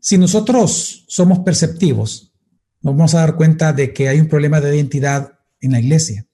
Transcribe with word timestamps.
Si 0.00 0.16
nosotros 0.16 1.04
somos 1.08 1.40
perceptivos, 1.40 2.32
nos 2.80 2.96
vamos 2.96 3.14
a 3.14 3.20
dar 3.20 3.36
cuenta 3.36 3.74
de 3.74 3.92
que 3.92 4.08
hay 4.08 4.18
un 4.18 4.28
problema 4.28 4.60
de 4.60 4.74
identidad 4.74 5.38
en 5.60 5.72
la 5.72 5.80
iglesia. 5.80 6.26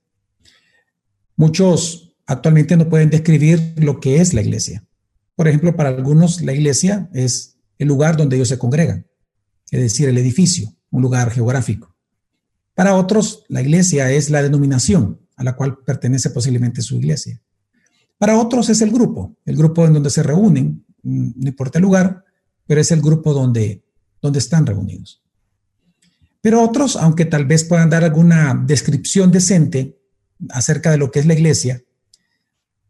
Muchos 1.35 2.17
actualmente 2.27 2.77
no 2.77 2.89
pueden 2.89 3.11
describir 3.11 3.75
lo 3.77 3.99
que 3.99 4.21
es 4.21 4.35
la 4.35 4.41
iglesia. 4.41 4.87
Por 5.35 5.49
ejemplo, 5.49 5.75
para 5.75 5.89
algunos 5.89 6.41
la 6.43 6.53
iglesia 6.53 7.11
es 7.13 7.59
el 7.79 7.89
lugar 7.89 8.17
donde 8.17 8.37
ellos 8.37 8.49
se 8.49 8.59
congregan, 8.59 9.07
es 9.71 9.81
decir, 9.81 10.09
el 10.09 10.17
edificio, 10.19 10.73
un 10.91 11.03
lugar 11.03 11.31
geográfico. 11.31 11.95
Para 12.75 12.95
otros, 12.95 13.45
la 13.49 13.63
iglesia 13.63 14.13
es 14.13 14.31
la 14.31 14.43
denominación 14.43 15.21
a 15.37 15.43
la 15.43 15.57
cual 15.57 15.79
pertenece 15.85 16.31
posiblemente 16.31 16.83
su 16.83 16.97
iglesia. 16.97 17.43
Para 18.17 18.39
otros 18.39 18.69
es 18.71 18.81
el 18.81 18.91
grupo, 18.91 19.37
el 19.45 19.57
grupo 19.57 19.85
en 19.87 19.93
donde 19.93 20.11
se 20.11 20.23
reúnen, 20.23 20.87
mm, 21.03 21.31
no 21.37 21.49
importa 21.49 21.79
el 21.79 21.83
lugar, 21.83 22.25
pero 22.67 22.81
es 22.81 22.91
el 22.91 23.01
grupo 23.01 23.33
donde, 23.33 23.85
donde 24.21 24.39
están 24.39 24.67
reunidos. 24.67 25.23
Pero 26.41 26.63
otros, 26.63 26.97
aunque 26.97 27.25
tal 27.25 27.45
vez 27.45 27.65
puedan 27.65 27.91
dar 27.91 28.05
alguna 28.05 28.55
descripción 28.67 29.33
decente 29.33 29.99
acerca 30.51 30.91
de 30.91 30.99
lo 30.99 31.11
que 31.11 31.19
es 31.19 31.27
la 31.27 31.35
iglesia, 31.35 31.83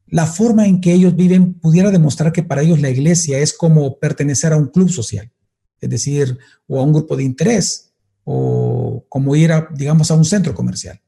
la 0.08 0.26
forma 0.26 0.66
en 0.66 0.80
que 0.80 0.92
ellos 0.92 1.16
viven 1.16 1.54
pudiera 1.54 1.90
demostrar 1.90 2.32
que 2.32 2.42
para 2.42 2.62
ellos 2.62 2.80
la 2.80 2.90
iglesia 2.90 3.38
es 3.38 3.52
como 3.52 3.98
pertenecer 3.98 4.52
a 4.52 4.56
un 4.56 4.66
club 4.66 4.90
social, 4.90 5.32
es 5.80 5.90
decir, 5.90 6.38
o 6.66 6.78
a 6.78 6.82
un 6.82 6.92
grupo 6.92 7.16
de 7.16 7.24
interés, 7.24 7.92
o 8.24 9.04
como 9.08 9.34
ir 9.36 9.52
a, 9.52 9.68
digamos, 9.74 10.10
a 10.10 10.14
un 10.14 10.24
centro 10.24 10.54
comercial. 10.54 11.00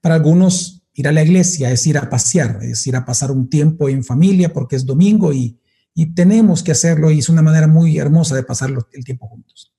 Para 0.00 0.16
algunos, 0.16 0.82
ir 0.94 1.08
a 1.08 1.12
la 1.12 1.22
iglesia 1.22 1.70
es 1.70 1.86
ir 1.86 1.98
a 1.98 2.08
pasear, 2.08 2.58
es 2.62 2.86
ir 2.86 2.96
a 2.96 3.04
pasar 3.04 3.30
un 3.30 3.48
tiempo 3.48 3.88
en 3.88 4.04
familia 4.04 4.52
porque 4.52 4.76
es 4.76 4.84
domingo 4.84 5.32
y, 5.32 5.58
tenemos 6.04 6.62
que 6.62 6.72
hacerlo 6.72 7.10
y 7.10 7.20
es 7.20 7.30
una 7.30 7.40
manera 7.40 7.66
muy 7.66 7.96
hermosa 7.98 8.36
de 8.36 8.42
pasar 8.42 8.70
el 8.92 9.04
tiempo 9.04 9.26
juntos. 9.26 9.72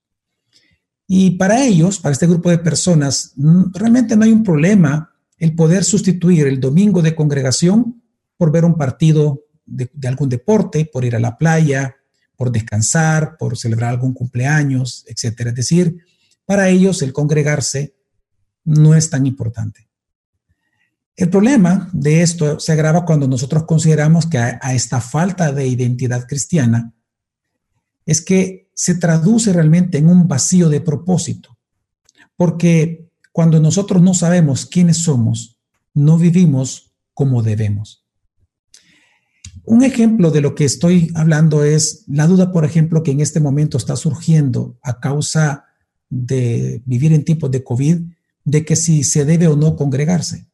Y 1.08 1.32
para 1.32 1.64
ellos, 1.64 2.00
para 2.00 2.14
este 2.14 2.26
grupo 2.26 2.50
de 2.50 2.58
personas, 2.58 3.34
realmente 3.72 4.18
no 4.18 4.26
hay 4.26 4.32
un 4.32 4.44
problema 4.44 5.14
el 5.38 5.54
poder 5.56 5.84
sustituir 5.84 6.48
el 6.48 6.60
domingo 6.60 7.02
de 7.02 7.16
congregación 7.16 8.02
por 8.36 8.52
ver 8.52 8.66
un 8.66 8.76
partido 8.76 9.46
de, 9.66 9.90
algún 10.08 10.30
deporte, 10.30 10.90
por 10.92 11.06
ir 11.06 11.16
a 11.16 11.20
la 11.20 11.38
playa, 11.38 11.96
por 12.36 12.52
descansar, 12.52 13.38
por 13.38 13.58
celebrar 13.58 13.92
algún 13.92 14.14
cumpleaños, 14.14 15.06
etc. 15.08 15.48
Es 15.48 15.56
decir, 15.56 16.00
para 16.46 16.70
ellos 16.70 17.02
el 17.02 17.14
congregarse 17.14 17.96
no 18.64 18.96
es 18.96 19.10
tan 19.10 19.26
importante. 19.26 19.87
El 21.18 21.32
problema 21.32 21.90
de 21.94 22.22
esto 22.22 22.60
se 22.60 22.72
agrava 22.72 23.04
cuando 23.04 23.28
nosotros 23.28 23.64
consideramos 23.64 24.28
que 24.28 24.38
a, 24.38 24.60
a, 24.62 24.76
esta 24.76 25.02
falta 25.02 25.52
de 25.52 25.68
identidad 25.68 26.28
cristiana 26.28 26.94
es 28.06 28.22
que 28.22 28.70
se 28.76 28.94
traduce 28.94 29.52
realmente 29.52 29.98
en 29.98 30.10
un 30.10 30.28
vacío 30.28 30.70
de 30.70 30.80
propósito. 30.80 31.58
Porque 32.36 33.10
cuando 33.32 33.60
nosotros 33.60 34.02
no 34.02 34.14
sabemos 34.14 34.68
quiénes 34.68 35.00
somos, 35.00 35.60
no 35.96 36.20
vivimos 36.20 36.94
como 37.16 37.42
debemos. 37.42 38.06
Un 39.66 39.84
ejemplo 39.84 40.30
de 40.30 40.42
lo 40.42 40.54
que 40.54 40.66
estoy 40.66 41.12
hablando 41.16 41.64
es 41.64 42.04
la 42.08 42.28
duda, 42.28 42.52
por 42.52 42.64
ejemplo, 42.64 43.02
que 43.02 43.12
en 43.12 43.22
este 43.22 43.40
momento 43.40 43.78
está 43.78 43.96
surgiendo 43.96 44.78
a 44.84 45.00
causa 45.00 45.66
de 46.10 46.82
vivir 46.86 47.12
en 47.12 47.26
tiempos 47.26 47.52
de 47.52 47.64
COVID, 47.64 48.02
de 48.46 48.66
que 48.66 48.76
si 48.76 49.04
se 49.04 49.26
debe 49.26 49.48
o 49.48 49.56
no 49.56 49.76
congregarse. 49.76 50.47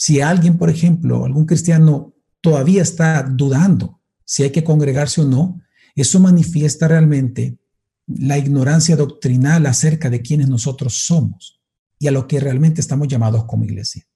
Si 0.00 0.22
alguien, 0.22 0.56
por 0.56 0.70
ejemplo, 0.70 1.26
algún 1.26 1.44
cristiano 1.44 2.14
todavía 2.40 2.80
está 2.80 3.22
dudando 3.22 4.00
si 4.24 4.42
hay 4.42 4.50
que 4.50 4.64
congregarse 4.64 5.20
o 5.20 5.24
no, 5.24 5.60
eso 5.94 6.18
manifiesta 6.20 6.88
realmente 6.88 7.58
la 8.06 8.38
ignorancia 8.38 8.96
doctrinal 8.96 9.66
acerca 9.66 10.08
de 10.08 10.22
quienes 10.22 10.48
nosotros 10.48 10.94
somos 11.04 11.60
y 11.98 12.06
a 12.06 12.12
lo 12.12 12.26
que 12.26 12.40
realmente 12.40 12.80
estamos 12.80 13.08
llamados 13.08 13.44
como 13.44 13.64
iglesia. 13.64 14.06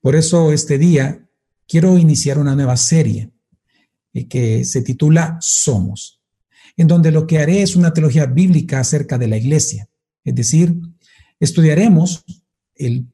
Por 0.00 0.16
eso 0.16 0.52
este 0.52 0.78
día 0.78 1.28
quiero 1.68 1.96
iniciar 1.96 2.40
una 2.40 2.56
nueva 2.56 2.76
serie 2.76 3.30
eh, 4.12 4.26
que 4.26 4.64
se 4.64 4.82
titula 4.82 5.38
Somos, 5.40 6.20
en 6.76 6.88
donde 6.88 7.12
lo 7.12 7.24
que 7.24 7.38
haré 7.38 7.62
es 7.62 7.76
una 7.76 7.92
teología 7.92 8.26
bíblica 8.26 8.80
acerca 8.80 9.16
de 9.16 9.28
la 9.28 9.36
iglesia. 9.36 9.88
Es 10.24 10.34
decir, 10.34 10.74
estudiaremos 11.38 12.24
el, 12.74 13.06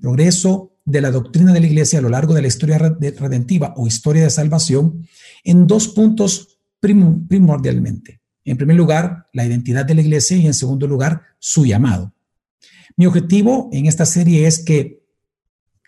progreso 0.00 0.69
de 0.90 1.00
la 1.00 1.10
doctrina 1.10 1.52
de 1.52 1.60
la 1.60 1.66
iglesia 1.66 1.98
a 1.98 2.02
lo 2.02 2.08
largo 2.08 2.34
de 2.34 2.42
la 2.42 2.48
historia 2.48 2.78
redentiva 2.78 3.74
o 3.76 3.86
historia 3.86 4.24
de 4.24 4.30
salvación 4.30 5.06
en 5.44 5.66
dos 5.66 5.88
puntos 5.88 6.58
primordialmente. 6.80 8.20
En 8.44 8.56
primer 8.56 8.76
lugar, 8.76 9.28
la 9.32 9.44
identidad 9.44 9.84
de 9.84 9.94
la 9.94 10.00
iglesia 10.00 10.36
y 10.36 10.46
en 10.46 10.54
segundo 10.54 10.86
lugar, 10.86 11.22
su 11.38 11.66
llamado. 11.66 12.12
Mi 12.96 13.06
objetivo 13.06 13.68
en 13.72 13.86
esta 13.86 14.06
serie 14.06 14.46
es 14.46 14.58
que 14.58 15.02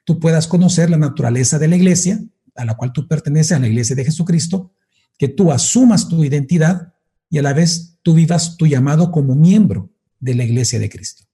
tú 0.04 0.20
puedas 0.20 0.46
conocer 0.46 0.90
la 0.90 0.98
naturaleza 0.98 1.58
de 1.58 1.68
la 1.68 1.76
iglesia, 1.76 2.20
a 2.54 2.64
la 2.64 2.76
cual 2.76 2.92
tú 2.92 3.08
perteneces, 3.08 3.52
a 3.52 3.58
la 3.58 3.68
iglesia 3.68 3.96
de 3.96 4.04
Jesucristo, 4.04 4.72
que 5.18 5.28
tú 5.28 5.52
asumas 5.52 6.08
tu 6.08 6.24
identidad 6.24 6.92
y 7.30 7.38
a 7.38 7.42
la 7.42 7.52
vez 7.52 7.98
tú 8.02 8.14
vivas 8.14 8.56
tu 8.56 8.66
llamado 8.66 9.10
como 9.10 9.34
miembro 9.34 9.90
de 10.20 10.34
la 10.34 10.44
iglesia 10.44 10.78
de 10.78 10.88
Cristo. 10.88 11.24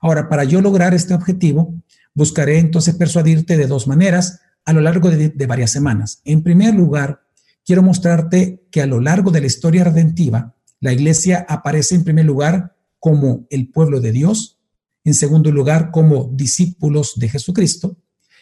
Ahora, 0.00 0.28
para 0.28 0.44
yo 0.44 0.60
lograr 0.60 0.94
este 0.94 1.14
objetivo, 1.14 1.74
buscaré 2.14 2.58
entonces 2.58 2.94
persuadirte 2.94 3.56
de 3.56 3.66
dos 3.66 3.86
maneras 3.86 4.40
a 4.64 4.72
lo 4.72 4.80
largo 4.80 5.10
de, 5.10 5.46
varias 5.46 5.70
semanas. 5.70 6.20
En 6.24 6.42
primer 6.42 6.74
lugar, 6.74 7.22
quiero 7.64 7.82
mostrarte 7.82 8.66
que 8.70 8.82
a 8.82 8.86
lo 8.86 9.00
largo 9.00 9.30
de 9.30 9.40
la 9.40 9.46
historia 9.46 9.84
redentiva, 9.84 10.56
la 10.80 10.92
iglesia 10.92 11.46
aparece 11.48 11.94
en 11.94 12.04
primer 12.04 12.24
lugar 12.24 12.76
como 12.98 13.46
el 13.50 13.70
pueblo 13.70 14.00
de 14.00 14.12
Dios 14.12 14.58
en 15.04 15.14
segundo 15.14 15.50
lugar 15.50 15.90
como 15.90 16.30
discípulos 16.34 17.14
de 17.16 17.28
Jesucristo 17.28 17.96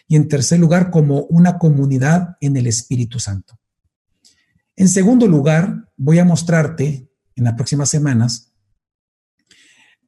y 0.07 0.15
en 0.15 0.27
tercer 0.27 0.59
lugar 0.59 0.91
como 0.91 1.21
una 1.23 1.57
comunidad 1.57 2.37
en 2.41 2.57
el 2.57 2.67
Espíritu 2.67 3.19
Santo. 3.19 3.57
En 4.75 4.89
segundo 4.89 5.27
lugar, 5.27 5.89
voy 5.95 6.19
a 6.19 6.25
mostrarte 6.25 7.09
en 7.35 7.43
las 7.43 7.53
próximas 7.53 7.89
semanas 7.89 8.49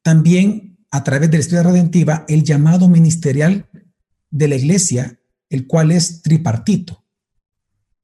también 0.02 0.71
a 0.92 1.02
través 1.04 1.30
de 1.30 1.38
la 1.38 1.40
historia 1.40 1.62
redentiva 1.62 2.24
el 2.28 2.44
llamado 2.44 2.86
ministerial 2.86 3.68
de 4.30 4.46
la 4.46 4.56
iglesia, 4.56 5.18
el 5.48 5.66
cual 5.66 5.90
es 5.90 6.20
tripartito. 6.20 7.04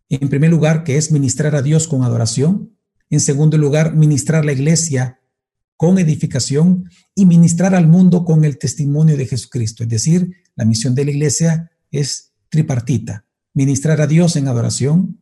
En 0.08 0.30
primer 0.30 0.50
lugar, 0.50 0.84
que 0.84 0.96
es 0.96 1.12
ministrar 1.12 1.54
a 1.54 1.60
Dios 1.60 1.86
con 1.86 2.02
adoración. 2.02 2.74
En 3.10 3.20
segundo 3.20 3.58
lugar, 3.58 3.94
ministrar 3.94 4.46
la 4.46 4.52
iglesia 4.52 5.20
con 5.76 5.98
edificación 5.98 6.90
y 7.14 7.26
ministrar 7.26 7.74
al 7.74 7.86
mundo 7.86 8.24
con 8.24 8.44
el 8.44 8.56
testimonio 8.56 9.18
de 9.18 9.26
Jesucristo. 9.26 9.82
Es 9.82 9.90
decir, 9.90 10.32
la 10.56 10.64
misión 10.64 10.94
de 10.94 11.04
la 11.04 11.10
iglesia 11.10 11.70
es 11.90 12.32
tripartita. 12.48 13.26
Ministrar 13.52 14.00
a 14.00 14.06
Dios 14.06 14.34
en 14.36 14.48
adoración, 14.48 15.20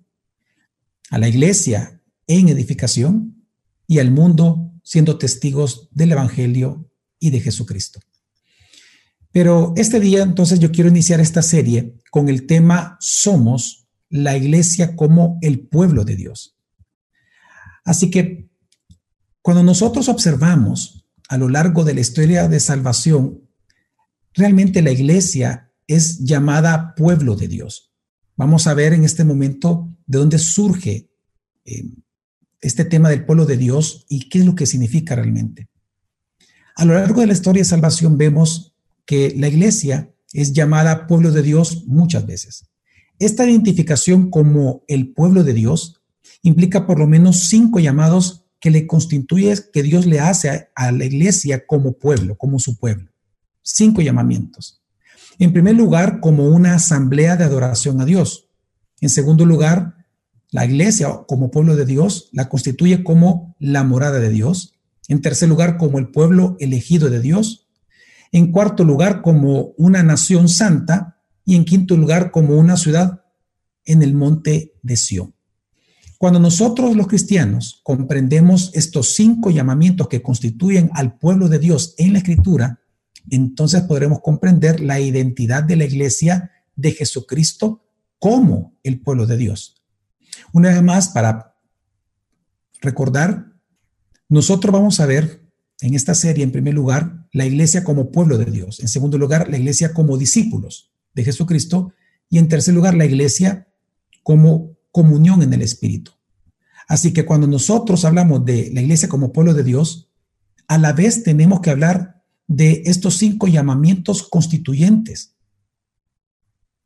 a 1.10 1.19
la 1.19 1.28
iglesia 1.28 2.00
en 2.28 2.48
edificación 2.48 3.44
y 3.88 3.98
al 3.98 4.12
mundo 4.12 4.72
siendo 4.84 5.19
testigos 5.19 5.88
del 5.93 6.12
Evangelio 6.12 6.88
de 7.31 7.41
Jesucristo. 7.41 8.00
Pero 9.32 9.75
este 9.76 10.00
día 10.00 10.22
entonces 10.22 10.59
yo 10.59 10.72
quiero 10.72 10.88
iniciar 10.88 11.20
esta 11.20 11.42
serie 11.42 11.94
con 12.10 12.28
el 12.28 12.47
tema 12.47 12.97
Somos 13.00 13.87
la 14.09 14.37
iglesia 14.37 14.97
como 14.97 15.38
el 15.42 15.60
pueblo 15.60 16.04
de 16.04 16.16
Dios. 16.16 16.56
Así 17.84 18.10
que 18.10 18.48
cuando 19.42 19.62
nosotros 19.62 20.09
observamos 20.09 21.06
a 21.28 21.36
lo 21.36 21.48
largo 21.48 21.84
de 21.84 21.94
la 21.94 22.00
historia 22.00 22.48
de 22.48 22.60
salvación, 22.60 23.42
realmente 24.32 24.82
la 24.82 24.91
iglesia 24.91 25.72
es 25.86 26.19
llamada 26.20 26.94
pueblo 26.94 27.36
de 27.36 27.48
Dios. 27.48 27.92
Vamos 28.36 28.66
a 28.66 28.75
ver 28.75 28.92
en 28.92 29.04
este 29.04 29.25
momento 29.25 29.94
de 30.06 30.19
dónde 30.19 30.38
surge 30.38 31.10
eh, 31.65 31.84
este 32.60 32.84
tema 32.84 33.09
del 33.09 33.25
pueblo 33.25 33.47
de 33.47 33.56
Dios 33.56 34.04
y 34.09 34.28
qué 34.28 34.41
es 34.41 34.47
lo 34.47 34.54
que 34.54 34.66
significa 34.66 35.15
realmente. 35.15 35.68
A 36.76 36.84
lo 36.84 36.94
largo 36.94 37.22
de 37.22 37.26
la 37.26 37.32
historia 37.32 37.62
de 37.62 37.68
salvación 37.68 38.18
vemos 38.18 38.74
que 39.06 39.34
la 39.36 39.48
iglesia 39.48 40.12
es 40.32 40.52
llamada 40.52 41.06
pueblo 41.06 41.32
de 41.32 41.42
Dios 41.42 41.84
muchas 41.86 42.26
veces. 42.26 42.66
Esta 43.18 43.48
identificación 43.48 44.30
como 44.30 44.84
el 44.86 45.14
pueblo 45.14 45.42
de 45.42 45.54
Dios 45.54 46.02
implica 46.42 46.86
por 46.86 46.98
lo 46.98 47.06
menos 47.06 47.48
cinco 47.48 47.80
llamados 47.80 48.44
que 48.60 48.70
le 48.70 48.86
constituye, 48.86 49.54
que 49.72 49.82
Dios 49.82 50.04
le 50.04 50.20
hace 50.20 50.68
a, 50.74 50.92
la 50.92 51.04
iglesia 51.04 51.66
como 51.66 51.92
pueblo, 51.92 52.36
como 52.36 52.58
su 52.58 52.76
pueblo. 52.76 53.10
Cinco 53.62 54.02
llamamientos. 54.02 54.82
En 55.38 55.54
primer 55.54 55.76
lugar, 55.76 56.20
como 56.20 56.48
una 56.48 56.74
asamblea 56.74 57.36
de 57.36 57.44
adoración 57.44 58.00
a 58.02 58.04
Dios. 58.04 58.48
En 59.00 59.08
segundo 59.08 59.46
lugar, 59.46 60.06
la 60.50 60.66
iglesia 60.66 61.08
como 61.26 61.50
pueblo 61.50 61.74
de 61.74 61.86
Dios 61.86 62.28
la 62.32 62.48
constituye 62.48 63.02
como 63.02 63.54
la 63.58 63.82
morada 63.82 64.18
de 64.18 64.30
Dios. 64.30 64.75
En 65.08 65.20
tercer 65.20 65.48
lugar, 65.48 65.76
como 65.76 65.98
el 65.98 66.08
pueblo 66.08 66.56
elegido 66.60 67.10
de 67.10 67.20
Dios. 67.20 67.68
En 68.32 68.53
cuarto 68.53 68.84
lugar, 68.84 69.22
como 69.22 69.74
una 69.76 70.03
nación 70.03 70.48
santa. 70.48 71.20
Y 71.44 71.54
en 71.56 71.64
quinto 71.64 71.97
lugar, 71.97 72.30
como 72.30 72.56
una 72.56 72.76
ciudad 72.76 73.22
en 73.84 74.03
el 74.03 74.14
monte 74.14 74.74
de 74.82 74.97
Sión. 74.97 75.34
Cuando 76.18 76.41
nosotros 76.41 76.97
los 76.97 77.08
cristianos 77.08 77.80
comprendemos 77.82 78.70
estos 78.74 79.14
cinco 79.14 79.50
llamamientos 79.50 80.08
que 80.08 80.22
constituyen 80.22 80.91
al 80.94 81.18
pueblo 81.18 81.48
de 81.48 81.59
Dios 81.59 81.94
en 81.98 82.12
la 82.14 82.18
escritura, 82.18 82.80
entonces 83.30 83.82
podremos 83.82 84.20
comprender 84.20 84.80
la 84.80 84.98
identidad 84.98 85.62
de 85.62 85.76
la 85.76 85.84
iglesia 85.84 86.52
de 86.74 86.92
Jesucristo 86.92 87.84
como 88.18 88.78
el 88.82 89.00
pueblo 89.00 89.26
de 89.26 89.36
Dios. 89.36 89.82
Una 90.52 90.70
vez 90.70 90.82
más, 90.82 91.09
para 91.09 91.54
recordar, 92.80 93.55
nosotros 94.28 94.72
vamos 94.72 95.00
a 95.00 95.06
ver 95.06 95.46
en 95.80 95.94
esta 95.94 96.14
serie, 96.14 96.42
en 96.42 96.52
primer 96.52 96.74
lugar, 96.74 97.26
la 97.32 97.46
iglesia 97.46 97.84
como 97.84 98.10
pueblo 98.10 98.38
de 98.38 98.46
Dios. 98.46 98.80
En 98.80 98.88
segundo 98.88 99.18
lugar, 99.18 99.48
la 99.50 99.58
iglesia 99.58 99.92
como 99.92 100.16
discípulos 100.16 100.92
de 101.14 101.24
Jesucristo. 101.24 101.92
Y 102.30 102.38
en 102.38 102.48
tercer 102.48 102.74
lugar, 102.74 102.94
la 102.94 103.04
iglesia 103.04 103.68
como 104.22 104.76
comunión 104.90 105.42
en 105.42 105.52
el 105.52 105.62
Espíritu. 105.62 106.12
Así 106.88 107.12
que 107.12 107.26
cuando 107.26 107.46
nosotros 107.46 108.04
hablamos 108.04 108.44
de 108.44 108.70
la 108.72 108.80
iglesia 108.80 109.08
como 109.08 109.32
pueblo 109.32 109.54
de 109.54 109.64
Dios, 109.64 110.08
a 110.68 110.78
la 110.78 110.92
vez 110.92 111.22
tenemos 111.22 111.60
que 111.60 111.70
hablar 111.70 112.22
de 112.46 112.82
estos 112.86 113.16
cinco 113.16 113.48
llamamientos 113.48 114.22
constituyentes 114.22 115.36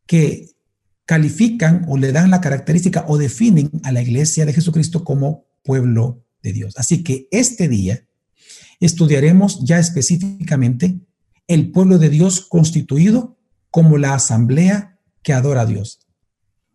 que 0.07 0.51
califican 1.05 1.85
o 1.89 1.97
le 1.97 2.13
dan 2.13 2.31
la 2.31 2.41
característica 2.41 3.05
o 3.09 3.19
definen 3.19 3.71
a 3.85 3.93
la 3.93 4.03
iglesia 4.03 4.47
de 4.47 4.53
Jesucristo 4.53 5.05
como 5.05 5.47
pueblo 5.63 6.25
de 6.43 6.53
Dios. 6.53 6.75
Así 6.77 7.03
que 7.03 7.29
este 7.31 7.69
día 7.69 8.07
estudiaremos 8.81 9.65
ya 9.65 9.79
específicamente 9.79 11.01
el 11.47 11.71
pueblo 11.71 11.99
de 11.99 12.09
Dios 12.09 12.41
constituido 12.41 13.39
como 13.71 13.99
la 13.99 14.15
asamblea 14.15 14.99
que 15.23 15.33
adora 15.33 15.63
a 15.63 15.67
Dios. 15.67 16.07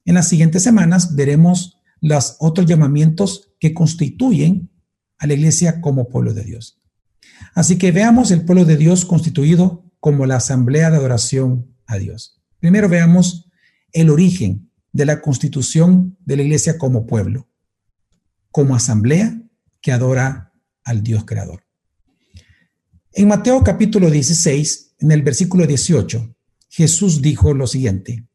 En 0.06 0.16
las 0.16 0.30
siguientes 0.30 0.64
semanas 0.64 1.16
veremos 1.16 1.78
los 2.00 2.36
otros 2.40 2.68
llamamientos 2.68 3.54
que 3.60 3.74
constituyen 3.74 4.70
a 5.18 5.28
la 5.28 5.34
iglesia 5.34 5.82
como 5.82 6.10
pueblo 6.10 6.34
de 6.34 6.44
Dios. 6.44 6.80
Así 7.54 7.78
que 7.78 7.92
veamos 7.92 8.32
el 8.32 8.46
pueblo 8.46 8.66
de 8.66 8.78
Dios 8.78 9.06
constituido 9.06 9.92
como 10.00 10.26
la 10.26 10.36
asamblea 10.36 10.92
de 10.92 10.98
adoración 10.98 11.76
a 11.88 11.98
Dios. 11.98 12.42
Primero 12.60 12.90
veamos 12.90 13.50
el 13.92 14.10
origen 14.10 14.70
de 14.92 15.06
la 15.06 15.22
constitución 15.22 16.18
de 16.26 16.38
la 16.38 16.44
iglesia 16.44 16.78
como 16.78 17.08
pueblo, 17.08 17.50
como 18.52 18.76
asamblea 18.76 19.42
que 19.86 19.92
adora 19.92 20.52
al 20.84 21.04
Dios 21.04 21.26
creador. 21.26 21.64
En 23.14 23.28
Mateo 23.28 23.64
capítulo 23.64 24.10
16, 24.10 24.96
en 24.98 25.12
el 25.12 25.22
versículo 25.22 25.68
18, 25.68 26.36
Jesús 26.70 27.22
dijo 27.22 27.54
lo 27.54 27.68
siguiente, 27.68 28.28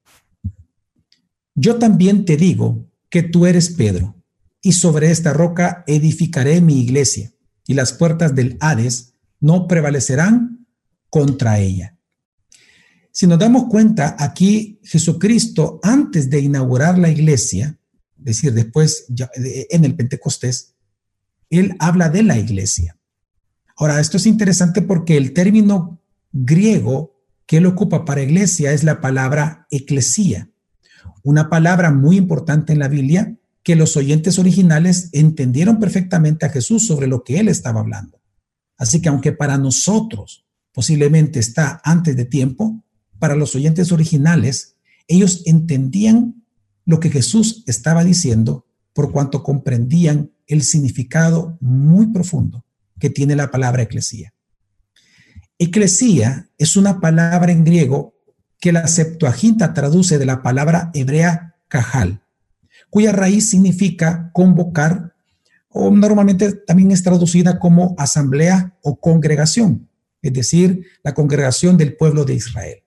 Yo 1.57 1.77
también 1.81 2.25
te 2.25 2.37
digo 2.37 2.89
que 3.09 3.25
tú 3.25 3.47
eres 3.47 3.71
Pedro, 3.71 4.15
y 4.63 4.75
sobre 4.75 5.11
esta 5.11 5.33
roca 5.33 5.83
edificaré 5.89 6.61
mi 6.61 6.83
iglesia, 6.83 7.33
y 7.67 7.75
las 7.75 7.95
puertas 7.95 8.37
del 8.37 8.57
Hades 8.61 9.15
no 9.41 9.67
prevalecerán 9.67 10.69
contra 11.09 11.59
ella. 11.59 11.99
Si 13.11 13.27
nos 13.27 13.41
damos 13.41 13.65
cuenta, 13.69 14.15
aquí 14.21 14.79
Jesucristo, 14.85 15.81
antes 15.83 16.31
de 16.31 16.39
inaugurar 16.39 16.97
la 16.97 17.11
iglesia, 17.11 17.77
es 18.19 18.25
decir, 18.25 18.53
después 18.53 19.07
en 19.45 19.85
el 19.85 19.97
Pentecostés, 19.97 20.77
él 21.51 21.77
habla 21.79 22.09
de 22.09 22.23
la 22.23 22.39
iglesia. 22.39 22.97
Ahora, 23.77 24.01
esto 24.01 24.17
es 24.17 24.27
interesante 24.27 24.83
porque 24.83 25.17
el 25.17 25.33
término 25.33 26.01
griego 26.33 27.17
que 27.47 27.59
él 27.59 27.67
ocupa 27.67 28.05
para 28.05 28.23
iglesia 28.23 28.73
es 28.73 28.85
la 28.85 29.01
palabra 29.01 29.67
eclesía, 29.71 30.49
una 31.23 31.51
palabra 31.51 31.91
muy 31.91 32.17
importante 32.17 32.73
en 32.73 32.79
la 32.79 32.89
Biblia 32.89 33.37
que 33.63 33.77
los 33.77 33.97
oyentes 33.97 34.39
originales 34.39 35.11
entendieron 35.13 35.79
perfectamente 35.81 36.47
a 36.47 36.51
Jesús 36.51 36.87
sobre 36.87 37.07
lo 37.07 37.25
que 37.25 37.41
él 37.41 37.49
estaba 37.49 37.81
hablando. 37.81 38.21
Así 38.79 39.03
que 39.03 39.09
aunque 39.09 39.33
para 39.33 39.59
nosotros 39.59 40.47
posiblemente 40.73 41.41
está 41.41 41.81
antes 41.85 42.17
de 42.17 42.25
tiempo, 42.25 42.83
para 43.19 43.35
los 43.35 43.55
oyentes 43.55 43.93
originales, 43.93 44.77
ellos 45.09 45.43
entendían 45.45 46.45
lo 46.87 47.01
que 47.01 47.11
Jesús 47.11 47.65
estaba 47.67 48.05
diciendo 48.05 48.67
por 48.93 49.13
cuanto 49.13 49.43
comprendían 49.43 50.31
el 50.51 50.63
significado 50.63 51.57
muy 51.61 52.09
profundo 52.09 52.65
que 52.99 53.11
tiene 53.11 53.37
la 53.37 53.51
palabra 53.51 53.83
eclesía. 53.83 54.35
Eclesía 55.59 56.49
es 56.59 56.77
una 56.77 57.01
palabra 57.01 57.53
en 57.53 57.65
griego 57.65 58.15
que 58.59 58.73
la 58.73 58.87
Septuaginta 58.87 59.73
traduce 59.75 60.19
de 60.19 60.27
la 60.27 60.43
palabra 60.43 60.91
hebrea 60.93 61.57
cajal, 61.69 62.23
cuya 62.91 63.13
raíz 63.13 63.51
significa 63.51 64.31
convocar 64.33 65.15
o 65.69 65.91
normalmente 65.91 66.53
también 66.53 66.91
es 66.91 67.03
traducida 67.03 67.59
como 67.59 67.95
asamblea 67.97 68.77
o 68.83 68.99
congregación, 68.99 69.89
es 70.21 70.33
decir, 70.33 70.85
la 71.05 71.15
congregación 71.15 71.77
del 71.77 71.97
pueblo 71.97 72.25
de 72.25 72.35
Israel. 72.35 72.83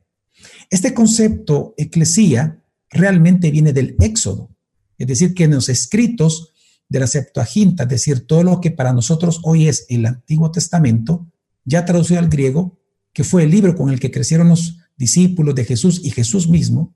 Este 0.70 0.94
concepto 0.94 1.74
eclesía 1.78 2.60
realmente 2.90 3.52
viene 3.52 3.72
del 3.72 3.96
Éxodo, 4.00 4.50
es 4.98 5.08
decir, 5.08 5.34
que 5.34 5.46
en 5.46 5.52
los 5.52 5.70
escritos 5.70 6.53
de 6.94 7.00
la 7.00 7.08
Septuaginta, 7.08 7.84
es 7.84 7.90
decir, 7.90 8.28
todo 8.28 8.44
lo 8.44 8.62
que 8.62 8.70
para 8.70 8.94
nosotros 8.94 9.42
hoy 9.42 9.68
es 9.68 9.88
el 9.90 10.06
Antiguo 10.06 10.52
Testamento, 10.52 11.26
ya 11.66 11.86
traducido 11.86 12.20
al 12.20 12.30
griego, 12.30 12.78
que 13.14 13.24
fue 13.24 13.46
el 13.46 13.50
libro 13.50 13.74
con 13.76 13.90
el 13.90 14.00
que 14.00 14.12
crecieron 14.12 14.50
los 14.50 14.78
discípulos 14.96 15.56
de 15.56 15.66
Jesús 15.66 16.02
y 16.04 16.12
Jesús 16.12 16.48
mismo, 16.48 16.94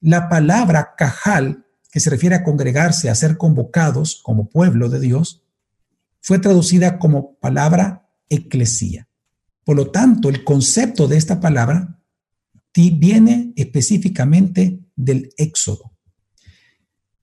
la 0.00 0.28
palabra 0.28 0.94
cajal, 0.98 1.64
que 1.92 2.00
se 2.00 2.10
refiere 2.10 2.34
a 2.34 2.42
congregarse, 2.42 3.10
a 3.10 3.14
ser 3.14 3.36
convocados 3.36 4.20
como 4.24 4.48
pueblo 4.48 4.88
de 4.88 4.98
Dios, 4.98 5.44
fue 6.20 6.40
traducida 6.40 6.98
como 6.98 7.36
palabra 7.36 8.08
eclesía. 8.28 9.06
Por 9.62 9.76
lo 9.76 9.92
tanto, 9.92 10.30
el 10.30 10.42
concepto 10.42 11.06
de 11.06 11.16
esta 11.16 11.38
palabra 11.38 11.96
viene 12.74 13.52
específicamente 13.54 14.80
del 14.96 15.32
Éxodo. 15.36 15.91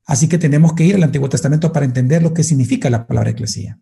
Así 0.09 0.27
que 0.27 0.39
tenemos 0.39 0.73
que 0.73 0.85
ir 0.85 0.95
al 0.95 1.03
Antiguo 1.03 1.29
Testamento 1.29 1.71
para 1.71 1.85
entender 1.85 2.23
lo 2.23 2.33
que 2.33 2.43
significa 2.43 2.89
la 2.89 3.05
palabra 3.05 3.29
eclesía. 3.29 3.79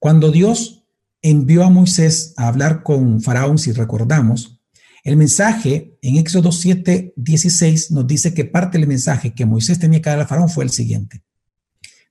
Cuando 0.00 0.32
Dios 0.32 0.88
envió 1.22 1.62
a 1.62 1.70
Moisés 1.70 2.34
a 2.36 2.48
hablar 2.48 2.82
con 2.82 3.22
Faraón, 3.22 3.58
si 3.58 3.70
recordamos, 3.70 4.60
el 5.04 5.16
mensaje 5.16 5.96
en 6.02 6.16
Éxodo 6.16 6.50
7, 6.50 7.12
16 7.14 7.92
nos 7.92 8.08
dice 8.08 8.34
que 8.34 8.44
parte 8.44 8.76
del 8.76 8.88
mensaje 8.88 9.34
que 9.34 9.46
Moisés 9.46 9.78
tenía 9.78 10.02
que 10.02 10.10
dar 10.10 10.18
a 10.18 10.26
Faraón 10.26 10.48
fue 10.48 10.64
el 10.64 10.70
siguiente. 10.70 11.22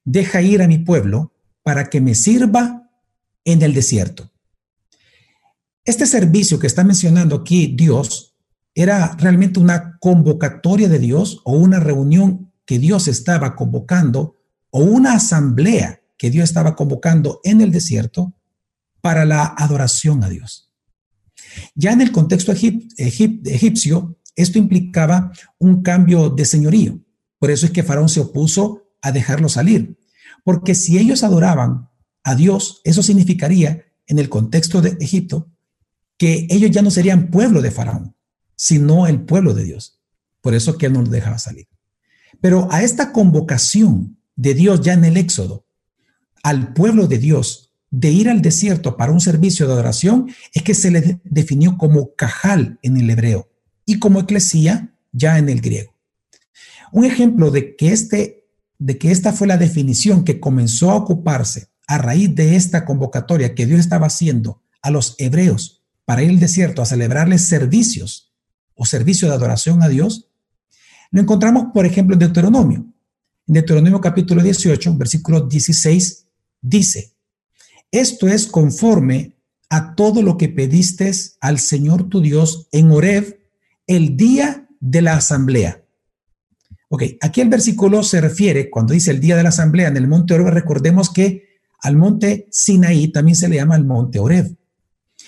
Deja 0.05 0.41
ir 0.41 0.61
a 0.61 0.69
mi 0.69 0.77
pueblo 0.77 1.33
para 1.61 1.89
que 1.89 2.00
me 2.00 2.15
sirva 2.15 2.89
en 3.44 3.63
el 3.63 3.73
desierto. 3.73 4.31
Este 5.83 6.05
servicio 6.05 6.57
que 6.57 6.67
está 6.67 6.86
mencionando 6.86 7.36
aquí 7.36 7.75
Dios 7.75 8.38
era 8.74 9.13
realmente 9.17 9.60
una 9.60 9.98
convocatoria 10.00 10.88
de 10.88 11.00
Dios 11.00 11.41
o 11.43 11.51
una 11.51 11.81
reunión 11.81 12.52
que 12.65 12.79
Dios 12.79 13.08
estaba 13.08 13.55
convocando 13.55 14.38
o 14.70 14.79
una 14.79 15.13
asamblea 15.13 16.01
que 16.17 16.29
Dios 16.29 16.50
estaba 16.50 16.75
convocando 16.75 17.41
en 17.43 17.62
el 17.62 17.72
desierto 17.72 18.34
para 19.01 19.25
la 19.25 19.53
adoración 19.58 20.24
a 20.24 20.29
Dios. 20.29 20.72
Ya 21.75 21.91
en 21.91 22.01
el 22.01 22.12
contexto 22.12 22.51
egipcio, 22.51 24.17
esto 24.36 24.58
implicaba 24.58 25.32
un 25.60 25.84
cambio 25.84 26.29
de 26.29 26.46
señorío. 26.46 27.00
Por 27.38 27.51
eso 27.51 27.65
es 27.65 27.72
que 27.72 27.84
Faraón 27.84 28.10
se 28.10 28.22
opuso 28.22 28.84
a 29.01 29.12
dejarlo 29.12 29.50
salir. 29.50 29.98
Porque 30.43 30.75
si 30.75 30.98
ellos 30.98 31.24
adoraban 31.24 31.89
a 32.24 32.36
Dios, 32.36 32.82
eso 32.86 33.03
significaría, 33.03 33.84
en 34.08 34.20
el 34.20 34.29
contexto 34.29 34.82
de 34.82 34.98
Egipto, 35.00 35.50
que 36.17 36.48
ellos 36.50 36.72
ya 36.72 36.82
no 36.82 36.91
serían 36.91 37.29
pueblo 37.29 37.62
de 37.62 37.72
Faraón, 37.72 38.15
sino 38.55 39.08
el 39.08 39.22
pueblo 39.22 39.53
de 39.53 39.63
Dios. 39.65 40.00
Por 40.41 40.53
eso 40.53 40.77
que 40.77 40.86
él 40.88 40.93
no 40.93 41.01
los 41.01 41.12
dejaba 41.12 41.38
salir. 41.38 41.67
Pero 42.43 42.67
a 42.71 42.83
esta 42.83 43.13
convocación 43.13 44.17
de 44.35 44.53
Dios 44.53 44.81
ya 44.81 44.91
en 44.91 45.05
el 45.05 45.15
Éxodo, 45.15 45.65
al 46.43 46.73
pueblo 46.73 47.07
de 47.07 47.17
Dios, 47.17 47.71
de 47.89 48.12
ir 48.12 48.27
al 48.27 48.41
desierto 48.41 48.97
para 48.97 49.13
un 49.13 49.21
servicio 49.21 49.65
de 49.65 49.71
adoración, 49.71 50.29
es 50.53 50.62
que 50.62 50.73
se 50.73 50.91
le 50.91 51.21
definió 51.23 51.77
como 51.77 52.13
cajal 52.15 52.79
en 52.81 52.97
el 52.97 53.09
hebreo 53.09 53.50
y 53.85 53.97
como 53.97 54.19
eclesía 54.19 54.93
ya 55.13 55.38
en 55.38 55.47
el 55.47 55.62
griego. 55.62 55.95
Un 56.91 57.05
ejemplo 57.05 57.50
de 57.50 57.77
que, 57.77 57.93
este, 57.93 58.43
de 58.77 58.97
que 58.97 59.12
esta 59.12 59.31
fue 59.31 59.47
la 59.47 59.55
definición 59.55 60.25
que 60.25 60.41
comenzó 60.41 60.91
a 60.91 60.95
ocuparse 60.95 61.69
a 61.88 61.97
raíz 61.97 62.35
de 62.35 62.57
esta 62.57 62.83
convocatoria 62.83 63.55
que 63.55 63.65
Dios 63.65 63.79
estaba 63.79 64.07
haciendo 64.07 64.62
a 64.81 64.91
los 64.91 65.15
hebreos 65.17 65.81
para 66.03 66.23
ir 66.23 66.31
al 66.31 66.41
desierto 66.41 66.81
a 66.81 66.85
celebrarles 66.85 67.45
servicios 67.45 68.33
o 68.75 68.85
servicio 68.85 69.29
de 69.29 69.35
adoración 69.35 69.81
a 69.81 69.88
Dios, 69.88 70.27
lo 71.13 71.22
encontramos, 71.22 71.67
por 71.72 71.86
ejemplo, 71.86 72.15
en 72.15 72.20
Deuteronomio. 72.20 72.86
En 73.48 73.53
Deuteronomio 73.53 74.01
capítulo 74.01 74.41
18, 74.41 74.98
versículo 74.98 75.41
16, 75.41 76.25
dice, 76.60 77.13
esto 77.91 78.27
es 78.27 78.48
conforme 78.48 79.38
a 79.70 79.93
todo 79.93 80.24
lo 80.24 80.39
que 80.39 80.50
pediste 80.50 81.12
al 81.39 81.60
Señor 81.60 82.10
tu 82.10 82.20
Dios 82.20 82.67
en 82.72 82.89
Horeb 82.89 83.39
el 83.86 84.17
día 84.17 84.67
de 84.79 85.03
la 85.03 85.13
asamblea. 85.13 85.84
Ok, 86.89 87.03
aquí 87.22 87.41
el 87.41 87.50
versículo 87.50 88.01
se 88.01 88.20
refiere, 88.20 88.72
cuando 88.72 88.93
dice 88.93 89.12
el 89.12 89.20
día 89.20 89.38
de 89.38 89.43
la 89.43 89.50
asamblea 89.50 89.89
en 89.89 89.98
el 89.98 90.08
monte 90.08 90.34
Oreb, 90.34 90.48
recordemos 90.48 91.12
que 91.12 91.43
al 91.84 91.96
monte 91.96 92.48
Sinaí 92.50 93.10
también 93.10 93.36
se 93.36 93.50
le 93.50 93.58
llama 93.58 93.75
el 93.75 93.86
monte 93.86 94.17
Oreb. 94.17 94.58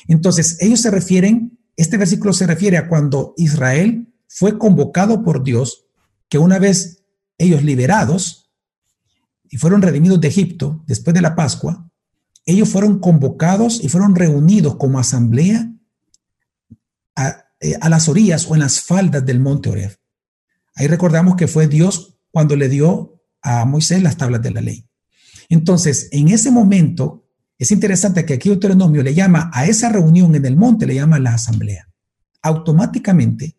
Entonces, 0.08 0.58
ellos 0.62 0.82
se 0.82 0.90
refieren, 0.90 1.60
este 1.78 1.98
versículo 1.98 2.34
se 2.34 2.48
refiere 2.48 2.78
a 2.78 2.88
cuando 2.88 3.36
Israel 3.38 4.08
fue 4.38 4.58
convocado 4.58 5.24
por 5.24 5.44
Dios, 5.44 5.86
que 6.28 6.38
una 6.38 6.60
vez 6.60 7.06
ellos 7.38 7.64
liberados 7.64 8.52
y 9.50 9.56
fueron 9.56 9.82
redimidos 9.82 10.20
de 10.20 10.28
Egipto 10.28 10.84
después 10.88 11.14
de 11.14 11.22
la 11.22 11.36
Pascua, 11.36 11.90
ellos 12.46 12.68
fueron 12.68 13.00
convocados 13.00 13.82
y 13.82 13.88
fueron 13.88 14.14
reunidos 14.14 14.76
como 14.76 15.00
asamblea 15.00 15.72
a, 17.16 17.46
eh, 17.62 17.78
las 17.88 18.10
orillas 18.10 18.46
o 18.52 18.56
en 18.56 18.60
las 18.60 18.82
faldas 18.82 19.26
del 19.26 19.40
monte 19.40 19.70
Oreb. 19.70 19.98
Ahí 20.76 20.88
recordamos 20.88 21.38
que 21.38 21.48
fue 21.48 21.70
Dios 21.70 22.18
cuando 22.30 22.58
le 22.58 22.68
dio 22.68 23.22
a 23.42 23.64
Moisés 23.64 24.04
las 24.04 24.18
tablas 24.18 24.42
de 24.42 24.52
la 24.52 24.60
ley. 24.60 24.86
Entonces, 25.48 26.10
en 26.12 26.28
ese 26.28 26.52
momento, 26.52 27.26
es 27.58 27.72
interesante 27.72 28.26
que 28.26 28.34
aquí 28.34 28.50
Deuteronomio 28.50 29.02
le 29.02 29.14
llama 29.14 29.50
a 29.54 29.66
esa 29.66 29.88
reunión 29.88 30.36
en 30.36 30.46
el 30.46 30.58
monte, 30.58 30.86
le 30.86 30.96
llama 30.96 31.20
la 31.20 31.36
asamblea. 31.36 31.88
Automáticamente 32.42 33.56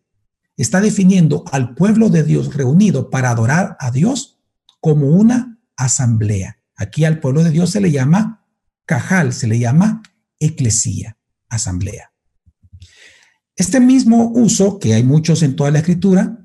está 0.63 0.81
definiendo 0.81 1.45
al 1.51 1.75
pueblo 1.75 2.09
de 2.09 2.23
Dios 2.23 2.53
reunido 2.55 3.09
para 3.09 3.29
adorar 3.29 3.77
a 3.79 3.91
Dios 3.91 4.39
como 4.81 5.07
una 5.07 5.59
asamblea. 5.75 6.59
Aquí 6.75 7.05
al 7.05 7.19
pueblo 7.19 7.43
de 7.43 7.51
Dios 7.51 7.71
se 7.71 7.81
le 7.81 7.91
llama 7.91 8.45
cajal, 8.85 9.33
se 9.33 9.47
le 9.47 9.59
llama 9.59 10.01
eclesía, 10.39 11.17
asamblea. 11.49 12.11
Este 13.55 13.79
mismo 13.79 14.31
uso, 14.35 14.79
que 14.79 14.93
hay 14.93 15.03
muchos 15.03 15.41
en 15.43 15.55
toda 15.55 15.71
la 15.71 15.79
escritura, 15.79 16.43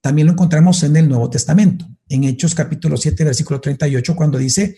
también 0.00 0.26
lo 0.26 0.34
encontramos 0.34 0.82
en 0.82 0.96
el 0.96 1.08
Nuevo 1.08 1.30
Testamento, 1.30 1.86
en 2.08 2.24
Hechos 2.24 2.54
capítulo 2.54 2.96
7, 2.96 3.24
versículo 3.24 3.60
38, 3.60 4.14
cuando 4.14 4.38
dice, 4.38 4.76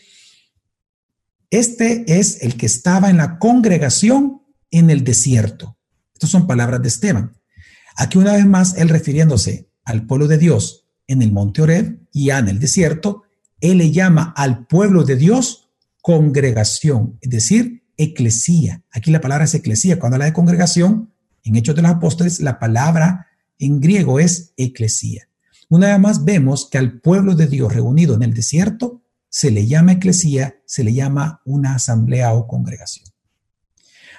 este 1.50 2.18
es 2.18 2.42
el 2.42 2.56
que 2.56 2.66
estaba 2.66 3.10
en 3.10 3.16
la 3.16 3.38
congregación 3.38 4.42
en 4.70 4.90
el 4.90 5.02
desierto. 5.04 5.76
Estas 6.14 6.30
son 6.30 6.46
palabras 6.46 6.80
de 6.82 6.88
Esteban. 6.88 7.38
Aquí 8.00 8.16
una 8.16 8.34
vez 8.34 8.46
más, 8.46 8.76
él 8.76 8.88
refiriéndose 8.88 9.72
al 9.84 10.06
pueblo 10.06 10.28
de 10.28 10.38
Dios 10.38 10.86
en 11.08 11.20
el 11.20 11.32
monte 11.32 11.62
Oreb 11.62 11.98
y 12.12 12.30
en 12.30 12.46
el 12.48 12.60
desierto, 12.60 13.24
él 13.60 13.78
le 13.78 13.90
llama 13.90 14.32
al 14.36 14.68
pueblo 14.68 15.02
de 15.02 15.16
Dios 15.16 15.68
congregación, 16.00 17.18
es 17.20 17.30
decir, 17.30 17.82
eclesía. 17.96 18.84
Aquí 18.92 19.10
la 19.10 19.20
palabra 19.20 19.46
es 19.46 19.54
eclesía. 19.54 19.98
Cuando 19.98 20.14
habla 20.14 20.26
de 20.26 20.32
congregación, 20.32 21.12
en 21.42 21.56
Hechos 21.56 21.74
de 21.74 21.82
los 21.82 21.90
Apóstoles, 21.90 22.38
la 22.38 22.60
palabra 22.60 23.26
en 23.58 23.80
griego 23.80 24.20
es 24.20 24.52
eclesía. 24.56 25.28
Una 25.68 25.88
vez 25.88 25.98
más 25.98 26.24
vemos 26.24 26.68
que 26.70 26.78
al 26.78 27.00
pueblo 27.00 27.34
de 27.34 27.48
Dios 27.48 27.74
reunido 27.74 28.14
en 28.14 28.22
el 28.22 28.32
desierto 28.32 29.02
se 29.28 29.50
le 29.50 29.66
llama 29.66 29.92
eclesía, 29.92 30.62
se 30.66 30.84
le 30.84 30.94
llama 30.94 31.42
una 31.44 31.74
asamblea 31.74 32.32
o 32.32 32.46
congregación. 32.46 33.08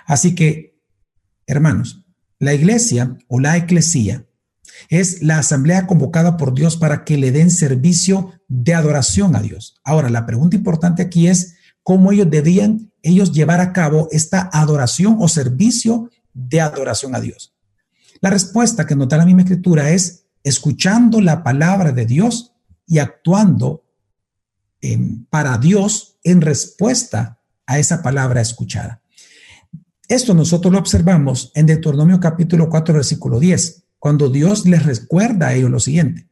Así 0.05 0.35
que, 0.35 0.77
hermanos, 1.47 2.03
la 2.39 2.53
iglesia 2.53 3.17
o 3.27 3.39
la 3.39 3.57
eclesía 3.57 4.25
es 4.87 5.21
la 5.21 5.39
asamblea 5.39 5.85
convocada 5.85 6.37
por 6.37 6.53
Dios 6.53 6.77
para 6.77 7.03
que 7.03 7.17
le 7.17 7.31
den 7.31 7.51
servicio 7.51 8.33
de 8.47 8.73
adoración 8.73 9.35
a 9.35 9.41
Dios. 9.41 9.79
Ahora, 9.83 10.09
la 10.09 10.25
pregunta 10.25 10.55
importante 10.55 11.01
aquí 11.01 11.27
es 11.27 11.55
cómo 11.83 12.11
ellos 12.11 12.29
debían 12.29 12.91
ellos 13.01 13.31
llevar 13.31 13.61
a 13.61 13.73
cabo 13.73 14.07
esta 14.11 14.49
adoración 14.51 15.17
o 15.19 15.27
servicio 15.27 16.09
de 16.33 16.61
adoración 16.61 17.15
a 17.15 17.19
Dios. 17.19 17.53
La 18.21 18.29
respuesta 18.29 18.85
que 18.85 18.95
nos 18.95 19.07
da 19.07 19.17
la 19.17 19.25
misma 19.25 19.41
escritura 19.41 19.91
es 19.91 20.25
escuchando 20.43 21.21
la 21.21 21.43
palabra 21.43 21.91
de 21.91 22.05
Dios 22.05 22.53
y 22.87 22.99
actuando 22.99 23.85
para 25.29 25.57
Dios 25.57 26.17
en 26.23 26.41
respuesta 26.41 27.39
a 27.65 27.79
esa 27.79 28.01
palabra 28.01 28.41
escuchada. 28.41 28.98
Esto 30.09 30.33
nosotros 30.33 30.73
lo 30.73 30.79
observamos 30.79 31.51
en 31.53 31.67
Deuteronomio 31.67 32.19
capítulo 32.19 32.67
4, 32.67 32.95
versículo 32.95 33.39
10, 33.39 33.83
cuando 33.99 34.27
Dios 34.27 34.65
les 34.65 34.83
recuerda 34.83 35.49
a 35.49 35.53
ellos 35.53 35.69
lo 35.69 35.79
siguiente. 35.79 36.27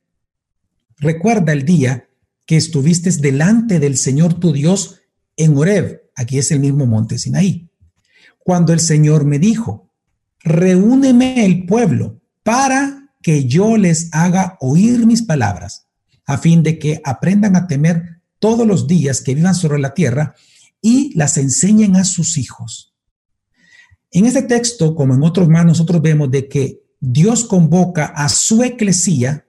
Recuerda 0.98 1.54
el 1.54 1.64
día 1.64 2.10
que 2.48 2.58
estuviste 2.58 3.12
delante 3.12 3.80
del 3.80 3.96
Señor 3.96 4.34
tu 4.34 4.52
Dios 4.52 5.02
en 5.36 5.56
Horeb, 5.56 6.10
aquí 6.16 6.40
es 6.40 6.50
el 6.50 6.60
mismo 6.60 6.88
monte 6.88 7.20
Sinaí, 7.20 7.70
cuando 8.40 8.74
el 8.74 8.80
Señor 8.80 9.26
me 9.26 9.38
dijo, 9.38 9.92
reúneme 10.40 11.46
el 11.46 11.68
pueblo 11.68 12.20
para 12.42 13.12
que 13.22 13.46
yo 13.46 13.78
les 13.78 14.10
haga 14.12 14.58
oír 14.60 15.06
mis 15.06 15.22
palabras, 15.22 15.86
a 16.26 16.40
fin 16.40 16.64
de 16.64 16.80
que 16.80 17.00
aprendan 17.06 17.56
a 17.56 17.68
temer 17.68 18.22
todos 18.40 18.66
los 18.66 18.88
días 18.88 19.22
que 19.22 19.36
vivan 19.36 19.54
sobre 19.54 19.78
la 19.78 19.94
tierra 19.94 20.34
y 20.82 21.16
las 21.16 21.38
enseñen 21.38 21.96
a 21.96 22.06
sus 22.06 22.40
hijos. 22.40 22.97
En 24.12 24.26
este 24.26 24.44
texto, 24.44 24.96
como 24.96 25.16
en 25.16 25.24
otros 25.24 25.50
más, 25.50 25.66
nosotros 25.66 26.02
vemos 26.02 26.32
de 26.32 26.48
que 26.48 26.82
Dios 27.00 27.44
convoca 27.44 28.06
a 28.06 28.30
su 28.30 28.64
eclesía, 28.64 29.46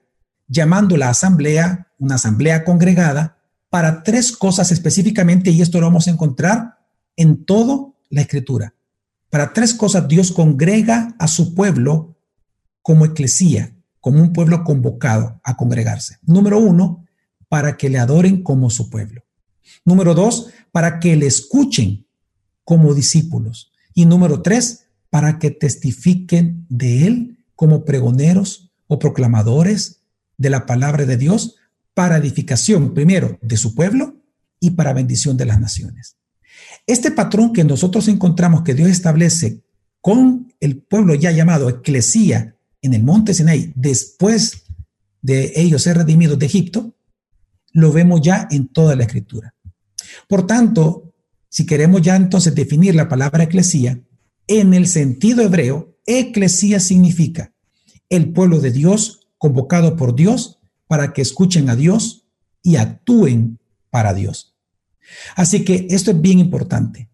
llamando 0.47 0.97
la 0.97 1.09
asamblea, 1.09 1.87
una 1.97 2.15
asamblea 2.15 2.63
congregada, 2.63 3.37
para 3.69 4.03
tres 4.03 4.31
cosas 4.31 4.71
específicamente, 4.71 5.51
y 5.51 5.61
esto 5.61 5.79
lo 5.79 5.87
vamos 5.87 6.07
a 6.07 6.11
encontrar 6.11 6.79
en 7.15 7.45
toda 7.45 7.91
la 8.09 8.21
escritura. 8.21 8.73
Para 9.29 9.53
tres 9.53 9.73
cosas 9.73 10.07
Dios 10.07 10.31
congrega 10.31 11.15
a 11.19 11.27
su 11.27 11.53
pueblo 11.53 12.17
como 12.81 13.05
eclesía, 13.05 13.75
como 13.99 14.21
un 14.21 14.33
pueblo 14.33 14.63
convocado 14.63 15.39
a 15.43 15.55
congregarse. 15.55 16.17
Número 16.23 16.57
uno, 16.59 17.05
para 17.47 17.77
que 17.77 17.89
le 17.89 17.99
adoren 17.99 18.43
como 18.43 18.69
su 18.69 18.89
pueblo. 18.89 19.23
Número 19.85 20.13
dos, 20.13 20.49
para 20.71 20.99
que 20.99 21.15
le 21.15 21.27
escuchen 21.27 22.07
como 22.63 22.93
discípulos. 22.93 23.71
Y 23.99 24.05
número 24.05 24.41
tres, 24.41 24.85
para 25.09 25.39
que 25.39 25.51
testifiquen 25.51 26.65
de 26.69 27.05
él 27.05 27.43
como 27.53 27.83
pregoneros 27.83 28.71
o 28.87 28.97
proclamadores 28.97 30.03
de 30.37 30.49
la 30.49 30.65
palabra 30.65 31.05
de 31.05 31.17
Dios 31.17 31.57
para 31.93 32.15
edificación, 32.15 32.93
primero, 32.93 33.37
de 33.41 33.57
su 33.57 33.75
pueblo 33.75 34.15
y 34.61 34.71
para 34.71 34.93
bendición 34.93 35.35
de 35.35 35.47
las 35.47 35.59
naciones. 35.59 36.15
Este 36.87 37.11
patrón 37.11 37.51
que 37.51 37.65
nosotros 37.65 38.07
encontramos 38.07 38.61
que 38.61 38.73
Dios 38.73 38.89
establece 38.89 39.63
con 39.99 40.53
el 40.61 40.77
pueblo 40.77 41.13
ya 41.13 41.33
llamado 41.33 41.67
eclesía 41.67 42.55
en 42.81 42.93
el 42.93 43.03
monte 43.03 43.33
Sinai, 43.33 43.73
después 43.75 44.63
de 45.21 45.51
ellos 45.57 45.81
ser 45.81 45.97
redimidos 45.97 46.39
de 46.39 46.45
Egipto, 46.45 46.95
lo 47.73 47.91
vemos 47.91 48.21
ya 48.21 48.47
en 48.49 48.69
toda 48.69 48.95
la 48.95 49.03
escritura. 49.03 49.53
Por 50.29 50.47
tanto, 50.47 51.08
si 51.49 51.65
queremos 51.65 52.01
ya 52.01 52.15
entonces 52.15 52.55
definir 52.55 52.95
la 52.95 53.09
palabra 53.09 53.43
eclesía, 53.43 54.01
en 54.47 54.73
el 54.73 54.87
sentido 54.87 55.41
hebreo, 55.41 55.97
eclesía 56.05 56.79
significa 56.79 57.53
el 58.09 58.31
pueblo 58.33 58.59
de 58.59 58.71
Dios 58.71 59.27
convocado 59.37 59.95
por 59.95 60.15
Dios 60.15 60.59
para 60.87 61.13
que 61.13 61.21
escuchen 61.21 61.69
a 61.69 61.75
Dios 61.75 62.27
y 62.63 62.77
actúen 62.77 63.59
para 63.89 64.13
Dios. 64.13 64.55
Así 65.35 65.63
que 65.63 65.87
esto 65.89 66.11
es 66.11 66.21
bien 66.21 66.39
importante, 66.39 67.09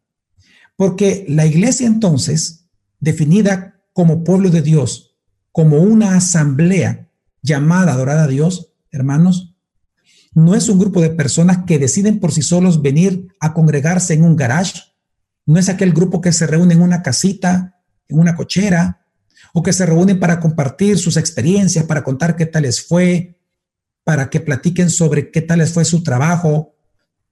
porque 0.75 1.25
la 1.29 1.45
iglesia 1.45 1.87
entonces, 1.87 2.67
definida 2.99 3.81
como 3.93 4.23
pueblo 4.23 4.49
de 4.49 4.61
Dios, 4.61 5.15
como 5.51 5.77
una 5.79 6.17
asamblea 6.17 7.09
llamada 7.41 7.91
a 7.91 7.95
adorar 7.95 8.17
a 8.17 8.27
Dios, 8.27 8.73
hermanos, 8.91 9.54
no 10.35 10.53
es 10.53 10.67
un 10.67 10.77
grupo 10.77 11.01
de 11.01 11.11
personas 11.11 11.59
que 11.65 11.79
deciden 11.79 12.19
por 12.19 12.33
sí 12.33 12.41
solos 12.41 12.81
venir 12.81 13.33
a 13.39 13.53
congregarse 13.53 14.13
en 14.13 14.25
un 14.25 14.35
garage. 14.35 14.81
No 15.45 15.57
es 15.57 15.69
aquel 15.69 15.93
grupo 15.93 16.19
que 16.19 16.33
se 16.33 16.45
reúne 16.45 16.73
en 16.73 16.81
una 16.81 17.01
casita, 17.01 17.79
en 18.09 18.19
una 18.19 18.35
cochera, 18.35 19.05
o 19.53 19.63
que 19.63 19.71
se 19.71 19.85
reúnen 19.85 20.19
para 20.19 20.41
compartir 20.41 20.99
sus 20.99 21.15
experiencias, 21.15 21.85
para 21.85 22.03
contar 22.03 22.35
qué 22.35 22.45
tal 22.45 22.63
les 22.63 22.85
fue, 22.85 23.39
para 24.03 24.29
que 24.29 24.41
platiquen 24.41 24.89
sobre 24.89 25.31
qué 25.31 25.41
tal 25.41 25.59
les 25.59 25.71
fue 25.71 25.85
su 25.85 26.03
trabajo, 26.03 26.75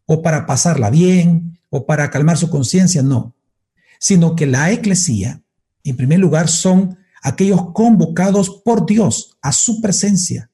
o 0.05 0.22
para 0.22 0.45
pasarla 0.45 0.89
bien, 0.89 1.60
o 1.69 1.86
para 1.86 2.10
calmar 2.10 2.38
su 2.38 2.50
conciencia. 2.50 3.03
No, 3.03 3.36
sino 4.00 4.33
que 4.33 4.45
la 4.45 4.72
eclesía, 4.72 5.41
en 5.83 5.98
primer 5.98 6.19
lugar, 6.19 6.48
son 6.48 6.98
aquellos 7.22 7.74
convocados 7.74 8.62
por 8.63 8.86
Dios 8.86 9.38
a 9.41 9.51
su 9.51 9.81
presencia, 9.81 10.50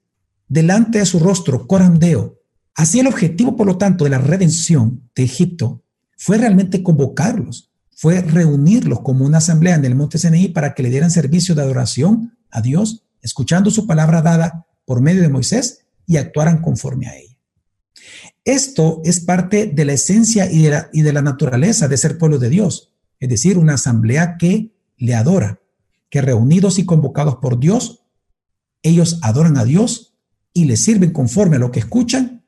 delante 0.48 0.98
de 0.98 1.06
su 1.06 1.20
rostro, 1.20 1.68
corandeo, 1.68 2.39
Así 2.80 3.02
el 3.02 3.08
objetivo, 3.08 3.58
por 3.58 3.68
lo 3.68 3.78
tanto, 3.78 4.06
de 4.06 4.10
la 4.10 4.20
redención 4.20 5.10
de 5.14 5.24
Egipto 5.24 5.84
fue 6.16 6.38
realmente 6.38 6.82
convocarlos, 6.82 7.74
fue 7.94 8.22
reunirlos 8.22 9.02
como 9.02 9.26
una 9.26 9.40
asamblea 9.40 9.76
en 9.76 9.84
el 9.84 9.96
monte 9.96 10.18
Sinaí 10.18 10.48
para 10.48 10.74
que 10.74 10.84
le 10.84 10.90
dieran 10.90 11.12
servicio 11.12 11.56
de 11.56 11.62
adoración 11.62 12.38
a 12.50 12.62
Dios, 12.62 13.04
escuchando 13.22 13.70
su 13.70 13.86
palabra 13.86 14.22
dada 14.22 14.66
por 14.86 15.02
medio 15.02 15.22
de 15.22 15.28
Moisés 15.28 15.88
y 16.08 16.16
actuaran 16.16 16.62
conforme 16.62 17.08
a 17.08 17.18
ella. 17.18 17.38
Esto 18.46 19.02
es 19.04 19.20
parte 19.20 19.66
de 19.66 19.84
la 19.84 19.92
esencia 19.92 20.50
y 20.50 20.62
de 20.62 20.70
la, 20.70 20.90
y 20.94 21.02
de 21.02 21.12
la 21.12 21.22
naturaleza 21.22 21.90
de 21.90 21.98
ser 21.98 22.18
pueblo 22.18 22.40
de 22.40 22.50
Dios, 22.50 22.94
es 23.20 23.28
decir, 23.28 23.58
una 23.58 23.74
asamblea 23.74 24.38
que 24.38 24.74
le 24.96 25.16
adora, 25.16 25.60
que 26.10 26.22
reunidos 26.22 26.80
y 26.80 26.86
convocados 26.86 27.40
por 27.42 27.60
Dios, 27.60 28.06
ellos 28.84 29.20
adoran 29.22 29.58
a 29.58 29.66
Dios 29.66 30.16
y 30.54 30.64
le 30.64 30.78
sirven 30.78 31.12
conforme 31.12 31.58
a 31.58 31.60
lo 31.60 31.74
que 31.74 31.80
escuchan, 31.80 32.39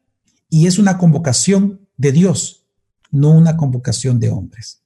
y 0.51 0.67
es 0.67 0.77
una 0.77 0.97
convocación 0.97 1.87
de 1.97 2.11
Dios, 2.11 2.67
no 3.09 3.31
una 3.31 3.55
convocación 3.57 4.19
de 4.19 4.29
hombres. 4.29 4.83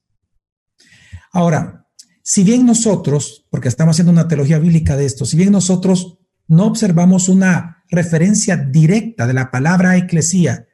Ahora, 1.31 1.87
si 2.21 2.43
bien 2.43 2.65
nosotros, 2.65 3.45
porque 3.49 3.67
estamos 3.67 3.95
haciendo 3.95 4.11
una 4.11 4.27
teología 4.27 4.59
bíblica 4.59 4.95
de 4.95 5.05
esto, 5.05 5.25
si 5.25 5.35
bien 5.35 5.51
nosotros 5.51 6.19
no 6.47 6.67
observamos 6.67 7.29
una 7.29 7.83
referencia 7.89 8.55
directa 8.55 9.25
de 9.25 9.33
la 9.33 9.49
palabra 9.49 9.97
eclesía 9.97 10.67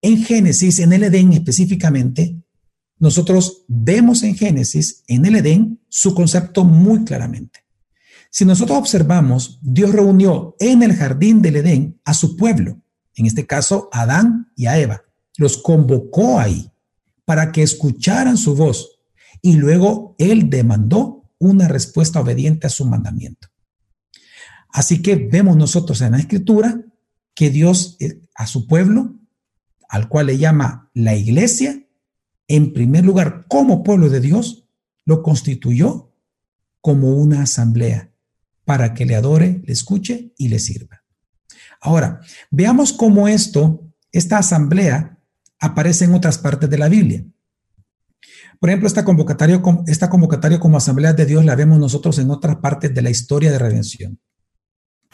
en 0.00 0.22
Génesis, 0.24 0.80
en 0.80 0.92
el 0.92 1.04
Edén 1.04 1.32
específicamente, 1.32 2.42
nosotros 2.98 3.64
vemos 3.68 4.24
en 4.24 4.34
Génesis, 4.34 5.04
en 5.06 5.24
el 5.24 5.36
Edén, 5.36 5.80
su 5.88 6.14
concepto 6.14 6.64
muy 6.64 7.04
claramente. 7.04 7.60
Si 8.28 8.44
nosotros 8.44 8.78
observamos, 8.78 9.60
Dios 9.62 9.92
reunió 9.92 10.56
en 10.58 10.82
el 10.82 10.94
jardín 10.94 11.42
del 11.42 11.56
Edén 11.56 12.00
a 12.04 12.12
su 12.14 12.36
pueblo, 12.36 12.81
en 13.16 13.26
este 13.26 13.46
caso 13.46 13.88
Adán 13.92 14.52
y 14.56 14.66
a 14.66 14.78
Eva. 14.78 15.02
Los 15.36 15.58
convocó 15.58 16.38
ahí 16.38 16.70
para 17.24 17.52
que 17.52 17.62
escucharan 17.62 18.36
su 18.36 18.54
voz 18.54 19.00
y 19.40 19.54
luego 19.54 20.14
Él 20.18 20.50
demandó 20.50 21.30
una 21.38 21.68
respuesta 21.68 22.20
obediente 22.20 22.66
a 22.66 22.70
su 22.70 22.84
mandamiento. 22.84 23.48
Así 24.68 25.02
que 25.02 25.16
vemos 25.16 25.56
nosotros 25.56 26.00
en 26.00 26.12
la 26.12 26.18
escritura 26.18 26.80
que 27.34 27.50
Dios 27.50 27.96
eh, 28.00 28.22
a 28.34 28.46
su 28.46 28.66
pueblo, 28.66 29.16
al 29.88 30.08
cual 30.08 30.26
le 30.26 30.38
llama 30.38 30.90
la 30.94 31.14
iglesia, 31.14 31.86
en 32.48 32.72
primer 32.72 33.04
lugar 33.04 33.46
como 33.48 33.82
pueblo 33.82 34.08
de 34.08 34.20
Dios, 34.20 34.68
lo 35.04 35.22
constituyó 35.22 36.14
como 36.80 37.10
una 37.16 37.42
asamblea 37.42 38.12
para 38.64 38.94
que 38.94 39.04
le 39.04 39.16
adore, 39.16 39.62
le 39.64 39.72
escuche 39.72 40.32
y 40.38 40.48
le 40.48 40.58
sirva. 40.58 41.01
Ahora, 41.80 42.20
veamos 42.50 42.92
cómo 42.92 43.28
esto, 43.28 43.82
esta 44.10 44.38
asamblea, 44.38 45.18
aparece 45.58 46.04
en 46.04 46.14
otras 46.14 46.38
partes 46.38 46.68
de 46.68 46.78
la 46.78 46.88
Biblia. 46.88 47.24
Por 48.58 48.70
ejemplo, 48.70 48.86
esta 48.86 49.04
convocatoria, 49.04 49.60
esta 49.86 50.08
convocatoria 50.08 50.60
como 50.60 50.76
asamblea 50.76 51.12
de 51.12 51.26
Dios 51.26 51.44
la 51.44 51.56
vemos 51.56 51.78
nosotros 51.78 52.18
en 52.18 52.30
otras 52.30 52.56
partes 52.56 52.94
de 52.94 53.02
la 53.02 53.10
historia 53.10 53.50
de 53.50 53.58
redención, 53.58 54.20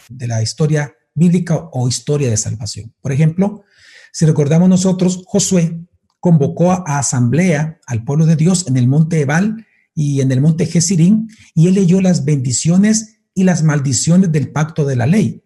de 0.08 0.26
la 0.26 0.42
historia 0.42 0.94
bíblica 1.14 1.56
o 1.72 1.88
historia 1.88 2.30
de 2.30 2.36
salvación. 2.36 2.94
Por 3.00 3.12
ejemplo, 3.12 3.64
si 4.12 4.26
recordamos 4.26 4.68
nosotros, 4.68 5.22
Josué 5.26 5.80
convocó 6.20 6.72
a 6.72 6.98
asamblea 6.98 7.78
al 7.86 8.04
pueblo 8.04 8.26
de 8.26 8.36
Dios 8.36 8.66
en 8.68 8.76
el 8.76 8.88
monte 8.88 9.20
Ebal 9.20 9.66
y 9.94 10.20
en 10.20 10.30
el 10.30 10.40
monte 10.40 10.66
Jesirín, 10.66 11.28
y 11.54 11.68
él 11.68 11.74
leyó 11.74 12.00
las 12.00 12.24
bendiciones 12.24 13.20
y 13.34 13.44
las 13.44 13.62
maldiciones 13.62 14.30
del 14.30 14.50
pacto 14.52 14.84
de 14.84 14.96
la 14.96 15.06
ley. 15.06 15.42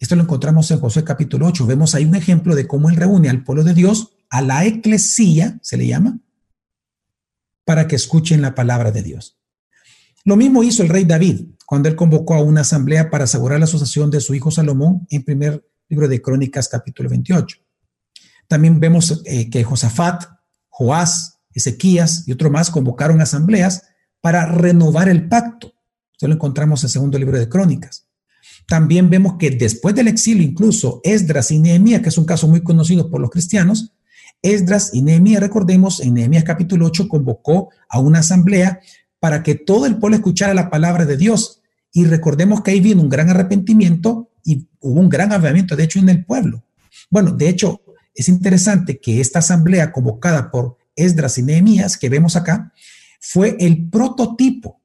Esto 0.00 0.16
lo 0.16 0.22
encontramos 0.22 0.70
en 0.70 0.80
Josué 0.80 1.04
capítulo 1.04 1.46
8. 1.46 1.66
Vemos 1.66 1.94
ahí 1.94 2.06
un 2.06 2.14
ejemplo 2.14 2.54
de 2.54 2.66
cómo 2.66 2.88
él 2.88 2.96
reúne 2.96 3.28
al 3.28 3.44
pueblo 3.44 3.62
de 3.64 3.74
Dios, 3.74 4.14
a 4.30 4.40
la 4.40 4.64
eclesía, 4.64 5.58
se 5.60 5.76
le 5.76 5.86
llama, 5.86 6.18
para 7.66 7.86
que 7.86 7.96
escuchen 7.96 8.40
la 8.40 8.54
palabra 8.54 8.92
de 8.92 9.02
Dios. 9.02 9.38
Lo 10.24 10.36
mismo 10.36 10.62
hizo 10.62 10.82
el 10.82 10.88
rey 10.88 11.04
David 11.04 11.50
cuando 11.66 11.90
él 11.90 11.96
convocó 11.96 12.34
a 12.34 12.42
una 12.42 12.62
asamblea 12.62 13.10
para 13.10 13.24
asegurar 13.24 13.58
la 13.58 13.66
asociación 13.66 14.10
de 14.10 14.22
su 14.22 14.34
hijo 14.34 14.50
Salomón 14.50 15.06
en 15.10 15.22
primer 15.22 15.64
libro 15.88 16.08
de 16.08 16.22
Crónicas 16.22 16.68
capítulo 16.68 17.10
28. 17.10 17.58
También 18.48 18.80
vemos 18.80 19.22
eh, 19.26 19.50
que 19.50 19.62
Josafat, 19.62 20.24
Joás, 20.70 21.40
Ezequías 21.52 22.26
y 22.26 22.32
otro 22.32 22.50
más 22.50 22.70
convocaron 22.70 23.20
asambleas 23.20 23.82
para 24.20 24.46
renovar 24.46 25.10
el 25.10 25.28
pacto 25.28 25.74
esto 26.20 26.28
lo 26.28 26.34
encontramos 26.34 26.82
en 26.82 26.88
el 26.88 26.90
segundo 26.90 27.18
libro 27.18 27.38
de 27.38 27.48
Crónicas. 27.48 27.99
También 28.70 29.10
vemos 29.10 29.34
que 29.36 29.50
después 29.50 29.96
del 29.96 30.06
exilio, 30.06 30.44
incluso 30.44 31.00
Esdras 31.02 31.50
y 31.50 31.58
Nehemías, 31.58 32.02
que 32.02 32.08
es 32.08 32.18
un 32.18 32.24
caso 32.24 32.46
muy 32.46 32.62
conocido 32.62 33.10
por 33.10 33.20
los 33.20 33.28
cristianos, 33.28 33.94
Esdras 34.42 34.90
y 34.92 35.02
Nehemías, 35.02 35.40
recordemos, 35.40 35.98
en 35.98 36.14
Nehemías 36.14 36.44
capítulo 36.44 36.86
8 36.86 37.08
convocó 37.08 37.70
a 37.88 37.98
una 37.98 38.20
asamblea 38.20 38.78
para 39.18 39.42
que 39.42 39.56
todo 39.56 39.86
el 39.86 39.96
pueblo 39.96 40.18
escuchara 40.18 40.54
la 40.54 40.70
palabra 40.70 41.04
de 41.04 41.16
Dios. 41.16 41.62
Y 41.92 42.04
recordemos 42.04 42.62
que 42.62 42.70
ahí 42.70 42.78
vino 42.78 43.02
un 43.02 43.08
gran 43.08 43.28
arrepentimiento 43.28 44.30
y 44.44 44.68
hubo 44.78 45.00
un 45.00 45.08
gran 45.08 45.32
avivamiento, 45.32 45.74
de 45.74 45.82
hecho, 45.82 45.98
en 45.98 46.08
el 46.08 46.24
pueblo. 46.24 46.62
Bueno, 47.10 47.32
de 47.32 47.48
hecho, 47.48 47.82
es 48.14 48.28
interesante 48.28 49.00
que 49.00 49.20
esta 49.20 49.40
asamblea 49.40 49.90
convocada 49.90 50.48
por 50.52 50.76
Esdras 50.94 51.38
y 51.38 51.42
Nehemías, 51.42 51.96
que 51.96 52.08
vemos 52.08 52.36
acá, 52.36 52.72
fue 53.18 53.56
el 53.58 53.90
prototipo 53.90 54.79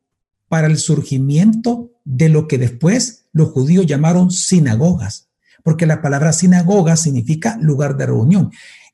para 0.48 0.68
el 0.68 0.78
surgimiento 0.78 1.92
de 2.04 2.30
lo 2.30 2.48
que 2.48 2.58
después 2.58 3.26
los 3.32 3.50
judíos 3.50 3.86
llamaron 3.86 4.32
sinagogas, 4.32 5.30
porque 5.64 5.86
la 5.86 6.02
palabra 6.02 6.34
sinagoga 6.34 6.96
significa 6.96 7.58
lugar 7.60 7.98
de 7.98 8.06
reunión. 8.06 8.52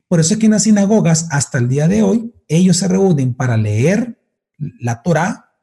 Por 0.07 0.19
eso 0.19 0.33
es 0.33 0.39
que 0.39 0.47
en 0.47 0.53
las 0.53 0.63
sinagogas, 0.63 1.27
hasta 1.31 1.57
el 1.57 1.67
día 1.67 1.87
de 1.87 2.03
hoy, 2.03 2.33
ellos 2.47 2.77
se 2.77 2.87
reúnen 2.87 3.33
para 3.33 3.57
leer 3.57 4.19
la 4.57 5.01
Torá, 5.01 5.55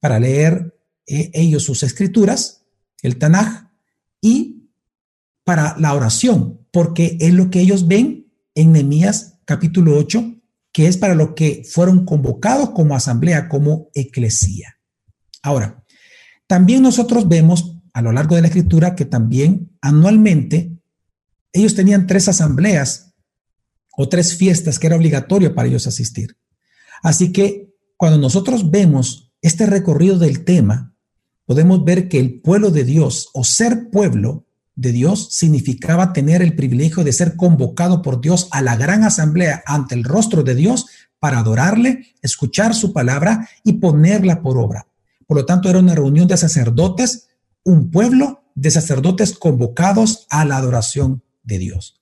para 0.00 0.18
leer 0.18 0.76
eh, 1.06 1.30
ellos 1.32 1.64
sus 1.64 1.82
escrituras, 1.82 2.64
el 3.02 3.18
Tanaj, 3.18 3.70
y 4.20 4.70
para 5.44 5.76
la 5.78 5.94
oración, 5.94 6.66
porque 6.70 7.16
es 7.20 7.32
lo 7.34 7.50
que 7.50 7.60
ellos 7.60 7.86
ven 7.86 8.32
en 8.54 8.72
Nehemías 8.72 9.38
capítulo 9.44 9.96
8, 9.96 10.34
que 10.72 10.88
es 10.88 10.96
para 10.96 11.14
lo 11.14 11.34
que 11.34 11.62
fueron 11.70 12.04
convocados 12.04 12.70
como 12.70 12.96
asamblea, 12.96 13.48
como 13.48 13.90
eclesía. 13.94 14.78
Ahora, 15.44 15.84
también 16.46 16.82
nosotros 16.82 17.28
vemos 17.28 17.76
a 17.92 18.00
lo 18.00 18.12
largo 18.12 18.34
de 18.34 18.40
la 18.40 18.48
escritura 18.48 18.96
que 18.96 19.04
también 19.04 19.76
anualmente 19.82 20.72
ellos 21.52 21.74
tenían 21.74 22.06
tres 22.06 22.28
asambleas 22.28 23.14
o 23.94 24.08
tres 24.08 24.36
fiestas 24.36 24.78
que 24.78 24.86
era 24.86 24.96
obligatorio 24.96 25.54
para 25.54 25.68
ellos 25.68 25.86
asistir. 25.86 26.38
Así 27.02 27.30
que 27.30 27.74
cuando 27.98 28.16
nosotros 28.16 28.70
vemos 28.70 29.32
este 29.42 29.66
recorrido 29.66 30.18
del 30.18 30.44
tema, 30.44 30.94
podemos 31.44 31.84
ver 31.84 32.08
que 32.08 32.18
el 32.18 32.40
pueblo 32.40 32.70
de 32.70 32.84
Dios 32.84 33.28
o 33.34 33.44
ser 33.44 33.90
pueblo 33.90 34.46
de 34.74 34.92
Dios 34.92 35.28
significaba 35.30 36.14
tener 36.14 36.40
el 36.40 36.56
privilegio 36.56 37.04
de 37.04 37.12
ser 37.12 37.36
convocado 37.36 38.00
por 38.00 38.22
Dios 38.22 38.48
a 38.50 38.62
la 38.62 38.76
gran 38.76 39.04
asamblea 39.04 39.62
ante 39.66 39.94
el 39.94 40.04
rostro 40.04 40.42
de 40.42 40.54
Dios 40.54 40.86
para 41.18 41.38
adorarle, 41.38 42.14
escuchar 42.22 42.74
su 42.74 42.94
palabra 42.94 43.46
y 43.62 43.74
ponerla 43.74 44.40
por 44.40 44.56
obra. 44.56 44.86
Por 45.26 45.36
lo 45.36 45.46
tanto, 45.46 45.68
era 45.68 45.78
una 45.78 45.94
reunión 45.94 46.26
de 46.26 46.36
sacerdotes, 46.36 47.28
un 47.62 47.90
pueblo 47.90 48.44
de 48.54 48.70
sacerdotes 48.70 49.32
convocados 49.32 50.26
a 50.30 50.44
la 50.44 50.56
adoración 50.56 51.22
de 51.42 51.58
Dios. 51.58 52.00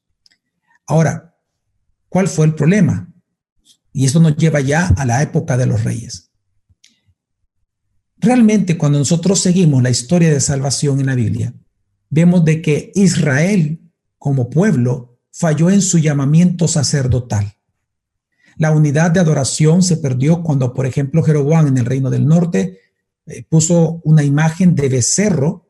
Ahora, 0.87 1.37
¿cuál 2.09 2.29
fue 2.29 2.47
el 2.47 2.55
problema? 2.55 3.13
Y 3.93 4.05
esto 4.07 4.21
nos 4.21 4.37
lleva 4.37 4.61
ya 4.61 4.89
a 4.89 5.05
la 5.05 5.23
época 5.23 5.57
de 5.57 5.67
los 5.67 5.85
reyes. 5.85 6.31
Realmente 8.19 8.79
cuando 8.79 8.99
nosotros 8.99 9.41
seguimos 9.41 9.83
la 9.83 9.91
historia 9.91 10.31
de 10.31 10.41
salvación 10.41 11.01
en 11.01 11.07
la 11.07 11.15
Biblia, 11.15 11.55
vemos 12.09 12.45
de 12.45 12.63
que 12.63 12.93
Israel 12.95 13.81
como 14.19 14.49
pueblo 14.49 15.19
falló 15.33 15.71
en 15.71 15.83
su 15.83 15.99
llamamiento 15.99 16.69
sacerdotal. 16.69 17.57
La 18.57 18.71
unidad 18.71 19.11
de 19.11 19.21
adoración 19.21 19.83
se 19.83 19.97
perdió 19.97 20.43
cuando, 20.43 20.75
por 20.75 20.87
ejemplo, 20.87 21.23
Jeroboam 21.23 21.69
en 21.69 21.79
el 21.79 21.87
reino 21.87 22.11
del 22.11 22.27
norte 22.27 22.79
eh, 23.27 23.45
puso 23.49 24.01
una 24.05 24.23
imagen 24.23 24.75
de 24.75 24.89
becerro 24.89 25.69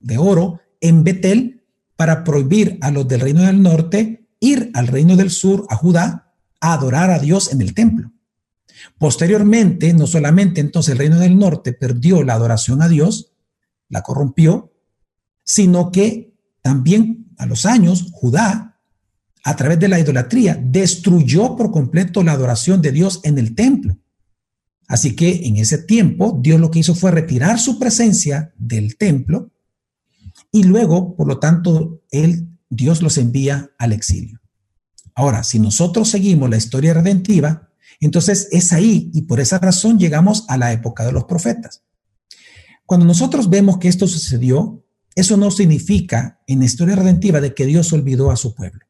de 0.00 0.18
oro 0.18 0.60
en 0.80 1.04
Betel 1.04 1.62
para 1.96 2.24
prohibir 2.24 2.78
a 2.80 2.90
los 2.90 3.06
del 3.06 3.20
reino 3.20 3.42
del 3.42 3.62
norte 3.62 4.28
ir 4.40 4.70
al 4.74 4.88
reino 4.88 5.16
del 5.16 5.30
sur, 5.30 5.66
a 5.70 5.76
Judá, 5.76 6.34
a 6.60 6.72
adorar 6.74 7.10
a 7.10 7.18
Dios 7.18 7.52
en 7.52 7.62
el 7.62 7.74
templo. 7.74 8.12
Posteriormente, 8.98 9.92
no 9.94 10.06
solamente 10.06 10.60
entonces 10.60 10.92
el 10.92 10.98
reino 10.98 11.18
del 11.18 11.38
norte 11.38 11.72
perdió 11.72 12.22
la 12.22 12.34
adoración 12.34 12.82
a 12.82 12.88
Dios, 12.88 13.32
la 13.88 14.02
corrompió, 14.02 14.72
sino 15.44 15.90
que 15.90 16.34
también 16.62 17.32
a 17.38 17.46
los 17.46 17.66
años 17.66 18.10
Judá, 18.12 18.80
a 19.44 19.56
través 19.56 19.78
de 19.78 19.88
la 19.88 19.98
idolatría, 19.98 20.58
destruyó 20.62 21.56
por 21.56 21.70
completo 21.70 22.22
la 22.22 22.32
adoración 22.32 22.80
de 22.82 22.92
Dios 22.92 23.20
en 23.24 23.38
el 23.38 23.54
templo. 23.54 23.98
Así 24.86 25.16
que 25.16 25.46
en 25.46 25.56
ese 25.56 25.78
tiempo 25.78 26.38
Dios 26.40 26.60
lo 26.60 26.70
que 26.70 26.80
hizo 26.80 26.94
fue 26.94 27.10
retirar 27.10 27.58
su 27.58 27.78
presencia 27.78 28.52
del 28.56 28.96
templo 28.96 29.50
y 30.52 30.64
luego, 30.64 31.16
por 31.16 31.26
lo 31.26 31.38
tanto, 31.38 32.02
él, 32.10 32.48
Dios 32.68 33.02
los 33.02 33.18
envía 33.18 33.70
al 33.78 33.92
exilio. 33.92 34.40
Ahora, 35.14 35.42
si 35.42 35.58
nosotros 35.58 36.10
seguimos 36.10 36.50
la 36.50 36.56
historia 36.56 36.94
redentiva, 36.94 37.70
entonces 38.00 38.48
es 38.50 38.72
ahí 38.72 39.10
y 39.14 39.22
por 39.22 39.40
esa 39.40 39.58
razón 39.58 39.98
llegamos 39.98 40.44
a 40.48 40.58
la 40.58 40.72
época 40.72 41.04
de 41.04 41.12
los 41.12 41.24
profetas. 41.24 41.82
Cuando 42.84 43.06
nosotros 43.06 43.48
vemos 43.48 43.78
que 43.78 43.88
esto 43.88 44.06
sucedió, 44.06 44.84
eso 45.14 45.36
no 45.36 45.50
significa 45.50 46.42
en 46.46 46.58
la 46.58 46.66
historia 46.66 46.96
redentiva 46.96 47.40
de 47.40 47.54
que 47.54 47.66
Dios 47.66 47.92
olvidó 47.92 48.30
a 48.30 48.36
su 48.36 48.54
pueblo, 48.54 48.84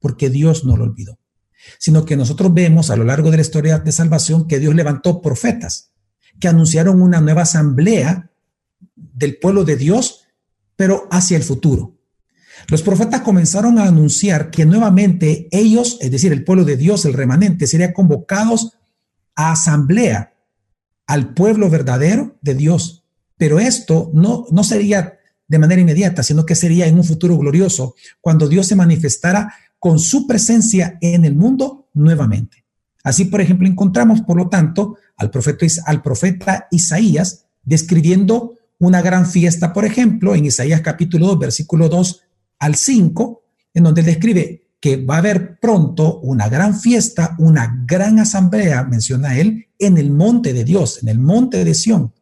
porque 0.00 0.28
Dios 0.28 0.64
no 0.64 0.76
lo 0.76 0.84
olvidó 0.84 1.19
sino 1.78 2.04
que 2.04 2.16
nosotros 2.16 2.52
vemos 2.52 2.90
a 2.90 2.96
lo 2.96 3.04
largo 3.04 3.30
de 3.30 3.38
la 3.38 3.42
historia 3.42 3.78
de 3.78 3.92
salvación 3.92 4.46
que 4.46 4.58
Dios 4.58 4.74
levantó 4.74 5.20
profetas 5.20 5.90
que 6.40 6.48
anunciaron 6.48 7.02
una 7.02 7.20
nueva 7.20 7.42
asamblea 7.42 8.30
del 8.96 9.38
pueblo 9.38 9.64
de 9.64 9.76
Dios, 9.76 10.26
pero 10.74 11.06
hacia 11.10 11.36
el 11.36 11.42
futuro. 11.44 11.98
Los 12.68 12.82
profetas 12.82 13.20
comenzaron 13.20 13.78
a 13.78 13.84
anunciar 13.84 14.50
que 14.50 14.66
nuevamente 14.66 15.48
ellos, 15.50 15.98
es 16.00 16.10
decir, 16.10 16.32
el 16.32 16.44
pueblo 16.44 16.64
de 16.64 16.76
Dios, 16.76 17.04
el 17.04 17.14
remanente, 17.14 17.66
serían 17.66 17.92
convocados 17.92 18.72
a 19.34 19.52
asamblea 19.52 20.34
al 21.06 21.34
pueblo 21.34 21.70
verdadero 21.70 22.38
de 22.40 22.54
Dios. 22.54 23.04
Pero 23.36 23.58
esto 23.58 24.10
no, 24.14 24.46
no 24.50 24.64
sería 24.64 25.18
de 25.48 25.58
manera 25.58 25.80
inmediata, 25.80 26.22
sino 26.22 26.46
que 26.46 26.54
sería 26.54 26.86
en 26.86 26.96
un 26.96 27.04
futuro 27.04 27.36
glorioso, 27.36 27.94
cuando 28.20 28.48
Dios 28.48 28.66
se 28.66 28.76
manifestara 28.76 29.52
con 29.80 29.98
su 29.98 30.28
presencia 30.28 30.98
en 31.00 31.24
el 31.24 31.34
mundo 31.34 31.88
nuevamente. 31.94 32.64
Así, 33.02 33.24
por 33.24 33.40
ejemplo, 33.40 33.66
encontramos, 33.66 34.20
por 34.20 34.36
lo 34.36 34.48
tanto, 34.48 34.96
al 35.16 35.30
profeta, 35.30 35.66
al 35.86 36.02
profeta 36.02 36.68
Isaías 36.70 37.46
describiendo 37.64 38.54
una 38.78 39.02
gran 39.02 39.26
fiesta, 39.26 39.72
por 39.72 39.84
ejemplo, 39.84 40.34
en 40.34 40.46
Isaías 40.46 40.82
capítulo 40.82 41.26
2, 41.26 41.38
versículo 41.38 41.88
2 41.88 42.22
al 42.60 42.74
5, 42.76 43.42
en 43.74 43.82
donde 43.82 44.02
describe 44.02 44.68
que 44.80 44.96
va 44.96 45.16
a 45.16 45.18
haber 45.18 45.58
pronto 45.58 46.20
una 46.20 46.48
gran 46.48 46.78
fiesta, 46.78 47.34
una 47.38 47.84
gran 47.86 48.18
asamblea, 48.18 48.84
menciona 48.84 49.38
él, 49.38 49.68
en 49.78 49.98
el 49.98 50.10
monte 50.10 50.52
de 50.52 50.64
Dios, 50.64 51.02
en 51.02 51.08
el 51.08 51.18
monte 51.18 51.64
de 51.64 51.74
Sión, 51.74 52.14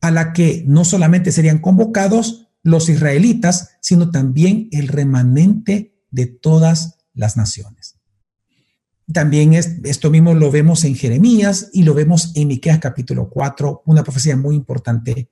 a 0.00 0.10
la 0.10 0.32
que 0.32 0.64
no 0.66 0.84
solamente 0.84 1.32
serían 1.32 1.58
convocados 1.58 2.48
los 2.62 2.88
israelitas, 2.88 3.70
sino 3.80 4.10
también 4.10 4.68
el 4.72 4.88
remanente 4.88 5.97
de 6.10 6.26
todas 6.26 6.98
las 7.14 7.36
naciones. 7.36 7.96
También 9.12 9.54
esto 9.54 10.10
mismo 10.10 10.34
lo 10.34 10.50
vemos 10.50 10.84
en 10.84 10.94
Jeremías 10.94 11.70
y 11.72 11.82
lo 11.82 11.94
vemos 11.94 12.32
en 12.34 12.48
Miqueas 12.48 12.78
capítulo 12.78 13.30
4, 13.30 13.82
una 13.86 14.02
profecía 14.02 14.36
muy 14.36 14.54
importante 14.54 15.30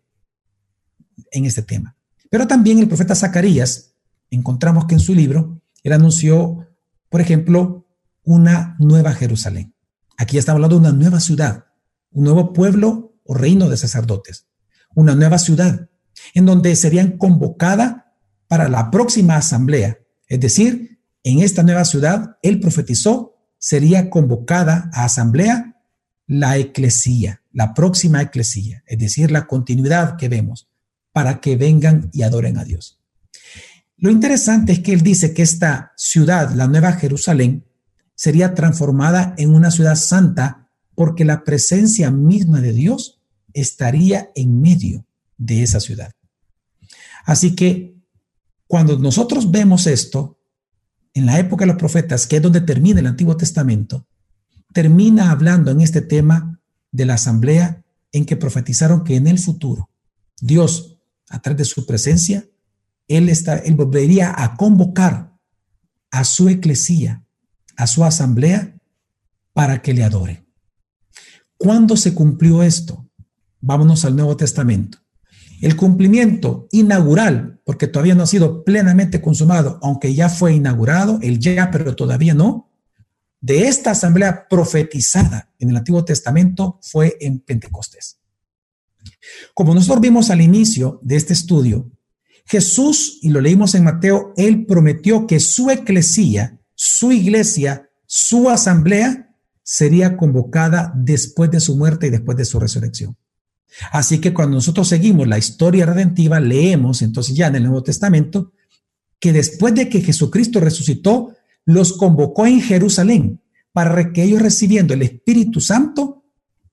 en 1.31 1.45
este 1.45 1.63
tema. 1.63 1.95
Pero 2.31 2.47
también 2.47 2.79
el 2.79 2.89
profeta 2.89 3.15
Zacarías, 3.15 3.95
encontramos 4.31 4.87
que 4.87 4.95
en 4.95 5.01
su 5.01 5.15
libro, 5.15 5.61
él 5.83 5.93
anunció, 5.93 6.67
por 7.09 7.21
ejemplo, 7.21 7.87
una 8.25 8.77
nueva 8.79 9.13
Jerusalén. 9.13 9.75
Aquí 10.17 10.39
estamos 10.39 10.57
hablando 10.57 10.77
de 10.81 10.89
una 10.89 10.99
nueva 10.99 11.21
ciudad, 11.21 11.67
un 12.11 12.25
nuevo 12.25 12.53
pueblo 12.53 13.15
o 13.25 13.35
reino 13.35 13.69
de 13.69 13.77
sacerdotes, 13.77 14.47
una 14.95 15.15
nueva 15.15 15.39
ciudad 15.39 15.91
en 16.35 16.47
donde 16.47 16.75
serían 16.77 17.19
convocada 17.19 18.15
para 18.49 18.69
la 18.69 18.91
próxima 18.91 19.37
asamblea. 19.37 19.99
Es 20.29 20.41
decir, 20.41 20.99
en 21.23 21.41
esta 21.41 21.63
nueva 21.63 21.85
ciudad, 21.85 22.39
él 22.43 22.61
profetizó, 22.61 23.37
sería 23.59 24.11
convocada 24.11 24.91
a 24.93 25.05
asamblea 25.05 25.77
la 26.27 26.57
eclesía, 26.57 27.43
la 27.53 27.75
próxima 27.75 28.23
eclesía, 28.23 28.83
es 28.87 28.99
decir, 28.99 29.31
la 29.31 29.47
continuidad 29.47 30.17
que 30.17 30.29
vemos 30.29 30.69
para 31.13 31.41
que 31.41 31.57
vengan 31.57 32.11
y 32.13 32.23
adoren 32.23 32.59
a 32.59 32.65
Dios. 32.65 32.99
Lo 33.97 34.11
interesante 34.11 34.73
es 34.73 34.81
que 34.81 34.93
él 34.93 35.01
dice 35.01 35.33
que 35.33 35.43
esta 35.43 35.93
ciudad, 35.97 36.51
la 36.51 36.67
Nueva 36.67 36.93
Jerusalén, 36.93 37.65
sería 38.15 38.55
transformada 38.55 39.35
en 39.39 39.55
una 39.55 39.71
ciudad 39.71 39.97
santa 39.97 40.69
porque 40.95 41.25
la 41.25 41.45
presencia 41.45 42.11
misma 42.11 42.61
de 42.61 42.73
Dios 42.73 43.21
estaría 43.53 44.31
en 44.35 44.61
medio 44.61 45.07
de 45.39 45.63
esa 45.63 45.81
ciudad. 45.81 46.13
Así 47.25 47.55
que 47.55 47.96
cuando 48.67 48.99
nosotros 48.99 49.51
vemos 49.51 49.87
esto, 49.87 50.39
en 51.15 51.27
la 51.27 51.39
época 51.39 51.65
de 51.65 51.69
los 51.69 51.79
profetas, 51.79 52.27
que 52.27 52.37
es 52.37 52.43
donde 52.43 52.61
termina 52.61 53.01
el 53.01 53.07
Antiguo 53.07 53.37
Testamento, 53.37 54.07
termina 54.73 55.31
hablando 55.31 55.71
en 55.71 55.81
este 55.81 56.03
tema 56.03 56.61
de 56.93 57.07
la 57.07 57.15
asamblea 57.15 57.83
en 58.13 58.27
que 58.27 58.37
profetizaron 58.37 59.05
que 59.05 59.17
en 59.17 59.27
el 59.27 59.39
futuro 59.39 59.91
Dios 60.41 60.97
a 61.29 61.41
través 61.41 61.59
de 61.59 61.65
su 61.65 61.87
presencia, 61.87 62.45
él, 63.09 63.29
está, 63.29 63.59
él 63.59 63.75
volvería 63.75 64.35
a 64.37 64.57
convocar 64.57 65.37
a 66.11 66.25
su 66.25 66.49
eclesía, 66.49 67.25
a 67.77 67.87
su 67.87 68.05
asamblea, 68.05 68.77
para 69.53 69.83
que 69.83 69.95
le 69.95 70.05
adore. 70.05 70.47
¿Cuándo 71.57 71.97
se 71.97 72.15
cumplió 72.15 72.63
esto? 72.63 73.09
Vámonos 73.61 74.05
al 74.05 74.17
Nuevo 74.17 74.37
Testamento. 74.37 74.99
El 75.61 75.77
cumplimiento 75.77 76.69
inaugural, 76.71 77.61
porque 77.65 77.87
todavía 77.87 78.15
no 78.15 78.25
ha 78.25 78.27
sido 78.27 78.65
plenamente 78.65 79.21
consumado, 79.21 79.79
aunque 79.83 80.15
ya 80.15 80.29
fue 80.29 80.55
inaugurado, 80.55 81.19
el 81.23 81.39
ya, 81.39 81.71
pero 81.71 81.97
todavía 81.97 82.35
no, 82.35 82.71
de 83.41 83.69
esta 83.69 83.93
asamblea 83.93 84.49
profetizada 84.49 85.51
en 85.59 85.71
el 85.71 85.77
Antiguo 85.77 86.05
Testamento 86.05 86.79
fue 86.83 87.17
en 87.21 87.41
Pentecostés. 87.41 88.19
Como 89.55 89.75
nosotros 89.75 90.01
vimos 90.01 90.31
al 90.31 90.41
inicio 90.41 91.01
de 91.03 91.17
este 91.17 91.33
estudio, 91.33 91.91
Jesús, 92.47 93.19
y 93.23 93.31
lo 93.31 93.41
leímos 93.41 93.75
en 93.75 93.85
Mateo, 93.85 94.33
él 94.37 94.67
prometió 94.67 95.27
que 95.27 95.41
su 95.41 95.71
eclesía, 95.71 96.61
su 96.75 97.13
iglesia, 97.13 97.91
su 98.07 98.49
asamblea 98.49 99.35
sería 99.63 100.17
convocada 100.17 100.93
después 100.95 101.51
de 101.51 101.61
su 101.61 101.77
muerte 101.77 102.07
y 102.07 102.11
después 102.11 102.37
de 102.37 102.45
su 102.45 102.61
resurrección. 102.61 103.17
Así 103.93 104.21
que 104.21 104.33
cuando 104.33 104.57
nosotros 104.57 104.89
seguimos 104.89 105.27
la 105.27 105.39
historia 105.39 105.87
redentiva, 105.87 106.41
leemos 106.41 107.03
entonces 107.03 107.35
ya 107.35 107.49
en 107.49 107.57
el 107.57 107.65
Nuevo 107.65 107.83
Testamento 107.83 108.53
que 109.19 109.33
después 109.33 109.75
de 109.75 109.89
que 109.89 110.03
Jesucristo 110.03 110.61
resucitó, 110.61 111.35
los 111.65 111.95
convocó 111.95 112.47
en 112.47 112.61
Jerusalén 112.61 113.41
para 113.73 114.13
que 114.13 114.23
ellos 114.23 114.41
recibiendo 114.41 114.95
el 114.95 115.03
Espíritu 115.03 115.61
Santo 115.61 116.25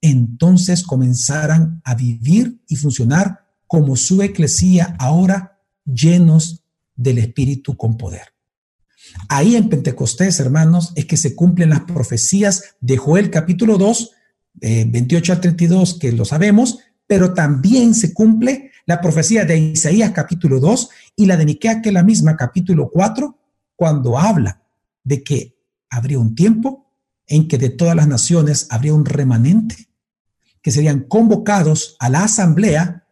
entonces 0.04 0.84
comenzarán 0.84 1.82
a 1.86 1.96
vivir 1.96 2.62
y 2.68 2.76
funcionar 2.76 3.46
como 3.68 3.96
su 3.96 4.22
eclesía 4.22 4.96
ahora 5.00 5.62
llenos 5.86 6.64
del 6.96 7.20
Espíritu 7.20 7.78
con 7.78 7.98
poder. 7.98 8.34
Ahí 9.30 9.56
en 9.56 9.70
Pentecostés, 9.70 10.42
hermanos, 10.42 10.92
es 10.96 11.06
que 11.06 11.16
se 11.16 11.36
cumplen 11.36 11.70
las 11.70 11.82
profecías 11.82 12.76
de 12.82 12.98
Joel 12.98 13.30
capítulo 13.30 13.78
2, 13.78 14.12
28 14.56 15.34
al 15.34 15.42
32, 15.42 16.00
que 16.00 16.12
lo 16.12 16.26
sabemos, 16.26 16.80
pero 17.08 17.34
también 17.34 17.96
se 17.96 18.14
cumple 18.14 18.72
la 18.86 19.02
profecía 19.02 19.46
de 19.46 19.58
Isaías 19.58 20.12
capítulo 20.12 20.60
2 20.60 20.90
y 21.16 21.26
la 21.26 21.38
de 21.38 21.46
Miquea, 21.46 21.82
que 21.82 21.90
es 21.90 21.94
la 21.94 22.04
misma, 22.04 22.36
capítulo 22.36 22.90
4, 22.92 23.38
cuando 23.76 24.18
habla 24.18 24.62
de 25.04 25.24
que 25.24 25.58
habría 25.90 26.20
un 26.20 26.36
tiempo 26.36 26.92
en 27.28 27.48
que 27.48 27.58
de 27.58 27.70
todas 27.70 27.96
las 27.96 28.08
naciones 28.08 28.68
habría 28.70 28.94
un 28.94 29.06
remanente 29.06 29.90
que 30.62 30.72
serían 30.72 31.02
convocados 31.02 31.96
a 32.00 32.10
la 32.10 32.24
asamblea 32.24 33.08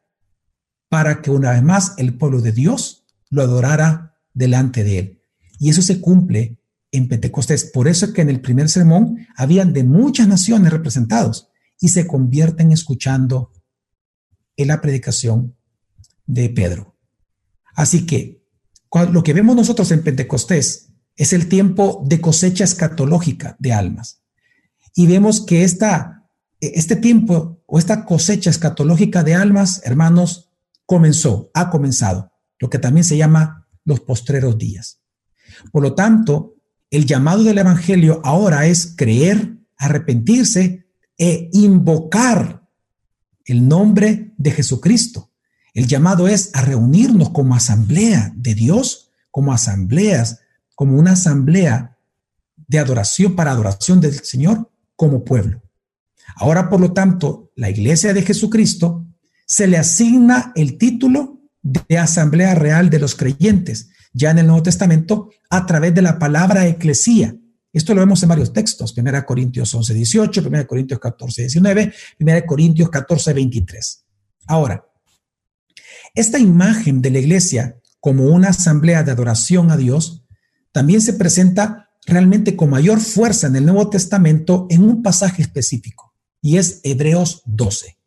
para 0.89 1.21
que 1.21 1.31
una 1.31 1.51
vez 1.51 1.63
más 1.63 1.93
el 1.97 2.17
pueblo 2.17 2.41
de 2.41 2.51
Dios 2.51 3.03
lo 3.29 3.41
adorara 3.41 4.17
delante 4.33 4.83
de 4.83 4.99
él. 4.99 5.21
Y 5.59 5.69
eso 5.69 5.81
se 5.81 6.01
cumple 6.01 6.57
en 6.91 7.07
Pentecostés. 7.07 7.65
Por 7.65 7.87
eso 7.87 8.05
es 8.05 8.13
que 8.13 8.21
en 8.21 8.29
el 8.29 8.41
primer 8.41 8.69
sermón 8.69 9.27
habían 9.35 9.73
de 9.73 9.83
muchas 9.83 10.27
naciones 10.27 10.71
representados 10.71 11.49
y 11.79 11.89
se 11.89 12.07
convierten 12.07 12.71
escuchando 12.71 13.51
en 14.57 14.67
la 14.67 14.81
predicación 14.81 15.55
de 16.25 16.49
Pedro. 16.49 16.95
Así 17.73 18.05
que 18.05 18.43
lo 19.11 19.23
que 19.23 19.33
vemos 19.33 19.55
nosotros 19.55 19.91
en 19.91 20.03
Pentecostés 20.03 20.89
es 21.15 21.33
el 21.33 21.47
tiempo 21.47 22.03
de 22.05 22.19
cosecha 22.19 22.63
escatológica 22.63 23.55
de 23.59 23.73
almas. 23.73 24.21
Y 24.93 25.07
vemos 25.07 25.41
que 25.45 25.63
esta 25.63 26.21
este 26.61 26.95
tiempo 26.95 27.63
o 27.65 27.79
esta 27.79 28.05
cosecha 28.05 28.49
escatológica 28.49 29.23
de 29.23 29.33
almas, 29.33 29.81
hermanos, 29.83 30.51
comenzó, 30.85 31.49
ha 31.53 31.69
comenzado, 31.71 32.31
lo 32.59 32.69
que 32.69 32.77
también 32.77 33.03
se 33.03 33.17
llama 33.17 33.67
los 33.83 33.99
postreros 34.01 34.57
días. 34.57 35.01
Por 35.71 35.81
lo 35.81 35.95
tanto, 35.95 36.55
el 36.91 37.05
llamado 37.05 37.43
del 37.43 37.57
Evangelio 37.57 38.21
ahora 38.23 38.67
es 38.67 38.93
creer, 38.97 39.57
arrepentirse 39.77 40.85
e 41.17 41.49
invocar 41.53 42.67
el 43.45 43.67
nombre 43.67 44.33
de 44.37 44.51
Jesucristo. 44.51 45.31
El 45.73 45.87
llamado 45.87 46.27
es 46.27 46.51
a 46.53 46.61
reunirnos 46.61 47.29
como 47.29 47.55
asamblea 47.55 48.33
de 48.35 48.53
Dios, 48.55 49.09
como 49.31 49.53
asambleas, 49.53 50.41
como 50.75 50.97
una 50.97 51.13
asamblea 51.13 51.97
de 52.67 52.79
adoración 52.79 53.35
para 53.35 53.51
adoración 53.51 54.01
del 54.01 54.13
Señor 54.13 54.69
como 54.97 55.23
pueblo. 55.23 55.61
Ahora, 56.35 56.69
por 56.69 56.81
lo 56.81 56.91
tanto, 56.91 57.51
la 57.55 57.69
Iglesia 57.69 58.13
de 58.13 58.21
Jesucristo 58.21 59.05
se 59.45 59.67
le 59.67 59.77
asigna 59.77 60.51
el 60.55 60.77
título 60.77 61.39
de 61.61 61.97
Asamblea 61.97 62.53
Real 62.55 62.89
de 62.89 62.99
los 62.99 63.15
Creyentes, 63.15 63.89
ya 64.13 64.31
en 64.31 64.39
el 64.39 64.47
Nuevo 64.47 64.63
Testamento, 64.63 65.29
a 65.49 65.65
través 65.65 65.93
de 65.93 66.01
la 66.01 66.19
palabra 66.19 66.67
eclesía. 66.67 67.35
Esto 67.73 67.93
lo 67.93 68.01
vemos 68.01 68.21
en 68.23 68.29
varios 68.29 68.51
textos, 68.51 68.95
1 68.97 69.25
Corintios 69.25 69.73
11, 69.73 69.93
18, 69.93 70.43
1 70.45 70.67
Corintios 70.67 70.99
14, 70.99 71.41
19, 71.43 71.93
1 72.19 72.45
Corintios 72.45 72.89
14, 72.89 73.33
23. 73.33 74.05
Ahora, 74.47 74.85
esta 76.13 76.37
imagen 76.37 77.01
de 77.01 77.11
la 77.11 77.19
iglesia 77.19 77.77
como 77.99 78.25
una 78.25 78.49
asamblea 78.49 79.03
de 79.03 79.11
adoración 79.11 79.71
a 79.71 79.77
Dios 79.77 80.25
también 80.71 81.01
se 81.01 81.13
presenta 81.13 81.89
realmente 82.05 82.55
con 82.55 82.69
mayor 82.69 82.99
fuerza 82.99 83.47
en 83.47 83.55
el 83.55 83.65
Nuevo 83.65 83.89
Testamento 83.89 84.67
en 84.69 84.83
un 84.83 85.03
pasaje 85.03 85.41
específico 85.41 86.13
y 86.41 86.57
es 86.57 86.81
Hebreos 86.83 87.43
12. 87.45 87.97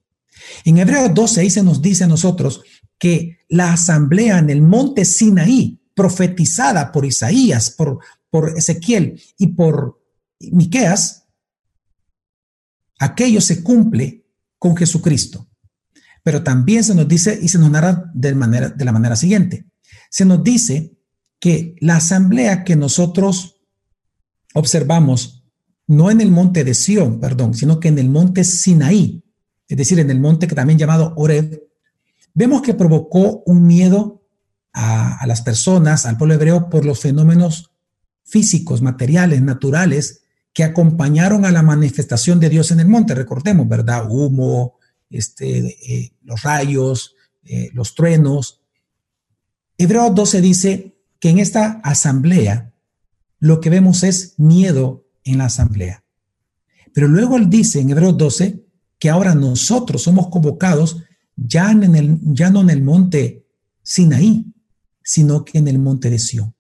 En 0.65 0.79
Hebreos 0.79 1.15
12 1.15 1.41
ahí 1.41 1.51
se 1.51 1.63
nos 1.63 1.81
dice 1.81 2.05
a 2.05 2.09
nosotros 2.09 2.63
que 2.99 3.39
la 3.49 3.73
asamblea 3.73 4.39
en 4.39 4.51
el 4.51 4.63
monte 4.63 5.05
Sinaí, 5.05 5.81
profetizada 5.95 6.93
por 6.93 7.05
Isaías, 7.05 7.71
por, 7.71 8.01
por 8.31 8.57
Ezequiel 8.57 9.21
y 9.39 9.49
por 9.49 10.01
Miqueas, 10.41 11.25
aquello 12.99 13.41
se 13.41 13.63
cumple 13.63 14.27
con 14.59 14.77
Jesucristo. 14.77 15.49
Pero 16.23 16.43
también 16.43 16.83
se 16.83 16.95
nos 16.95 17.07
dice 17.07 17.39
y 17.41 17.49
se 17.49 17.59
nos 17.59 17.71
narra 17.71 18.11
de, 18.15 18.35
manera, 18.35 18.71
de 18.71 18.85
la 18.85 18.93
manera 18.93 19.15
siguiente. 19.15 19.67
Se 20.11 20.25
nos 20.25 20.43
dice 20.43 20.97
que 21.39 21.77
la 21.81 21.97
asamblea 21.97 22.65
que 22.65 22.77
nosotros 22.77 23.61
observamos, 24.55 25.45
no 25.87 26.11
en 26.11 26.21
el 26.21 26.31
monte 26.31 26.65
de 26.65 26.75
Sión, 26.75 27.21
perdón, 27.21 27.55
sino 27.55 27.79
que 27.79 27.89
en 27.89 27.99
el 27.99 28.09
monte 28.09 28.45
Sinaí, 28.45 29.23
es 29.69 29.77
decir, 29.77 29.99
en 29.99 30.11
el 30.11 30.21
monte 30.21 30.47
que 30.47 30.55
también 30.55 30.79
llamado 30.79 31.13
Oreb, 31.17 31.63
vemos 32.33 32.63
que 32.63 32.75
provocó 32.75 33.43
un 33.45 33.67
miedo 33.67 34.24
a, 34.75 35.25
las 35.27 35.41
personas, 35.41 36.05
al 36.05 36.19
pueblo 36.19 36.35
hebreo, 36.35 36.69
por 36.69 36.85
los 36.85 37.01
fenómenos 37.01 37.71
físicos, 38.25 38.83
materiales, 38.83 39.41
naturales, 39.41 40.23
que 40.53 40.65
acompañaron 40.65 41.45
a 41.45 41.53
la 41.53 41.63
manifestación 41.63 42.41
de 42.41 42.51
Dios 42.51 42.71
en 42.71 42.81
el 42.81 42.89
monte. 42.89 43.15
Recordemos, 43.15 43.69
¿verdad? 43.69 44.07
Humo, 44.11 44.79
este, 45.09 45.59
eh, 45.59 46.13
los 46.23 46.43
rayos, 46.43 47.15
eh, 47.45 47.71
los 47.73 47.95
truenos. 47.95 48.61
Hebreos 49.79 50.15
12 50.15 50.41
dice 50.41 50.97
que 51.21 51.31
en 51.31 51.39
esta 51.39 51.81
asamblea 51.85 52.73
lo 53.39 53.61
que 53.61 53.71
vemos 53.71 54.03
es 54.03 54.35
miedo 54.39 55.07
en 55.25 55.39
la 55.39 55.47
asamblea. 55.47 56.05
Pero 56.93 57.09
luego 57.09 57.37
él 57.37 57.51
dice 57.51 57.81
en 57.81 57.91
Hebreos 57.91 58.17
12 58.17 58.65
que 58.99 59.11
ahora 59.11 59.35
nosotros 59.35 60.03
somos 60.03 60.29
convocados 60.29 61.03
ya, 61.37 61.71
en 61.71 61.95
el, 61.95 62.19
ya 62.23 62.51
no 62.51 62.61
en 62.61 62.71
el 62.71 62.83
monte 62.83 63.47
Sinaí, 63.83 64.54
sino 65.05 65.45
que 65.45 65.59
en 65.59 65.69
el 65.69 65.79
monte 65.79 66.11
de 66.11 66.19
Sión, 66.19 66.57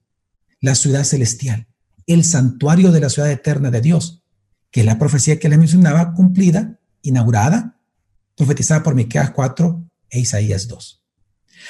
la 0.60 0.76
ciudad 0.76 1.02
celestial, 1.02 1.66
el 2.06 2.22
santuario 2.22 2.92
de 2.92 3.00
la 3.00 3.08
ciudad 3.08 3.30
eterna 3.30 3.72
de 3.72 3.80
Dios, 3.80 4.22
que 4.70 4.80
es 4.80 4.86
la 4.86 4.98
profecía 4.98 5.40
que 5.40 5.48
le 5.48 5.58
mencionaba 5.58 6.14
cumplida, 6.14 6.78
inaugurada 7.02 7.74
profetizada 8.36 8.82
por 8.82 8.94
Miqueas 8.94 9.30
4 9.30 9.90
e 10.10 10.20
Isaías 10.20 10.68
2. 10.68 11.02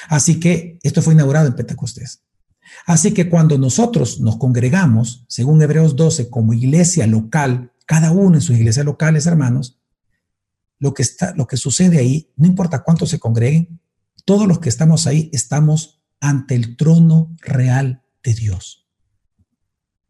Así 0.07 0.39
que 0.39 0.79
esto 0.83 1.01
fue 1.01 1.13
inaugurado 1.13 1.47
en 1.47 1.55
Pentecostés. 1.55 2.23
Así 2.85 3.13
que 3.13 3.29
cuando 3.29 3.57
nosotros 3.57 4.19
nos 4.19 4.37
congregamos, 4.37 5.25
según 5.27 5.61
Hebreos 5.61 5.95
12, 5.95 6.29
como 6.29 6.53
iglesia 6.53 7.07
local, 7.07 7.71
cada 7.85 8.11
uno 8.11 8.35
en 8.35 8.41
sus 8.41 8.57
iglesias 8.57 8.85
locales, 8.85 9.27
hermanos, 9.27 9.79
lo 10.79 10.93
que, 10.93 11.03
está, 11.03 11.33
lo 11.35 11.47
que 11.47 11.57
sucede 11.57 11.99
ahí, 11.99 12.31
no 12.35 12.47
importa 12.47 12.83
cuántos 12.83 13.09
se 13.09 13.19
congreguen, 13.19 13.79
todos 14.25 14.47
los 14.47 14.59
que 14.59 14.69
estamos 14.69 15.05
ahí 15.07 15.29
estamos 15.31 15.94
ante 16.19 16.55
el 16.55 16.75
trono 16.75 17.35
real 17.41 18.03
de 18.23 18.33
Dios. 18.33 18.87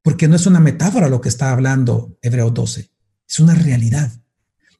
Porque 0.02 0.28
no 0.28 0.36
es 0.36 0.46
una 0.46 0.60
metáfora 0.60 1.10
lo 1.10 1.22
que 1.22 1.30
está 1.30 1.52
hablando 1.52 2.18
Hebreos 2.22 2.54
12, 2.54 2.91
es 3.28 3.39
una 3.39 3.56
realidad. 3.56 4.12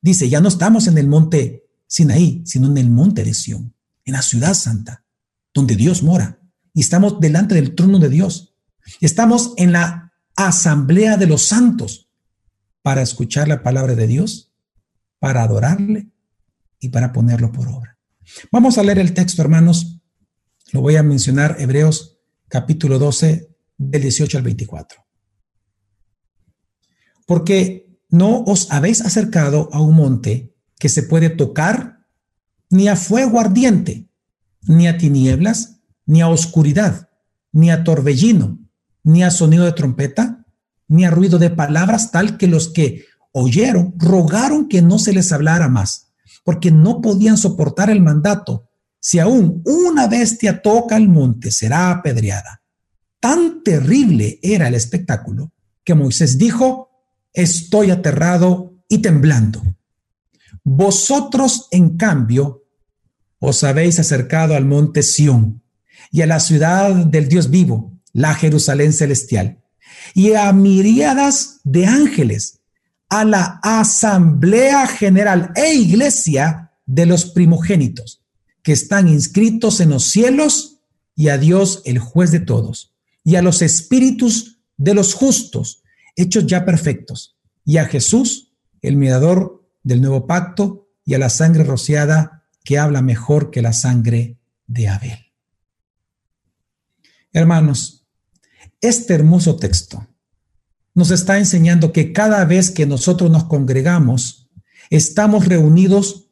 Dice, 0.02 0.30
ya 0.30 0.40
no 0.40 0.48
estamos 0.48 0.88
en 0.88 0.98
el 0.98 1.08
monte 1.08 1.66
Sinaí, 1.88 2.44
sino 2.46 2.68
en 2.68 2.78
el 2.78 2.90
monte 2.90 3.24
de 3.24 3.34
Sión, 3.34 3.76
en 4.06 4.14
la 4.14 4.22
ciudad 4.22 4.54
santa, 4.54 5.04
donde 5.54 5.76
Dios 5.76 6.04
mora. 6.04 6.40
Y 6.74 6.82
estamos 6.82 7.20
delante 7.20 7.56
del 7.56 7.74
trono 7.74 8.00
de 8.00 8.10
Dios. 8.10 8.56
Estamos 9.02 9.54
en 9.58 9.72
la 9.72 10.14
asamblea 10.36 11.18
de 11.18 11.28
los 11.28 11.44
santos 11.44 12.10
para 12.82 13.02
escuchar 13.02 13.48
la 13.48 13.64
palabra 13.64 13.96
de 13.96 14.08
Dios, 14.08 14.54
para 15.20 15.42
adorarle 15.42 16.12
y 16.80 16.90
para 16.90 17.14
ponerlo 17.14 17.52
por 17.52 17.68
obra. 17.68 17.98
Vamos 18.52 18.78
a 18.78 18.84
leer 18.84 19.00
el 19.00 19.14
texto, 19.14 19.42
hermanos. 19.42 19.95
Lo 20.72 20.82
voy 20.82 20.96
a 20.96 21.04
mencionar, 21.04 21.58
Hebreos 21.60 22.18
capítulo 22.48 22.98
12, 23.00 23.56
del 23.78 24.02
18 24.02 24.38
al 24.38 24.44
24. 24.44 25.06
Porque 27.28 28.00
no 28.10 28.44
os 28.44 28.72
habéis 28.72 29.02
acercado 29.02 29.70
a 29.74 29.82
un 29.82 29.96
monte 29.96 30.56
que 30.80 30.90
se 30.90 31.04
puede 31.04 31.30
tocar, 31.30 32.06
ni 32.70 32.88
a 32.88 32.96
fuego 32.96 33.40
ardiente, 33.40 34.10
ni 34.64 34.88
a 34.88 34.98
tinieblas, 34.98 35.82
ni 36.06 36.22
a 36.22 36.30
oscuridad, 36.30 37.10
ni 37.52 37.72
a 37.72 37.84
torbellino, 37.84 38.60
ni 39.04 39.24
a 39.24 39.32
sonido 39.32 39.66
de 39.66 39.72
trompeta, 39.72 40.46
ni 40.88 41.06
a 41.06 41.12
ruido 41.12 41.40
de 41.40 41.50
palabras, 41.50 42.12
tal 42.12 42.38
que 42.38 42.48
los 42.48 42.70
que 42.70 43.06
oyeron 43.32 43.94
rogaron 43.98 44.68
que 44.68 44.82
no 44.82 44.98
se 44.98 45.14
les 45.14 45.32
hablara 45.32 45.70
más, 45.70 46.14
porque 46.44 46.72
no 46.72 47.02
podían 47.02 47.38
soportar 47.38 47.90
el 47.90 48.02
mandato. 48.02 48.70
Si 49.08 49.20
aún 49.20 49.62
una 49.66 50.08
bestia 50.08 50.64
toca 50.64 50.98
el 50.98 51.08
monte, 51.10 51.52
será 51.52 51.92
apedreada. 51.92 52.64
Tan 53.20 53.62
terrible 53.62 54.40
era 54.42 54.68
el 54.68 54.74
espectáculo 54.74 55.54
que 55.84 55.94
Moisés 55.94 56.40
dijo, 56.40 56.90
estoy 57.32 57.92
aterrado 57.92 58.74
y 58.90 59.04
temblando. 59.04 59.62
Vosotros, 60.64 61.68
en 61.70 61.98
cambio, 61.98 62.64
os 63.38 63.64
habéis 63.64 64.00
acercado 64.00 64.56
al 64.56 64.66
monte 64.66 65.04
Sión 65.04 65.62
y 66.10 66.24
a 66.24 66.26
la 66.26 66.40
ciudad 66.40 66.96
del 67.06 67.28
Dios 67.28 67.52
vivo, 67.52 68.02
la 68.12 68.34
Jerusalén 68.34 68.92
celestial, 68.92 69.62
y 70.16 70.34
a 70.34 70.52
miríadas 70.52 71.60
de 71.64 71.86
ángeles, 71.86 72.62
a 73.10 73.24
la 73.24 73.60
asamblea 73.62 74.88
general 74.88 75.52
e 75.56 75.76
iglesia 75.76 76.72
de 76.88 77.06
los 77.06 77.26
primogénitos, 77.26 78.25
que 78.66 78.74
están 78.74 79.08
inscritos 79.08 79.80
en 79.80 79.92
los 79.92 80.06
cielos, 80.06 80.80
y 81.16 81.30
a 81.30 81.38
Dios, 81.38 81.84
el 81.86 82.00
juez 82.00 82.32
de 82.32 82.40
todos, 82.40 82.96
y 83.24 83.36
a 83.36 83.44
los 83.44 83.62
espíritus 83.62 84.60
de 84.76 84.96
los 84.96 85.14
justos, 85.14 85.84
hechos 86.16 86.48
ya 86.48 86.66
perfectos, 86.66 87.38
y 87.64 87.78
a 87.78 87.86
Jesús, 87.86 88.56
el 88.82 88.98
mediador 88.98 89.70
del 89.84 90.02
nuevo 90.02 90.26
pacto 90.26 90.90
y 91.06 91.14
a 91.14 91.20
la 91.20 91.30
sangre 91.30 91.64
rociada 91.64 92.44
que 92.64 92.80
habla 92.80 93.04
mejor 93.04 93.52
que 93.52 93.62
la 93.62 93.72
sangre 93.72 94.40
de 94.66 94.88
Abel. 94.88 95.32
Hermanos, 97.34 98.08
este 98.82 99.14
hermoso 99.14 99.58
texto 99.58 100.08
nos 100.96 101.12
está 101.12 101.38
enseñando 101.38 101.94
que 101.94 102.12
cada 102.14 102.44
vez 102.46 102.72
que 102.72 102.88
nosotros 102.88 103.30
nos 103.30 103.44
congregamos, 103.44 104.50
estamos 104.90 105.46
reunidos 105.46 106.25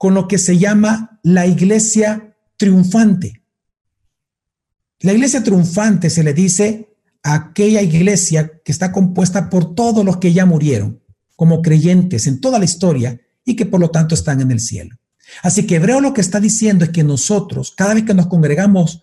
con 0.00 0.14
lo 0.14 0.28
que 0.28 0.38
se 0.38 0.56
llama 0.56 1.20
la 1.22 1.46
iglesia 1.46 2.34
triunfante. 2.56 3.42
La 5.00 5.12
iglesia 5.12 5.44
triunfante 5.44 6.08
se 6.08 6.24
le 6.24 6.32
dice 6.32 6.96
a 7.22 7.34
aquella 7.34 7.82
iglesia 7.82 8.50
que 8.64 8.72
está 8.72 8.92
compuesta 8.92 9.50
por 9.50 9.74
todos 9.74 10.02
los 10.02 10.16
que 10.16 10.32
ya 10.32 10.46
murieron 10.46 11.02
como 11.36 11.60
creyentes 11.60 12.26
en 12.26 12.40
toda 12.40 12.58
la 12.58 12.64
historia 12.64 13.20
y 13.44 13.56
que 13.56 13.66
por 13.66 13.78
lo 13.78 13.90
tanto 13.90 14.14
están 14.14 14.40
en 14.40 14.50
el 14.50 14.60
cielo. 14.60 14.96
Así 15.42 15.66
que 15.66 15.76
Hebreo 15.76 16.00
lo 16.00 16.14
que 16.14 16.22
está 16.22 16.40
diciendo 16.40 16.86
es 16.86 16.92
que 16.92 17.04
nosotros, 17.04 17.74
cada 17.76 17.92
vez 17.92 18.04
que 18.04 18.14
nos 18.14 18.28
congregamos 18.28 19.02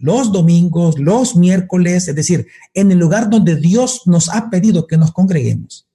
los 0.00 0.32
domingos, 0.32 0.98
los 0.98 1.36
miércoles, 1.36 2.08
es 2.08 2.16
decir, 2.16 2.48
en 2.74 2.90
el 2.90 2.98
lugar 2.98 3.30
donde 3.30 3.54
Dios 3.54 4.02
nos 4.06 4.28
ha 4.28 4.50
pedido 4.50 4.88
que 4.88 4.98
nos 4.98 5.12
congreguemos 5.12 5.86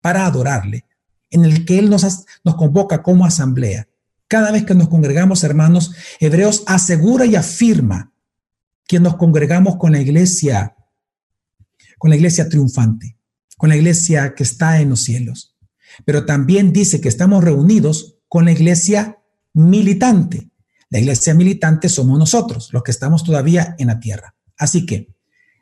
para 0.00 0.26
adorarle, 0.26 0.86
en 1.30 1.44
el 1.44 1.64
que 1.64 1.78
Él 1.78 1.88
nos, 1.88 2.24
nos 2.42 2.56
convoca 2.56 3.00
como 3.00 3.24
asamblea, 3.24 3.86
cada 4.32 4.50
vez 4.50 4.64
que 4.64 4.74
nos 4.74 4.88
congregamos, 4.88 5.44
hermanos, 5.44 5.92
Hebreos 6.18 6.64
asegura 6.66 7.26
y 7.26 7.36
afirma 7.36 8.14
que 8.88 8.98
nos 8.98 9.16
congregamos 9.16 9.76
con 9.76 9.92
la 9.92 10.00
iglesia, 10.00 10.74
con 11.98 12.08
la 12.08 12.16
iglesia 12.16 12.48
triunfante 12.48 13.18
con 13.62 13.68
la 13.68 13.76
iglesia 13.76 14.34
que 14.34 14.42
está 14.42 14.80
en 14.80 14.88
los 14.88 15.02
cielos. 15.02 15.54
Pero 16.04 16.26
también 16.26 16.72
dice 16.72 17.00
que 17.00 17.08
estamos 17.08 17.44
reunidos 17.44 18.16
con 18.26 18.44
la 18.44 18.50
iglesia 18.50 19.20
militante. 19.54 20.50
La 20.90 20.98
iglesia 20.98 21.32
militante 21.32 21.88
somos 21.88 22.18
nosotros, 22.18 22.70
los 22.72 22.82
que 22.82 22.90
estamos 22.90 23.22
todavía 23.22 23.76
en 23.78 23.86
la 23.86 24.00
tierra. 24.00 24.34
Así 24.56 24.84
que 24.84 25.14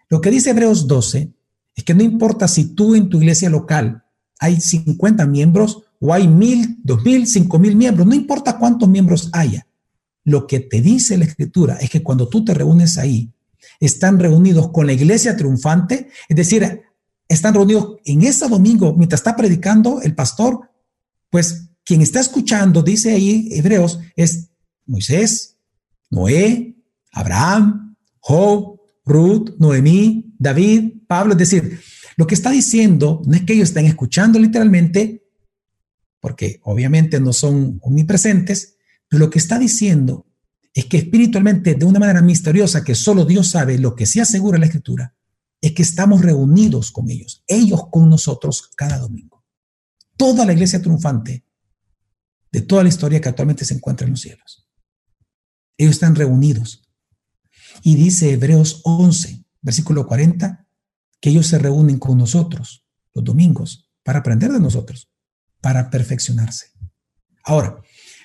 lo 0.08 0.22
que 0.22 0.30
dice 0.30 0.48
Hebreos 0.48 0.86
12 0.88 1.30
es 1.74 1.84
que 1.84 1.92
no 1.92 2.02
importa 2.02 2.48
si 2.48 2.74
tú 2.74 2.94
en 2.94 3.10
tu 3.10 3.18
iglesia 3.18 3.50
local 3.50 4.02
hay 4.38 4.62
50 4.62 5.26
miembros 5.26 5.82
o 6.00 6.12
hay 6.12 6.26
mil, 6.26 6.78
dos 6.82 7.04
mil, 7.04 7.26
cinco 7.26 7.58
mil 7.58 7.76
miembros, 7.76 8.06
no 8.06 8.14
importa 8.14 8.58
cuántos 8.58 8.88
miembros 8.88 9.28
haya. 9.32 9.66
Lo 10.24 10.46
que 10.46 10.60
te 10.60 10.80
dice 10.80 11.18
la 11.18 11.24
escritura 11.24 11.76
es 11.76 11.90
que 11.90 12.02
cuando 12.02 12.28
tú 12.28 12.44
te 12.44 12.54
reúnes 12.54 12.98
ahí, 12.98 13.32
están 13.78 14.18
reunidos 14.18 14.70
con 14.70 14.86
la 14.86 14.92
iglesia 14.92 15.36
triunfante, 15.36 16.08
es 16.28 16.36
decir, 16.36 16.82
están 17.28 17.54
reunidos 17.54 17.96
en 18.04 18.22
ese 18.22 18.48
domingo 18.48 18.94
mientras 18.94 19.20
está 19.20 19.36
predicando 19.36 20.00
el 20.02 20.14
pastor, 20.14 20.70
pues 21.30 21.70
quien 21.84 22.02
está 22.02 22.20
escuchando, 22.20 22.82
dice 22.82 23.12
ahí 23.12 23.48
Hebreos, 23.52 24.00
es 24.16 24.50
Moisés, 24.86 25.56
Noé, 26.10 26.76
Abraham, 27.12 27.96
Job, 28.18 28.80
Ruth, 29.04 29.56
Noemí, 29.58 30.34
David, 30.38 31.02
Pablo. 31.06 31.32
Es 31.32 31.38
decir, 31.38 31.80
lo 32.16 32.26
que 32.26 32.34
está 32.34 32.50
diciendo 32.50 33.22
no 33.24 33.34
es 33.34 33.42
que 33.42 33.54
ellos 33.54 33.68
estén 33.68 33.86
escuchando 33.86 34.38
literalmente, 34.38 35.24
porque 36.20 36.60
obviamente 36.62 37.20
no 37.20 37.32
son 37.32 37.78
omnipresentes, 37.82 38.76
pero 39.08 39.24
lo 39.24 39.30
que 39.30 39.38
está 39.38 39.58
diciendo 39.58 40.26
es 40.72 40.86
que 40.86 40.98
espiritualmente, 40.98 41.74
de 41.74 41.84
una 41.84 41.98
manera 41.98 42.22
misteriosa 42.22 42.84
que 42.84 42.94
solo 42.94 43.24
Dios 43.24 43.48
sabe, 43.48 43.78
lo 43.78 43.94
que 43.94 44.06
sí 44.06 44.20
asegura 44.20 44.58
la 44.58 44.66
Escritura, 44.66 45.16
es 45.60 45.72
que 45.72 45.82
estamos 45.82 46.22
reunidos 46.22 46.90
con 46.90 47.10
ellos, 47.10 47.42
ellos 47.46 47.88
con 47.90 48.08
nosotros 48.08 48.70
cada 48.76 48.98
domingo. 48.98 49.44
Toda 50.16 50.46
la 50.46 50.52
iglesia 50.52 50.80
triunfante 50.80 51.44
de 52.52 52.62
toda 52.62 52.82
la 52.82 52.88
historia 52.88 53.20
que 53.20 53.28
actualmente 53.28 53.64
se 53.64 53.74
encuentra 53.74 54.06
en 54.06 54.12
los 54.12 54.20
cielos. 54.20 54.68
Ellos 55.76 55.92
están 55.92 56.14
reunidos. 56.14 56.88
Y 57.82 57.94
dice 57.94 58.32
Hebreos 58.32 58.80
11, 58.84 59.44
versículo 59.62 60.06
40, 60.06 60.66
que 61.20 61.30
ellos 61.30 61.46
se 61.46 61.58
reúnen 61.58 61.98
con 61.98 62.18
nosotros 62.18 62.84
los 63.14 63.24
domingos 63.24 63.90
para 64.02 64.20
aprender 64.20 64.50
de 64.52 64.60
nosotros, 64.60 65.09
para 65.60 65.90
perfeccionarse. 65.90 66.66
Ahora, 67.44 67.80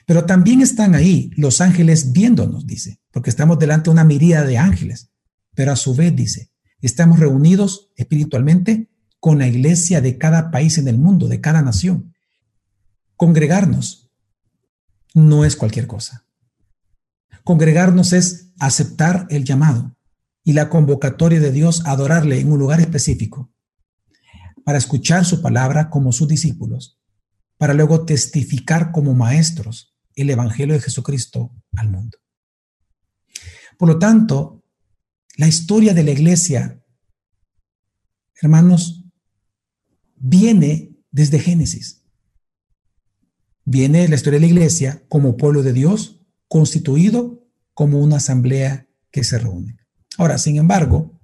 pero 0.05 0.25
también 0.25 0.61
están 0.61 0.95
ahí 0.95 1.31
los 1.35 1.61
ángeles 1.61 2.11
viéndonos, 2.11 2.67
dice, 2.67 2.99
porque 3.11 3.29
estamos 3.29 3.57
delante 3.57 3.85
de 3.85 3.93
una 3.93 4.03
miríada 4.03 4.45
de 4.45 4.57
ángeles. 4.57 5.09
Pero 5.55 5.71
a 5.71 5.75
su 5.75 5.95
vez, 5.95 6.15
dice, 6.15 6.51
estamos 6.81 7.19
reunidos 7.19 7.91
espiritualmente 7.95 8.89
con 9.19 9.39
la 9.39 9.47
iglesia 9.47 10.01
de 10.01 10.17
cada 10.17 10.51
país 10.51 10.77
en 10.77 10.87
el 10.87 10.97
mundo, 10.97 11.27
de 11.27 11.41
cada 11.41 11.61
nación. 11.61 12.13
Congregarnos 13.15 14.11
no 15.13 15.45
es 15.45 15.55
cualquier 15.55 15.87
cosa. 15.87 16.27
Congregarnos 17.43 18.13
es 18.13 18.53
aceptar 18.59 19.25
el 19.29 19.45
llamado 19.45 19.95
y 20.43 20.53
la 20.53 20.69
convocatoria 20.69 21.39
de 21.39 21.51
Dios 21.51 21.83
adorarle 21.85 22.39
en 22.39 22.51
un 22.51 22.59
lugar 22.59 22.79
específico, 22.79 23.51
para 24.63 24.77
escuchar 24.77 25.25
su 25.25 25.41
palabra 25.41 25.89
como 25.89 26.11
sus 26.11 26.27
discípulos, 26.27 26.94
para 27.57 27.73
luego 27.73 28.05
testificar 28.05 28.91
como 28.91 29.13
maestros 29.13 29.95
el 30.15 30.29
Evangelio 30.29 30.75
de 30.75 30.81
Jesucristo 30.81 31.53
al 31.75 31.89
mundo. 31.89 32.17
Por 33.77 33.89
lo 33.89 33.99
tanto, 33.99 34.63
la 35.37 35.47
historia 35.47 35.93
de 35.93 36.03
la 36.03 36.11
iglesia, 36.11 36.81
hermanos, 38.41 39.05
viene 40.15 40.95
desde 41.11 41.39
Génesis. 41.39 42.03
Viene 43.65 44.07
la 44.07 44.15
historia 44.15 44.39
de 44.39 44.45
la 44.45 44.51
iglesia 44.51 45.03
como 45.09 45.37
pueblo 45.37 45.63
de 45.63 45.73
Dios, 45.73 46.21
constituido 46.47 47.45
como 47.73 47.99
una 47.99 48.17
asamblea 48.17 48.87
que 49.11 49.23
se 49.23 49.39
reúne. 49.39 49.77
Ahora, 50.17 50.37
sin 50.37 50.57
embargo, 50.57 51.19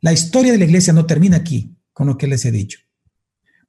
la 0.00 0.12
historia 0.12 0.52
de 0.52 0.58
la 0.58 0.64
iglesia 0.64 0.92
no 0.92 1.06
termina 1.06 1.38
aquí 1.38 1.78
con 1.92 2.06
lo 2.06 2.18
que 2.18 2.26
les 2.26 2.44
he 2.44 2.50
dicho, 2.50 2.80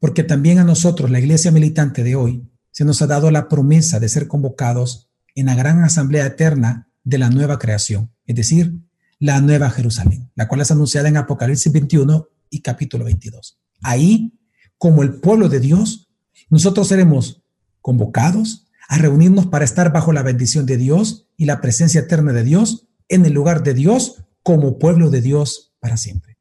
porque 0.03 0.25
también 0.25 0.59
a 0.59 0.65
nosotros, 0.65 1.09
la 1.09 1.19
iglesia 1.19 1.49
militante 1.49 2.03
de 2.03 2.17
hoy, 2.17 2.45
se 2.71 2.83
nos 2.83 3.01
ha 3.01 3.07
dado 3.07 3.31
la 3.31 3.47
promesa 3.47 4.01
de 4.01 4.09
ser 4.09 4.27
convocados 4.27 5.09
en 5.33 5.45
la 5.45 5.55
gran 5.55 5.81
asamblea 5.81 6.25
eterna 6.25 6.89
de 7.05 7.17
la 7.17 7.29
nueva 7.29 7.57
creación, 7.57 8.11
es 8.25 8.35
decir, 8.35 8.81
la 9.17 9.39
nueva 9.39 9.69
Jerusalén, 9.69 10.29
la 10.35 10.49
cual 10.49 10.59
es 10.59 10.71
anunciada 10.71 11.07
en 11.07 11.15
Apocalipsis 11.15 11.71
21 11.71 12.27
y 12.49 12.61
capítulo 12.61 13.05
22. 13.05 13.61
Ahí, 13.81 14.37
como 14.77 15.03
el 15.03 15.21
pueblo 15.21 15.47
de 15.47 15.61
Dios, 15.61 16.09
nosotros 16.49 16.89
seremos 16.89 17.41
convocados 17.79 18.67
a 18.89 18.97
reunirnos 18.97 19.45
para 19.45 19.63
estar 19.63 19.93
bajo 19.93 20.11
la 20.11 20.21
bendición 20.21 20.65
de 20.65 20.75
Dios 20.75 21.29
y 21.37 21.45
la 21.45 21.61
presencia 21.61 22.01
eterna 22.01 22.33
de 22.33 22.43
Dios 22.43 22.89
en 23.07 23.25
el 23.25 23.31
lugar 23.31 23.63
de 23.63 23.73
Dios 23.73 24.25
como 24.43 24.79
pueblo 24.79 25.09
de 25.09 25.21
Dios 25.21 25.73
para 25.79 25.95
siempre. 25.95 26.39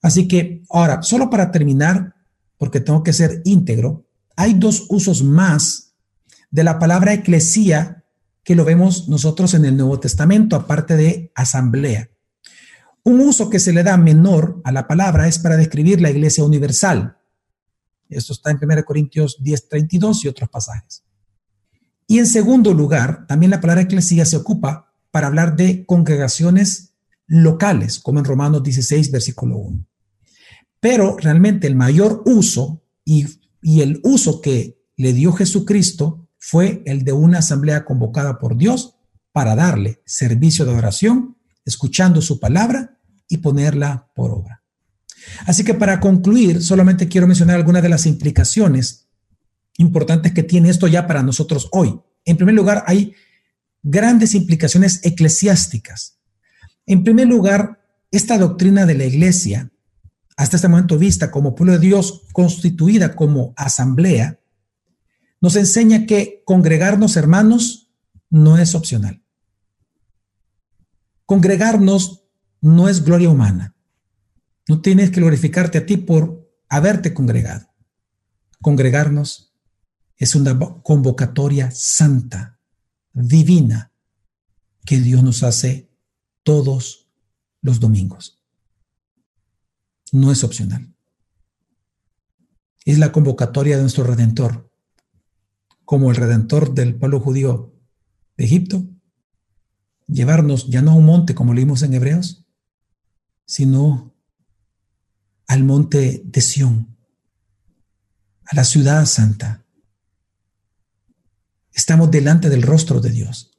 Así 0.00 0.26
que 0.26 0.62
ahora, 0.70 1.02
solo 1.02 1.28
para 1.28 1.52
terminar, 1.52 2.14
porque 2.60 2.80
tengo 2.80 3.02
que 3.02 3.14
ser 3.14 3.40
íntegro, 3.46 4.06
hay 4.36 4.52
dos 4.52 4.84
usos 4.90 5.24
más 5.24 5.94
de 6.50 6.62
la 6.62 6.78
palabra 6.78 7.14
eclesía 7.14 8.04
que 8.44 8.54
lo 8.54 8.66
vemos 8.66 9.08
nosotros 9.08 9.54
en 9.54 9.64
el 9.64 9.78
Nuevo 9.78 9.98
Testamento, 9.98 10.56
aparte 10.56 10.94
de 10.94 11.32
asamblea. 11.34 12.10
Un 13.02 13.20
uso 13.20 13.48
que 13.48 13.60
se 13.60 13.72
le 13.72 13.82
da 13.82 13.96
menor 13.96 14.60
a 14.62 14.72
la 14.72 14.86
palabra 14.86 15.26
es 15.26 15.38
para 15.38 15.56
describir 15.56 16.02
la 16.02 16.10
iglesia 16.10 16.44
universal. 16.44 17.16
Esto 18.10 18.34
está 18.34 18.50
en 18.50 18.58
1 18.62 18.84
Corintios 18.84 19.38
10, 19.42 19.68
32 19.70 20.26
y 20.26 20.28
otros 20.28 20.50
pasajes. 20.50 21.02
Y 22.06 22.18
en 22.18 22.26
segundo 22.26 22.74
lugar, 22.74 23.26
también 23.26 23.48
la 23.48 23.62
palabra 23.62 23.84
eclesía 23.84 24.26
se 24.26 24.36
ocupa 24.36 24.92
para 25.10 25.28
hablar 25.28 25.56
de 25.56 25.86
congregaciones 25.86 26.92
locales, 27.26 28.00
como 28.00 28.18
en 28.18 28.26
Romanos 28.26 28.62
16, 28.62 29.10
versículo 29.10 29.56
1. 29.56 29.89
Pero 30.80 31.16
realmente 31.18 31.66
el 31.66 31.76
mayor 31.76 32.22
uso 32.26 32.82
y 33.04 33.80
el 33.80 34.00
uso 34.02 34.40
que 34.40 34.80
le 34.96 35.12
dio 35.12 35.32
Jesucristo 35.32 36.28
fue 36.38 36.82
el 36.86 37.04
de 37.04 37.12
una 37.12 37.38
asamblea 37.38 37.84
convocada 37.84 38.38
por 38.38 38.56
Dios 38.56 38.96
para 39.32 39.54
darle 39.54 40.02
servicio 40.04 40.64
de 40.64 40.74
oración, 40.74 41.36
escuchando 41.64 42.20
su 42.22 42.40
palabra 42.40 42.98
y 43.28 43.38
ponerla 43.38 44.08
por 44.14 44.32
obra. 44.32 44.62
Así 45.46 45.64
que 45.64 45.74
para 45.74 46.00
concluir, 46.00 46.62
solamente 46.62 47.08
quiero 47.08 47.26
mencionar 47.26 47.56
algunas 47.56 47.82
de 47.82 47.90
las 47.90 48.06
implicaciones 48.06 49.08
importantes 49.76 50.32
que 50.32 50.42
tiene 50.42 50.70
esto 50.70 50.86
ya 50.88 51.06
para 51.06 51.22
nosotros 51.22 51.68
hoy. 51.72 52.00
En 52.24 52.36
primer 52.36 52.54
lugar, 52.54 52.84
hay 52.86 53.14
grandes 53.82 54.34
implicaciones 54.34 55.00
eclesiásticas. 55.04 56.18
En 56.86 57.04
primer 57.04 57.28
lugar, 57.28 57.80
esta 58.10 58.38
doctrina 58.38 58.86
de 58.86 58.94
la 58.94 59.04
iglesia 59.04 59.70
hasta 60.36 60.56
este 60.56 60.68
momento 60.68 60.98
vista 60.98 61.30
como 61.30 61.54
pueblo 61.54 61.74
de 61.74 61.80
Dios, 61.80 62.22
constituida 62.32 63.14
como 63.14 63.52
asamblea, 63.56 64.40
nos 65.40 65.56
enseña 65.56 66.06
que 66.06 66.42
congregarnos, 66.44 67.16
hermanos, 67.16 67.90
no 68.30 68.58
es 68.58 68.74
opcional. 68.74 69.22
Congregarnos 71.26 72.24
no 72.60 72.88
es 72.88 73.04
gloria 73.04 73.30
humana. 73.30 73.74
No 74.68 74.80
tienes 74.80 75.10
que 75.10 75.20
glorificarte 75.20 75.78
a 75.78 75.86
ti 75.86 75.96
por 75.96 76.50
haberte 76.68 77.14
congregado. 77.14 77.68
Congregarnos 78.60 79.54
es 80.16 80.34
una 80.34 80.58
convocatoria 80.58 81.70
santa, 81.70 82.58
divina, 83.12 83.92
que 84.84 84.98
Dios 85.00 85.22
nos 85.22 85.42
hace 85.42 85.90
todos 86.42 87.10
los 87.62 87.80
domingos 87.80 88.39
no 90.12 90.32
es 90.32 90.44
opcional. 90.44 90.94
Es 92.84 92.98
la 92.98 93.12
convocatoria 93.12 93.76
de 93.76 93.82
nuestro 93.82 94.04
Redentor, 94.04 94.70
como 95.84 96.10
el 96.10 96.16
Redentor 96.16 96.74
del 96.74 96.94
pueblo 96.94 97.20
judío 97.20 97.74
de 98.36 98.44
Egipto, 98.44 98.84
llevarnos 100.06 100.68
ya 100.68 100.82
no 100.82 100.92
a 100.92 100.94
un 100.94 101.04
monte 101.04 101.34
como 101.34 101.54
leímos 101.54 101.82
en 101.82 101.94
Hebreos, 101.94 102.44
sino 103.44 104.14
al 105.46 105.64
monte 105.64 106.22
de 106.24 106.40
Sión, 106.40 106.96
a 108.44 108.56
la 108.56 108.64
ciudad 108.64 109.04
santa. 109.06 109.64
Estamos 111.72 112.10
delante 112.10 112.48
del 112.48 112.62
rostro 112.62 113.00
de 113.00 113.10
Dios, 113.10 113.58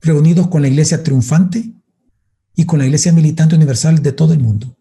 reunidos 0.00 0.48
con 0.48 0.62
la 0.62 0.68
iglesia 0.68 1.02
triunfante 1.02 1.74
y 2.54 2.66
con 2.66 2.78
la 2.78 2.86
iglesia 2.86 3.12
militante 3.12 3.54
universal 3.54 4.02
de 4.02 4.12
todo 4.12 4.32
el 4.32 4.40
mundo. 4.40 4.76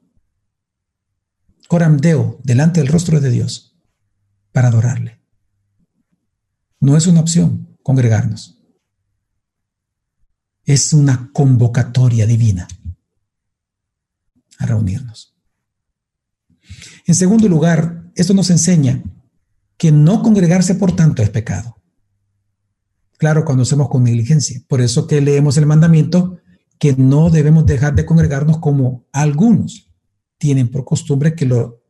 Coramdeo 1.71 2.37
delante 2.43 2.81
del 2.81 2.89
rostro 2.89 3.21
de 3.21 3.29
Dios 3.29 3.77
para 4.51 4.67
adorarle. 4.67 5.21
No 6.81 6.97
es 6.97 7.07
una 7.07 7.21
opción 7.21 7.77
congregarnos. 7.81 8.61
Es 10.65 10.91
una 10.91 11.29
convocatoria 11.31 12.27
divina 12.27 12.67
a 14.57 14.65
reunirnos. 14.65 15.33
En 17.07 17.15
segundo 17.15 17.47
lugar, 17.47 18.11
esto 18.15 18.33
nos 18.33 18.49
enseña 18.49 19.01
que 19.77 19.93
no 19.93 20.23
congregarse 20.23 20.75
por 20.75 20.93
tanto 20.93 21.23
es 21.23 21.29
pecado. 21.29 21.77
Claro, 23.17 23.45
cuando 23.45 23.63
hacemos 23.63 23.87
con 23.87 24.03
negligencia. 24.03 24.61
Por 24.67 24.81
eso 24.81 25.07
que 25.07 25.21
leemos 25.21 25.55
el 25.55 25.67
mandamiento 25.67 26.37
que 26.77 26.97
no 26.97 27.29
debemos 27.29 27.65
dejar 27.65 27.95
de 27.95 28.05
congregarnos 28.05 28.57
como 28.57 29.07
algunos 29.13 29.90
tienen 30.41 30.69
por 30.69 30.83
costumbre, 30.83 31.35
que 31.35 31.45
lo 31.45 31.83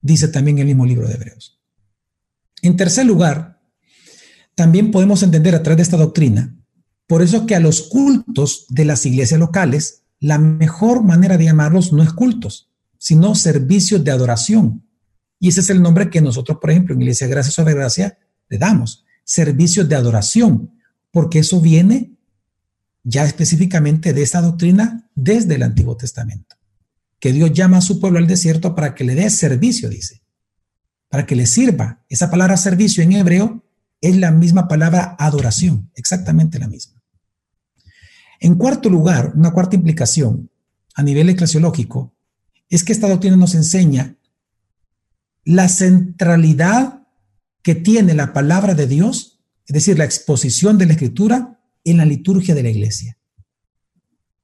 dice 0.00 0.26
también 0.26 0.58
el 0.58 0.66
mismo 0.66 0.84
libro 0.84 1.06
de 1.06 1.14
Hebreos. 1.14 1.60
En 2.60 2.76
tercer 2.76 3.06
lugar, 3.06 3.62
también 4.56 4.90
podemos 4.90 5.22
entender 5.22 5.54
a 5.54 5.62
través 5.62 5.76
de 5.76 5.82
esta 5.84 5.96
doctrina, 5.96 6.56
por 7.06 7.22
eso 7.22 7.46
que 7.46 7.54
a 7.54 7.60
los 7.60 7.82
cultos 7.82 8.66
de 8.68 8.84
las 8.84 9.06
iglesias 9.06 9.38
locales, 9.38 10.02
la 10.18 10.38
mejor 10.38 11.04
manera 11.04 11.38
de 11.38 11.44
llamarlos 11.44 11.92
no 11.92 12.02
es 12.02 12.12
cultos, 12.12 12.72
sino 12.98 13.36
servicios 13.36 14.02
de 14.02 14.10
adoración. 14.10 14.84
Y 15.38 15.48
ese 15.48 15.60
es 15.60 15.70
el 15.70 15.80
nombre 15.80 16.10
que 16.10 16.20
nosotros, 16.20 16.58
por 16.60 16.72
ejemplo, 16.72 16.96
en 16.96 17.02
Iglesia 17.02 17.28
Gracia 17.28 17.52
sobre 17.52 17.74
Gracia, 17.74 18.18
le 18.48 18.58
damos, 18.58 19.04
servicios 19.22 19.88
de 19.88 19.94
adoración, 19.94 20.72
porque 21.12 21.38
eso 21.38 21.60
viene 21.60 22.16
ya 23.04 23.24
específicamente 23.24 24.12
de 24.12 24.22
esta 24.22 24.40
doctrina 24.40 25.08
desde 25.14 25.54
el 25.54 25.62
Antiguo 25.62 25.96
Testamento 25.96 26.51
que 27.22 27.32
Dios 27.32 27.52
llama 27.52 27.78
a 27.78 27.82
su 27.82 28.00
pueblo 28.00 28.18
al 28.18 28.26
desierto 28.26 28.74
para 28.74 28.96
que 28.96 29.04
le 29.04 29.14
dé 29.14 29.30
servicio, 29.30 29.88
dice, 29.88 30.24
para 31.08 31.24
que 31.24 31.36
le 31.36 31.46
sirva. 31.46 32.04
Esa 32.08 32.32
palabra 32.32 32.56
servicio 32.56 33.00
en 33.00 33.12
hebreo 33.12 33.64
es 34.00 34.16
la 34.16 34.32
misma 34.32 34.66
palabra 34.66 35.14
adoración, 35.20 35.88
exactamente 35.94 36.58
la 36.58 36.66
misma. 36.66 37.00
En 38.40 38.56
cuarto 38.56 38.90
lugar, 38.90 39.34
una 39.36 39.52
cuarta 39.52 39.76
implicación 39.76 40.50
a 40.96 41.04
nivel 41.04 41.28
eclesiológico 41.28 42.12
es 42.68 42.82
que 42.82 42.92
esta 42.92 43.08
doctrina 43.08 43.36
nos 43.36 43.54
enseña 43.54 44.16
la 45.44 45.68
centralidad 45.68 47.06
que 47.62 47.76
tiene 47.76 48.14
la 48.14 48.32
palabra 48.32 48.74
de 48.74 48.88
Dios, 48.88 49.44
es 49.64 49.74
decir, 49.74 49.96
la 49.96 50.06
exposición 50.06 50.76
de 50.76 50.86
la 50.86 50.94
escritura 50.94 51.60
en 51.84 51.98
la 51.98 52.04
liturgia 52.04 52.56
de 52.56 52.64
la 52.64 52.70
iglesia. 52.70 53.16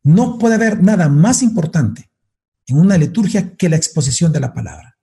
No 0.04 0.38
puede 0.38 0.54
haber 0.54 0.80
nada 0.80 1.08
más 1.08 1.42
importante 1.42 2.08
en 2.68 2.78
una 2.78 2.96
liturgia 2.96 3.56
que 3.56 3.68
la 3.68 3.76
exposición 3.76 4.32
de 4.32 4.40
la 4.40 4.52
palabra. 4.52 4.98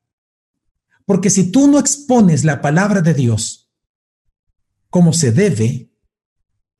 Porque 1.05 1.29
si 1.29 1.51
tú 1.51 1.67
no 1.67 1.79
expones 1.79 2.43
la 2.43 2.61
palabra 2.61 3.01
de 3.01 3.13
Dios 3.13 3.71
como 4.89 5.11
se 5.11 5.31
debe, 5.31 5.91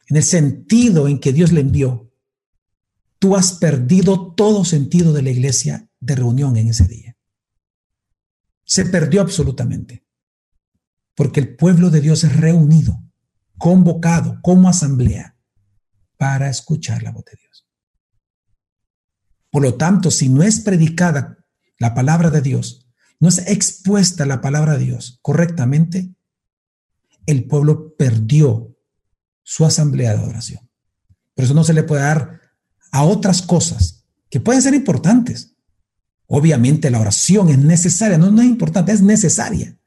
en 0.08 0.16
el 0.16 0.24
sentido 0.24 1.08
en 1.08 1.20
que 1.20 1.34
Dios 1.34 1.52
le 1.52 1.62
envió, 1.62 2.12
tú 3.20 3.36
has 3.36 3.54
perdido 3.54 4.34
todo 4.34 4.64
sentido 4.64 5.12
de 5.14 5.22
la 5.22 5.32
iglesia 5.32 5.90
de 6.00 6.16
reunión 6.16 6.56
en 6.58 6.70
ese 6.70 6.88
día. 6.88 7.18
Se 8.64 8.86
perdió 8.86 9.22
absolutamente. 9.22 10.06
Porque 11.16 11.40
el 11.40 11.56
pueblo 11.56 11.90
de 11.90 12.02
Dios 12.02 12.24
es 12.24 12.36
reunido, 12.36 13.02
convocado 13.58 14.40
como 14.42 14.70
asamblea 14.70 15.38
para 16.18 16.50
escuchar 16.50 17.04
la 17.04 17.12
voz 17.12 17.26
de 17.26 17.38
Dios. 17.40 17.45
Por 19.56 19.64
lo 19.64 19.76
tanto, 19.76 20.12
si 20.12 20.28
no 20.28 20.44
es 20.44 20.60
predicada 20.60 21.38
la 21.80 21.94
palabra 21.94 22.30
de 22.30 22.42
Dios, 22.42 22.90
no 23.22 23.30
es 23.30 23.38
expuesta 23.38 24.26
la 24.26 24.42
palabra 24.42 24.74
de 24.74 24.84
Dios 24.84 25.20
correctamente, 25.22 26.14
el 27.26 27.46
pueblo 27.46 27.96
perdió 27.96 28.76
su 29.44 29.64
asamblea 29.64 30.12
de 30.12 30.18
adoración. 30.18 30.70
Por 31.34 31.46
eso 31.46 31.54
no 31.54 31.64
se 31.64 31.72
le 31.72 31.84
puede 31.84 32.02
dar 32.02 32.42
a 32.92 33.06
otras 33.06 33.42
cosas 33.42 34.04
que 34.30 34.42
pueden 34.42 34.62
ser 34.62 34.74
importantes. 34.74 35.56
Obviamente 36.28 36.92
la 36.92 37.00
oración 37.00 37.48
es 37.48 37.58
necesaria, 37.58 38.18
no, 38.18 38.32
no 38.32 38.42
es 38.42 38.50
importante, 38.50 38.92
es 38.92 39.02
necesaria. 39.02 39.80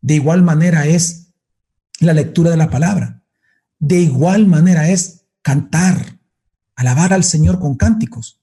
De 0.00 0.14
igual 0.16 0.42
manera 0.42 0.88
es 0.88 1.32
la 2.00 2.12
lectura 2.12 2.50
de 2.50 2.56
la 2.56 2.70
palabra. 2.70 3.22
De 3.78 4.00
igual 4.00 4.48
manera 4.48 4.90
es 4.90 5.26
cantar, 5.42 6.18
alabar 6.74 7.12
al 7.12 7.22
Señor 7.22 7.60
con 7.60 7.76
cánticos. 7.76 8.39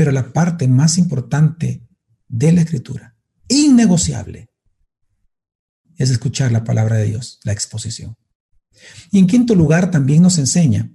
Pero 0.00 0.12
la 0.12 0.32
parte 0.32 0.66
más 0.66 0.96
importante 0.96 1.86
de 2.26 2.52
la 2.52 2.62
escritura, 2.62 3.18
innegociable, 3.48 4.48
es 5.98 6.08
escuchar 6.08 6.52
la 6.52 6.64
palabra 6.64 6.96
de 6.96 7.04
Dios, 7.04 7.38
la 7.44 7.52
exposición. 7.52 8.16
Y 9.10 9.18
en 9.18 9.26
quinto 9.26 9.54
lugar, 9.54 9.90
también 9.90 10.22
nos 10.22 10.38
enseña 10.38 10.90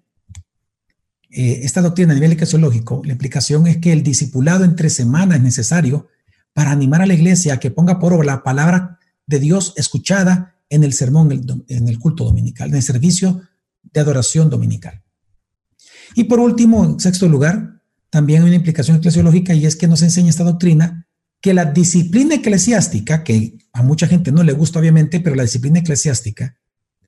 eh, 1.30 1.60
esta 1.62 1.84
doctrina 1.84 2.14
a 2.14 2.16
nivel 2.16 2.32
eclesiológico, 2.32 3.04
la 3.06 3.12
implicación 3.12 3.68
es 3.68 3.78
que 3.78 3.94
el 3.94 4.02
discipulado 4.02 4.66
entre 4.66 4.90
semanas 4.90 5.38
es 5.38 5.44
necesario 5.44 6.08
para 6.54 6.72
animar 6.72 7.04
a 7.04 7.06
la 7.06 7.14
iglesia 7.14 7.54
a 7.54 7.60
que 7.60 7.70
ponga 7.70 8.00
por 8.00 8.12
obra 8.12 8.26
la 8.26 8.42
palabra 8.42 8.98
de 9.28 9.38
Dios 9.38 9.76
escuchada 9.78 10.56
en 10.68 10.84
el 10.84 10.94
sermón, 10.94 11.32
en 11.68 11.88
el 11.88 12.00
culto 12.00 12.24
dominical, 12.24 12.70
en 12.70 12.78
el 12.78 12.82
servicio 12.82 13.44
de 13.84 14.00
adoración 14.00 14.50
dominical. 14.50 15.04
Y 16.16 16.24
por 16.24 16.40
último, 16.40 16.84
en 16.84 17.00
sexto 17.00 17.30
lugar, 17.30 17.75
también 18.10 18.42
hay 18.42 18.48
una 18.48 18.56
implicación 18.56 18.98
eclesiológica 18.98 19.54
y 19.54 19.66
es 19.66 19.76
que 19.76 19.88
nos 19.88 20.02
enseña 20.02 20.30
esta 20.30 20.44
doctrina 20.44 21.08
que 21.42 21.54
la 21.54 21.66
disciplina 21.66 22.36
eclesiástica, 22.36 23.24
que 23.24 23.58
a 23.74 23.84
mucha 23.84 24.08
gente 24.08 24.32
no 24.32 24.44
le 24.44 24.54
gusta 24.54 24.80
obviamente, 24.80 25.20
pero 25.20 25.36
la 25.36 25.44
disciplina 25.44 25.80
eclesiástica 25.80 26.58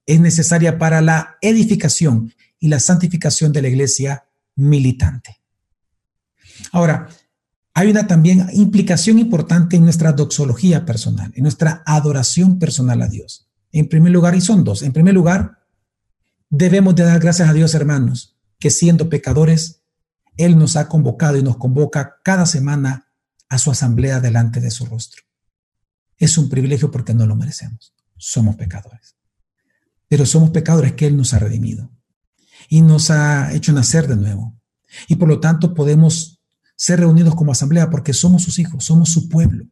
es 0.05 0.19
necesaria 0.19 0.77
para 0.77 1.01
la 1.01 1.37
edificación 1.41 2.33
y 2.59 2.67
la 2.67 2.79
santificación 2.79 3.51
de 3.51 3.61
la 3.61 3.67
iglesia 3.67 4.25
militante. 4.55 5.37
Ahora, 6.71 7.09
hay 7.73 7.89
una 7.89 8.07
también 8.07 8.47
implicación 8.53 9.19
importante 9.19 9.75
en 9.75 9.83
nuestra 9.83 10.11
doxología 10.11 10.85
personal, 10.85 11.31
en 11.35 11.43
nuestra 11.43 11.83
adoración 11.85 12.57
personal 12.57 13.01
a 13.01 13.07
Dios. 13.07 13.47
En 13.71 13.87
primer 13.87 14.11
lugar, 14.11 14.33
y 14.35 14.41
son 14.41 14.63
dos. 14.63 14.81
En 14.81 14.93
primer 14.93 15.13
lugar, 15.13 15.59
debemos 16.49 16.95
de 16.95 17.03
dar 17.03 17.19
gracias 17.19 17.49
a 17.49 17.53
Dios, 17.53 17.75
hermanos, 17.75 18.35
que 18.59 18.71
siendo 18.71 19.09
pecadores, 19.09 19.76
Él 20.37 20.57
nos 20.57 20.75
ha 20.75 20.87
convocado 20.87 21.37
y 21.37 21.43
nos 21.43 21.57
convoca 21.57 22.17
cada 22.23 22.45
semana 22.45 23.07
a 23.49 23.57
su 23.57 23.71
asamblea 23.71 24.19
delante 24.19 24.59
de 24.59 24.71
su 24.71 24.85
rostro. 24.85 25.23
Es 26.17 26.37
un 26.37 26.49
privilegio 26.49 26.91
porque 26.91 27.13
no 27.13 27.25
lo 27.25 27.35
merecemos. 27.35 27.93
Somos 28.17 28.55
pecadores. 28.55 29.15
Pero 30.07 30.25
somos 30.25 30.51
pecadores 30.51 30.93
que 30.93 31.07
Él 31.07 31.17
nos 31.17 31.33
ha 31.33 31.39
redimido 31.39 31.91
y 32.69 32.81
nos 32.81 33.11
ha 33.11 33.53
hecho 33.53 33.73
nacer 33.73 34.07
de 34.07 34.15
nuevo. 34.15 34.55
Y 35.07 35.15
por 35.15 35.27
lo 35.27 35.39
tanto 35.39 35.73
podemos 35.73 36.41
ser 36.75 36.99
reunidos 36.99 37.35
como 37.35 37.51
asamblea 37.51 37.89
porque 37.89 38.13
somos 38.13 38.43
sus 38.43 38.59
hijos, 38.59 38.85
somos 38.85 39.09
su 39.09 39.29
pueblo. 39.29 39.65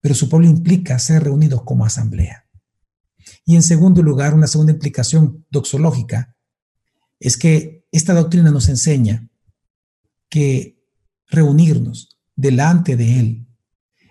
Pero 0.00 0.14
su 0.14 0.28
pueblo 0.28 0.48
implica 0.48 0.98
ser 0.98 1.24
reunidos 1.24 1.62
como 1.62 1.84
asamblea. 1.84 2.46
Y 3.46 3.56
en 3.56 3.62
segundo 3.62 4.02
lugar, 4.02 4.34
una 4.34 4.46
segunda 4.46 4.72
implicación 4.72 5.46
doxológica 5.50 6.34
es 7.20 7.36
que 7.36 7.86
esta 7.90 8.12
doctrina 8.12 8.50
nos 8.50 8.68
enseña 8.68 9.28
que 10.34 10.84
reunirnos, 11.28 12.18
delante 12.34 12.96
de 12.96 13.20
Él. 13.20 13.46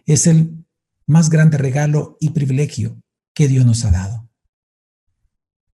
Es 0.06 0.26
el 0.26 0.66
más 1.06 1.30
grande 1.30 1.58
regalo 1.58 2.16
y 2.22 2.30
privilegio 2.30 3.04
que 3.34 3.50
Dios 3.50 3.66
nos 3.66 3.84
ha 3.84 3.92
dado. 3.92 4.30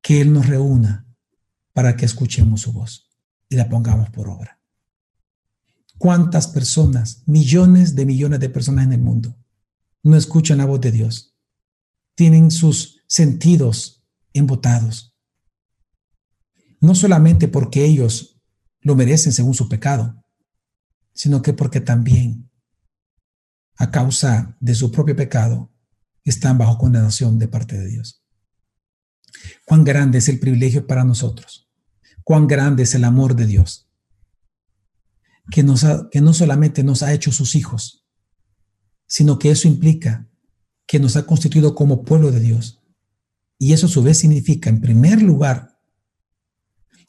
Que 0.03 0.21
Él 0.21 0.31
nos 0.31 0.45
reúna 0.45 1.07
para 1.73 1.97
que 1.97 2.05
escuchemos 2.05 2.61
su 2.61 2.73
voz 2.73 3.09
y 3.49 3.55
la 3.55 3.69
pongamos 3.69 4.11
por 4.11 4.29
obra. 4.29 4.61
¿Cuántas 5.97 6.47
personas, 6.47 7.23
millones 7.25 7.95
de 7.95 8.05
millones 8.05 8.39
de 8.39 8.49
personas 8.49 8.85
en 8.85 8.93
el 8.93 9.01
mundo, 9.01 9.35
no 10.03 10.15
escuchan 10.15 10.59
la 10.59 10.65
voz 10.65 10.79
de 10.79 10.91
Dios? 10.91 11.35
Tienen 12.13 12.51
sus 12.51 13.01
sentidos 13.07 14.05
embotados. 14.31 15.17
No 16.81 16.93
solamente 16.93 17.47
porque 17.47 17.83
ellos 17.83 18.39
lo 18.81 18.95
merecen 18.95 19.33
según 19.33 19.55
su 19.55 19.67
pecado, 19.67 20.21
sino 21.15 21.41
que 21.41 21.53
porque 21.53 21.79
también, 21.79 22.51
a 23.77 23.89
causa 23.89 24.55
de 24.59 24.75
su 24.75 24.91
propio 24.91 25.15
pecado, 25.15 25.71
están 26.23 26.57
bajo 26.57 26.77
condenación 26.77 27.39
de 27.39 27.47
parte 27.47 27.77
de 27.77 27.87
Dios. 27.87 28.21
Cuán 29.65 29.83
grande 29.83 30.19
es 30.19 30.27
el 30.27 30.39
privilegio 30.39 30.85
para 30.85 31.03
nosotros, 31.03 31.69
cuán 32.23 32.47
grande 32.47 32.83
es 32.83 32.93
el 32.95 33.05
amor 33.05 33.35
de 33.35 33.47
Dios, 33.47 33.89
que, 35.49 35.63
nos 35.63 35.85
que 36.11 36.21
no 36.21 36.33
solamente 36.33 36.83
nos 36.83 37.01
ha 37.01 37.13
hecho 37.13 37.31
sus 37.31 37.55
hijos, 37.55 38.05
sino 39.07 39.39
que 39.39 39.51
eso 39.51 39.67
implica 39.67 40.27
que 40.85 40.99
nos 40.99 41.15
ha 41.15 41.25
constituido 41.25 41.75
como 41.75 42.03
pueblo 42.03 42.31
de 42.31 42.39
Dios. 42.39 42.83
Y 43.57 43.73
eso 43.73 43.85
a 43.85 43.89
su 43.89 44.03
vez 44.03 44.17
significa, 44.19 44.69
en 44.69 44.81
primer 44.81 45.21
lugar, 45.21 45.79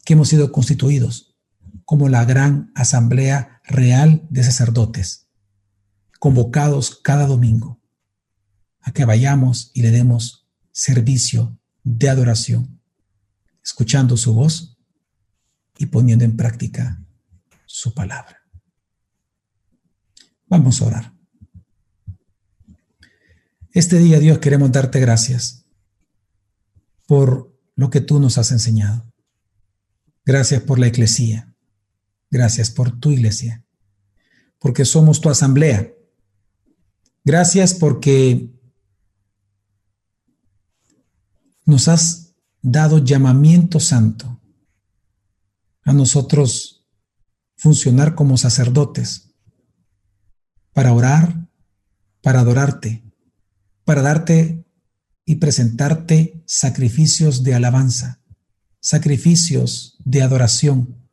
que 0.04 0.12
hemos 0.12 0.28
sido 0.28 0.52
constituidos 0.52 1.36
como 1.84 2.08
la 2.08 2.24
gran 2.24 2.70
asamblea 2.74 3.55
real 3.66 4.26
de 4.30 4.44
sacerdotes, 4.44 5.28
convocados 6.18 7.00
cada 7.02 7.26
domingo 7.26 7.80
a 8.80 8.92
que 8.92 9.04
vayamos 9.04 9.70
y 9.74 9.82
le 9.82 9.90
demos 9.90 10.48
servicio 10.72 11.58
de 11.82 12.08
adoración, 12.08 12.80
escuchando 13.64 14.16
su 14.16 14.34
voz 14.34 14.78
y 15.78 15.86
poniendo 15.86 16.24
en 16.24 16.36
práctica 16.36 17.02
su 17.66 17.92
palabra. 17.94 18.40
Vamos 20.46 20.80
a 20.80 20.84
orar. 20.84 21.12
Este 23.72 23.98
día, 23.98 24.20
Dios, 24.20 24.38
queremos 24.38 24.70
darte 24.72 25.00
gracias 25.00 25.66
por 27.06 27.54
lo 27.74 27.90
que 27.90 28.00
tú 28.00 28.20
nos 28.20 28.38
has 28.38 28.52
enseñado. 28.52 29.12
Gracias 30.24 30.62
por 30.62 30.78
la 30.78 30.86
eclesía. 30.86 31.55
Gracias 32.30 32.70
por 32.70 32.98
tu 32.98 33.10
iglesia, 33.12 33.64
porque 34.58 34.84
somos 34.84 35.20
tu 35.20 35.28
asamblea. 35.28 35.92
Gracias 37.24 37.74
porque 37.74 38.50
nos 41.64 41.88
has 41.88 42.34
dado 42.62 42.98
llamamiento 42.98 43.80
santo 43.80 44.40
a 45.82 45.92
nosotros 45.92 46.84
funcionar 47.56 48.14
como 48.14 48.36
sacerdotes 48.36 49.34
para 50.72 50.92
orar, 50.92 51.48
para 52.22 52.40
adorarte, 52.40 53.04
para 53.84 54.02
darte 54.02 54.64
y 55.24 55.36
presentarte 55.36 56.42
sacrificios 56.46 57.42
de 57.42 57.54
alabanza, 57.54 58.20
sacrificios 58.80 59.96
de 60.04 60.22
adoración 60.22 61.05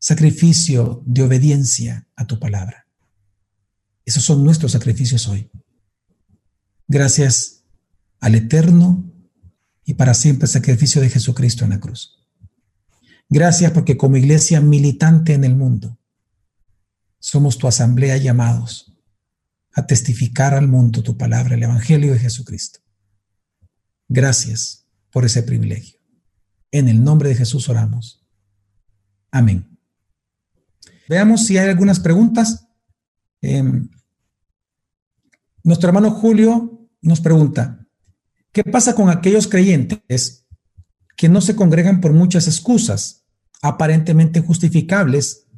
sacrificio 0.00 1.02
de 1.06 1.22
obediencia 1.22 2.08
a 2.16 2.26
tu 2.26 2.40
palabra. 2.40 2.86
Esos 4.04 4.24
son 4.24 4.42
nuestros 4.42 4.72
sacrificios 4.72 5.28
hoy. 5.28 5.50
Gracias 6.88 7.62
al 8.18 8.34
eterno 8.34 9.04
y 9.84 9.94
para 9.94 10.14
siempre 10.14 10.48
sacrificio 10.48 11.00
de 11.00 11.10
Jesucristo 11.10 11.64
en 11.64 11.70
la 11.70 11.80
cruz. 11.80 12.18
Gracias 13.28 13.70
porque 13.72 13.96
como 13.96 14.16
iglesia 14.16 14.60
militante 14.60 15.34
en 15.34 15.44
el 15.44 15.54
mundo, 15.54 15.98
somos 17.20 17.58
tu 17.58 17.68
asamblea 17.68 18.16
llamados 18.16 18.96
a 19.72 19.86
testificar 19.86 20.54
al 20.54 20.66
mundo 20.66 21.02
tu 21.02 21.16
palabra, 21.16 21.54
el 21.54 21.62
Evangelio 21.62 22.12
de 22.12 22.18
Jesucristo. 22.18 22.80
Gracias 24.08 24.86
por 25.12 25.24
ese 25.24 25.42
privilegio. 25.42 26.00
En 26.72 26.88
el 26.88 27.04
nombre 27.04 27.28
de 27.28 27.36
Jesús 27.36 27.68
oramos. 27.68 28.26
Amén. 29.30 29.69
Veamos 31.10 31.44
si 31.44 31.58
hay 31.58 31.68
algunas 31.68 31.98
preguntas. 31.98 32.68
Em, 33.42 33.88
nuestro 35.64 35.88
hermano 35.88 36.12
Julio 36.12 36.88
nos 37.02 37.20
pregunta, 37.20 37.84
¿qué 38.52 38.62
pasa 38.62 38.94
con 38.94 39.10
aquellos 39.10 39.48
creyentes 39.48 40.46
que 41.16 41.28
no 41.28 41.40
se 41.40 41.56
congregan 41.56 42.00
por 42.00 42.12
muchas 42.12 42.46
excusas, 42.46 43.24
aparentemente 43.60 44.40
justificables, 44.40 45.48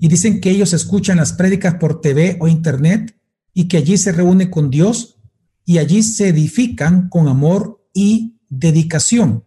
y 0.00 0.08
dicen 0.08 0.40
que 0.40 0.48
ellos 0.48 0.72
escuchan 0.72 1.18
las 1.18 1.34
prédicas 1.34 1.74
por 1.74 2.00
TV 2.00 2.38
o 2.40 2.48
Internet 2.48 3.14
y 3.52 3.68
que 3.68 3.76
allí 3.76 3.98
se 3.98 4.12
reúnen 4.12 4.48
con 4.48 4.70
Dios 4.70 5.20
y 5.66 5.76
allí 5.76 6.02
se 6.02 6.28
edifican 6.28 7.10
con 7.10 7.28
amor 7.28 7.86
y 7.92 8.40
dedicación? 8.48 9.44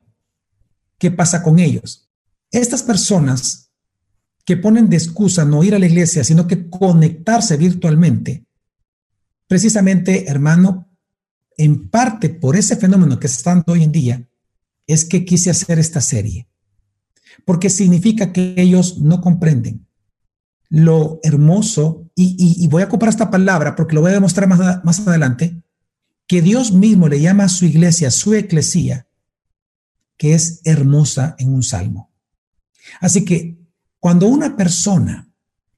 ¿Qué 0.99 1.09
pasa 1.09 1.41
con 1.41 1.57
ellos? 1.57 2.07
Estas 2.51 2.83
personas 2.83 3.64
que 4.45 4.57
ponen 4.57 4.89
de 4.89 4.97
excusa 4.97 5.43
no 5.43 5.63
ir 5.63 5.73
a 5.73 5.79
la 5.79 5.87
iglesia, 5.87 6.23
sino 6.23 6.47
que 6.47 6.69
conectarse 6.69 7.57
virtualmente, 7.57 8.45
precisamente, 9.47 10.29
hermano, 10.29 10.87
en 11.57 11.89
parte 11.89 12.29
por 12.29 12.55
ese 12.55 12.75
fenómeno 12.75 13.19
que 13.19 13.27
se 13.27 13.37
está 13.37 13.55
dando 13.55 13.73
hoy 13.73 13.83
en 13.83 13.91
día, 13.91 14.29
es 14.85 15.03
que 15.03 15.25
quise 15.25 15.49
hacer 15.49 15.79
esta 15.79 15.99
serie, 15.99 16.47
porque 17.43 17.71
significa 17.71 18.31
que 18.31 18.53
ellos 18.57 18.99
no 18.99 19.19
comprenden 19.19 19.87
lo 20.69 21.19
hermoso, 21.23 22.09
y, 22.15 22.67
voy 22.67 22.83
a 22.83 22.85
ocupar 22.85 23.09
esta 23.09 23.29
palabra 23.29 23.75
porque 23.75 23.93
lo 23.93 24.01
voy 24.01 24.11
a 24.11 24.15
demostrar 24.15 24.47
más, 24.47 24.83
más 24.83 25.07
adelante, 25.07 25.61
que 26.27 26.41
Dios 26.41 26.71
mismo 26.71 27.07
le 27.07 27.21
llama 27.21 27.45
a 27.45 27.49
su 27.49 27.65
iglesia, 27.65 28.11
su 28.11 28.33
eclesía, 28.33 29.07
que 30.17 30.33
es 30.33 30.61
hermosa 30.63 31.35
en 31.37 31.53
un 31.53 31.63
salmo. 31.63 32.11
Así 32.99 33.25
que 33.25 33.64
cuando 34.05 34.27
una 34.27 34.55
persona 34.55 35.27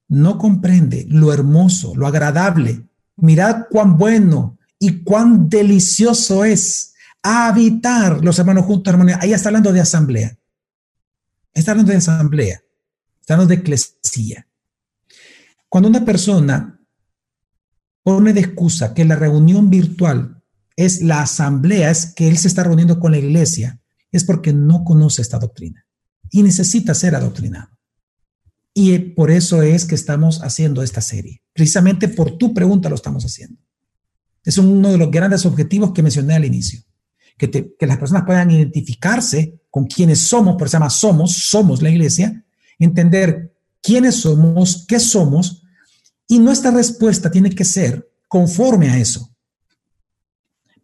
no 0.09 0.37
comprende 0.37 1.05
lo 1.07 1.31
hermoso, 1.31 1.95
lo 1.95 2.07
agradable, 2.07 2.89
mirad 3.15 3.67
cuán 3.69 3.97
bueno 3.97 4.57
y 4.77 5.01
cuán 5.05 5.47
delicioso 5.47 6.43
es 6.43 6.93
habitar 7.23 8.21
los 8.21 8.37
hermanos 8.37 8.65
juntos, 8.65 8.91
armonía. 8.91 9.17
Ahí 9.21 9.31
está 9.31 9.47
hablando 9.47 9.71
de 9.71 9.79
asamblea. 9.79 10.37
Está 11.53 11.71
hablando 11.71 11.93
de 11.93 11.99
asamblea. 11.99 12.61
Está 13.21 13.35
hablando 13.35 13.55
de 13.55 13.61
eclesía. 13.61 14.45
Cuando 15.69 15.87
una 15.87 16.03
persona 16.03 16.81
pone 18.03 18.33
de 18.33 18.41
excusa 18.41 18.93
que 18.93 19.05
la 19.05 19.15
reunión 19.15 19.69
virtual 19.69 20.43
es 20.75 21.01
la 21.01 21.21
asamblea, 21.21 21.91
es 21.91 22.07
que 22.07 22.27
él 22.27 22.37
se 22.37 22.49
está 22.49 22.63
reuniendo 22.63 22.99
con 22.99 23.13
la 23.13 23.19
iglesia, 23.19 23.79
es 24.11 24.25
porque 24.25 24.51
no 24.51 24.83
conoce 24.83 25.21
esta 25.21 25.39
doctrina 25.39 25.85
y 26.29 26.43
necesita 26.43 26.93
ser 26.93 27.15
adoctrinado. 27.15 27.76
Y 28.79 28.99
por 28.99 29.31
eso 29.31 29.63
es 29.63 29.85
que 29.85 29.95
estamos 29.95 30.43
haciendo 30.43 30.83
esta 30.83 31.01
serie. 31.01 31.41
Precisamente 31.51 32.07
por 32.09 32.37
tu 32.37 32.53
pregunta 32.53 32.89
lo 32.89 32.95
estamos 32.95 33.25
haciendo. 33.25 33.59
Es 34.43 34.59
uno 34.59 34.91
de 34.91 34.99
los 34.99 35.09
grandes 35.09 35.47
objetivos 35.47 35.93
que 35.93 36.03
mencioné 36.03 36.35
al 36.35 36.45
inicio 36.45 36.81
que, 37.37 37.75
las 37.81 37.97
personas 37.97 38.23
puedan 38.25 38.51
identificarse 38.51 39.61
con 39.69 39.85
quienes 39.85 40.19
somos, 40.27 40.55
por 40.55 40.67
eso 40.67 40.71
se 40.71 40.75
llama 40.77 40.89
somos, 40.89 41.33
somos 41.33 41.81
la 41.81 41.89
iglesia, 41.89 42.45
entender 42.79 43.55
quiénes 43.81 44.15
somos, 44.15 44.85
qué 44.87 44.99
somos, 44.99 45.63
y 46.27 46.39
nuestra 46.39 46.71
respuesta 46.71 47.31
tiene 47.31 47.51
que 47.51 47.63
ser 47.63 48.09
conforme 48.27 48.89
a 48.89 48.97
eso. 48.97 49.33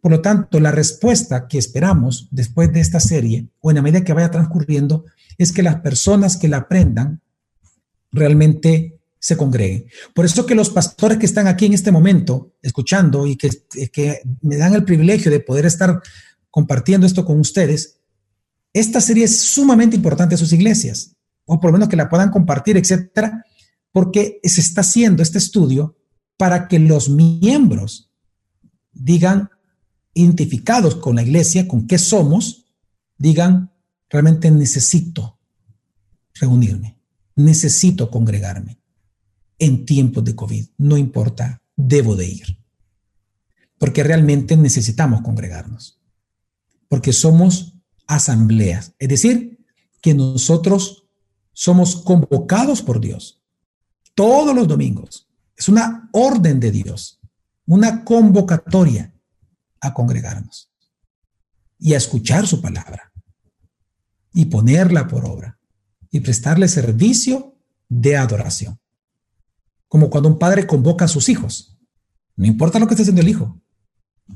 Por 0.00 0.12
lo 0.12 0.20
tanto, 0.20 0.60
la 0.60 0.70
respuesta 0.70 1.48
que 1.48 1.58
esperamos 1.58 2.28
después 2.30 2.72
de 2.72 2.80
esta 2.80 3.00
serie, 3.00 3.48
o 3.60 3.70
en 3.70 3.76
la 3.76 3.82
medida 3.82 4.04
que 4.04 4.12
vaya 4.12 4.30
transcurriendo, 4.30 5.04
es 5.38 5.52
que 5.52 5.62
las 5.62 5.76
personas 5.76 6.36
que 6.36 6.48
la 6.48 6.58
aprendan 6.58 7.20
realmente 8.14 9.00
se 9.18 9.36
congreguen. 9.36 9.86
Por 10.14 10.24
eso 10.24 10.46
que 10.46 10.54
los 10.54 10.70
pastores 10.70 11.18
que 11.18 11.26
están 11.26 11.46
aquí 11.46 11.66
en 11.66 11.72
este 11.72 11.90
momento, 11.90 12.54
escuchando 12.62 13.26
y 13.26 13.36
que, 13.36 13.50
que 13.92 14.20
me 14.42 14.56
dan 14.56 14.74
el 14.74 14.84
privilegio 14.84 15.30
de 15.30 15.40
poder 15.40 15.66
estar 15.66 16.02
compartiendo 16.50 17.06
esto 17.06 17.24
con 17.24 17.40
ustedes, 17.40 18.00
esta 18.72 19.00
serie 19.00 19.24
es 19.24 19.38
sumamente 19.38 19.96
importante 19.96 20.34
a 20.34 20.38
sus 20.38 20.52
iglesias, 20.52 21.16
o 21.46 21.60
por 21.60 21.70
lo 21.70 21.74
menos 21.74 21.88
que 21.88 21.96
la 21.96 22.08
puedan 22.08 22.30
compartir, 22.30 22.76
etcétera, 22.76 23.44
porque 23.92 24.40
se 24.42 24.60
está 24.60 24.80
haciendo 24.80 25.22
este 25.22 25.38
estudio 25.38 25.96
para 26.36 26.68
que 26.68 26.78
los 26.78 27.08
miembros 27.08 28.10
digan, 28.92 29.50
identificados 30.12 30.96
con 30.96 31.16
la 31.16 31.22
iglesia, 31.22 31.66
con 31.66 31.86
qué 31.86 31.98
somos, 31.98 32.66
digan, 33.18 33.72
realmente 34.08 34.50
necesito 34.50 35.38
reunirme, 36.34 36.98
necesito 37.36 38.10
congregarme 38.10 38.78
en 39.58 39.84
tiempos 39.84 40.24
de 40.24 40.34
COVID, 40.34 40.66
no 40.78 40.96
importa, 40.96 41.62
debo 41.76 42.16
de 42.16 42.26
ir, 42.28 42.58
porque 43.78 44.02
realmente 44.02 44.56
necesitamos 44.56 45.22
congregarnos. 45.22 46.00
Porque 46.88 47.12
somos 47.12 47.74
asambleas, 48.06 48.94
es 48.98 49.08
decir, 49.08 49.64
que 50.00 50.14
nosotros 50.14 51.06
somos 51.52 51.96
convocados 51.96 52.82
por 52.82 53.00
Dios 53.00 53.42
todos 54.14 54.54
los 54.54 54.68
domingos. 54.68 55.28
Es 55.56 55.68
una 55.68 56.08
orden 56.12 56.60
de 56.60 56.70
Dios, 56.70 57.20
una 57.66 58.04
convocatoria 58.04 59.14
a 59.80 59.94
congregarnos 59.94 60.70
y 61.78 61.94
a 61.94 61.96
escuchar 61.96 62.46
su 62.46 62.60
palabra 62.60 63.12
y 64.32 64.46
ponerla 64.46 65.06
por 65.06 65.24
obra 65.24 65.58
y 66.14 66.20
prestarle 66.20 66.68
servicio 66.68 67.56
de 67.88 68.16
adoración. 68.16 68.78
Como 69.88 70.10
cuando 70.10 70.28
un 70.28 70.38
padre 70.38 70.64
convoca 70.64 71.06
a 71.06 71.08
sus 71.08 71.28
hijos. 71.28 71.76
No 72.36 72.46
importa 72.46 72.78
lo 72.78 72.86
que 72.86 72.94
esté 72.94 73.02
haciendo 73.02 73.20
el 73.20 73.28
hijo, 73.28 73.60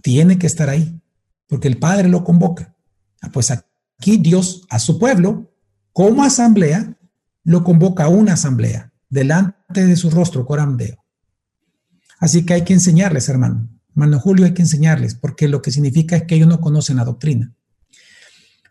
tiene 0.03 0.41
que 0.41 0.49
estar 0.49 0.69
ahí 0.69 1.01
porque 1.47 1.69
el 1.69 1.79
Padre 1.79 2.09
lo 2.09 2.25
convoca. 2.25 2.75
Ah, 3.21 3.31
pues 3.33 3.53
aquí 3.53 4.17
Dios 4.17 4.63
a 4.69 4.81
su 4.81 4.99
pueblo, 4.99 5.55
como 5.93 6.25
asamblea, 6.25 6.99
lo 7.45 7.63
convoca 7.63 8.05
a 8.05 8.09
una 8.09 8.33
asamblea, 8.33 8.93
delante 9.09 9.87
de 9.87 9.95
su 9.95 10.11
rostro, 10.11 10.45
corandeo. 10.47 11.05
Así 12.19 12.45
que 12.45 12.55
hay 12.55 12.65
que 12.65 12.75
enseñarles, 12.75 13.29
hermano. 13.29 13.69
Hermano 13.91 14.19
Julio, 14.19 14.47
hay 14.47 14.53
que 14.53 14.63
enseñarles, 14.63 15.15
porque 15.15 15.47
lo 15.47 15.63
que 15.63 15.71
significa 15.71 16.17
es 16.17 16.25
que 16.25 16.35
ellos 16.35 16.49
no 16.49 16.61
conocen 16.61 16.97
la 16.97 17.05
doctrina. 17.05 17.55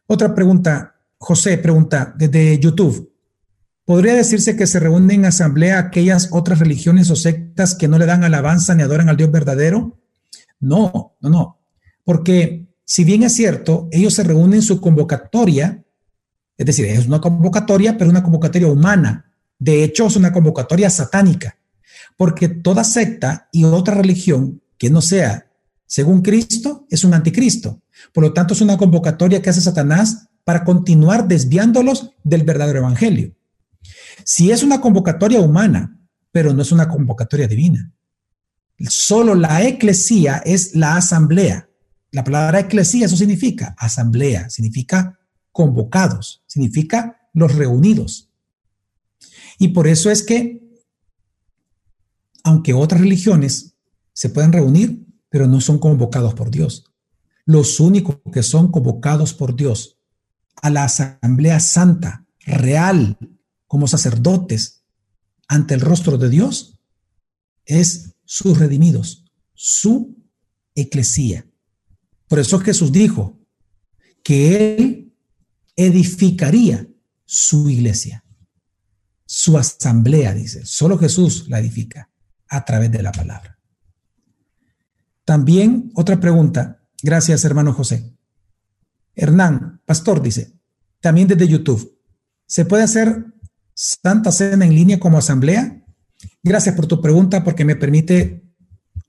Otra 0.07 0.35
pregunta, 0.35 0.96
José 1.17 1.57
pregunta 1.57 2.13
desde 2.17 2.59
YouTube. 2.59 3.11
¿Podría 3.85 4.15
decirse 4.15 4.55
que 4.55 4.67
se 4.67 4.79
reúnen 4.79 5.19
en 5.19 5.25
asamblea 5.25 5.79
aquellas 5.79 6.29
otras 6.31 6.59
religiones 6.59 7.09
o 7.09 7.15
sectas 7.15 7.73
que 7.73 7.87
no 7.87 7.97
le 7.97 8.05
dan 8.05 8.23
alabanza 8.23 8.75
ni 8.75 8.83
adoran 8.83 9.09
al 9.09 9.17
Dios 9.17 9.31
verdadero? 9.31 9.97
No, 10.59 11.15
no, 11.21 11.29
no. 11.29 11.59
Porque 12.03 12.67
si 12.83 13.03
bien 13.03 13.23
es 13.23 13.33
cierto, 13.33 13.87
ellos 13.91 14.13
se 14.13 14.23
reúnen 14.23 14.55
en 14.55 14.61
su 14.61 14.81
convocatoria, 14.81 15.83
es 16.57 16.65
decir, 16.65 16.85
es 16.85 17.07
una 17.07 17.21
convocatoria, 17.21 17.97
pero 17.97 18.09
una 18.09 18.23
convocatoria 18.23 18.67
humana. 18.67 19.31
De 19.57 19.83
hecho, 19.83 20.07
es 20.07 20.15
una 20.15 20.33
convocatoria 20.33 20.89
satánica, 20.89 21.57
porque 22.17 22.49
toda 22.49 22.83
secta 22.83 23.47
y 23.51 23.63
otra 23.63 23.95
religión 23.95 24.61
que 24.77 24.89
no 24.89 25.01
sea 25.01 25.47
según 25.87 26.21
Cristo 26.21 26.85
es 26.89 27.03
un 27.05 27.13
anticristo. 27.13 27.81
Por 28.13 28.23
lo 28.23 28.33
tanto, 28.33 28.53
es 28.53 28.61
una 28.61 28.77
convocatoria 28.77 29.41
que 29.41 29.49
hace 29.49 29.61
Satanás 29.61 30.27
para 30.47 30.63
continuar 30.63 31.27
desviándolos 31.27 32.13
del 32.23 32.43
verdadero 32.43 32.79
evangelio. 32.79 33.35
Si 34.23 34.49
es 34.49 34.63
una 34.63 34.79
convocatoria 34.79 35.41
humana, 35.41 35.99
pero 36.31 36.53
no 36.53 36.61
es 36.61 36.71
una 36.71 36.87
convocatoria 36.87 37.47
divina. 37.47 37.91
Solo 38.87 39.35
la 39.35 39.63
eclesía 39.67 40.37
es 40.45 40.73
la 40.73 40.95
asamblea 40.95 41.67
la 42.11 42.23
palabra 42.23 42.61
eclesía, 42.61 43.05
eso 43.05 43.17
significa 43.17 43.75
asamblea, 43.77 44.49
significa 44.49 45.19
convocados, 45.51 46.43
significa 46.47 47.29
los 47.33 47.53
reunidos. 47.55 48.31
Y 49.59 49.69
por 49.69 49.87
eso 49.87 50.09
es 50.09 50.23
que, 50.23 50.67
aunque 52.43 52.73
otras 52.73 53.01
religiones 53.01 53.75
se 54.13 54.29
pueden 54.29 54.53
reunir, 54.53 55.05
pero 55.29 55.47
no 55.47 55.59
son 55.59 55.79
convocados 55.79 56.33
por 56.33 56.49
Dios, 56.49 56.85
los 57.45 57.79
únicos 57.79 58.19
que 58.31 58.43
son 58.43 58.71
convocados 58.71 59.33
por 59.33 59.55
Dios 59.55 59.96
a 60.61 60.69
la 60.69 60.83
asamblea 60.83 61.59
santa, 61.59 62.25
real, 62.45 63.17
como 63.67 63.87
sacerdotes, 63.87 64.83
ante 65.47 65.73
el 65.73 65.81
rostro 65.81 66.17
de 66.17 66.29
Dios, 66.29 66.79
es 67.65 68.15
sus 68.25 68.57
redimidos, 68.57 69.25
su 69.53 70.17
eclesía. 70.75 71.45
Por 72.27 72.39
eso 72.39 72.59
Jesús 72.59 72.91
dijo 72.91 73.39
que 74.23 74.75
Él 74.75 75.13
edificaría 75.75 76.87
su 77.25 77.69
iglesia, 77.69 78.23
su 79.25 79.57
asamblea, 79.57 80.33
dice. 80.33 80.65
Solo 80.65 80.97
Jesús 80.97 81.47
la 81.49 81.59
edifica 81.59 82.09
a 82.49 82.65
través 82.65 82.91
de 82.91 83.03
la 83.03 83.11
palabra. 83.11 83.57
También 85.25 85.91
otra 85.93 86.19
pregunta. 86.19 86.81
Gracias, 87.03 87.43
hermano 87.43 87.73
José. 87.73 88.13
Hernán, 89.15 89.76
pastor, 89.87 90.21
dice, 90.21 90.53
también 90.99 91.29
desde 91.29 91.47
YouTube, 91.47 91.97
¿se 92.45 92.65
puede 92.65 92.83
hacer 92.83 93.25
Santa 93.73 94.31
Cena 94.33 94.65
en 94.65 94.75
línea 94.75 94.99
como 94.99 95.17
asamblea? 95.17 95.81
Gracias 96.43 96.75
por 96.75 96.87
tu 96.87 97.01
pregunta 97.01 97.43
porque 97.43 97.63
me 97.63 97.77
permite 97.77 98.43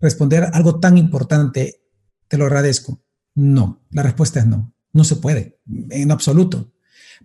responder 0.01 0.49
algo 0.53 0.79
tan 0.79 0.97
importante. 0.97 1.83
Te 2.29 2.39
lo 2.39 2.45
agradezco. 2.45 3.03
No, 3.35 3.85
la 3.91 4.05
respuesta 4.05 4.41
es 4.41 4.47
no. 4.47 4.73
No 4.93 5.03
se 5.03 5.17
puede, 5.17 5.59
en 5.91 6.11
absoluto. 6.13 6.73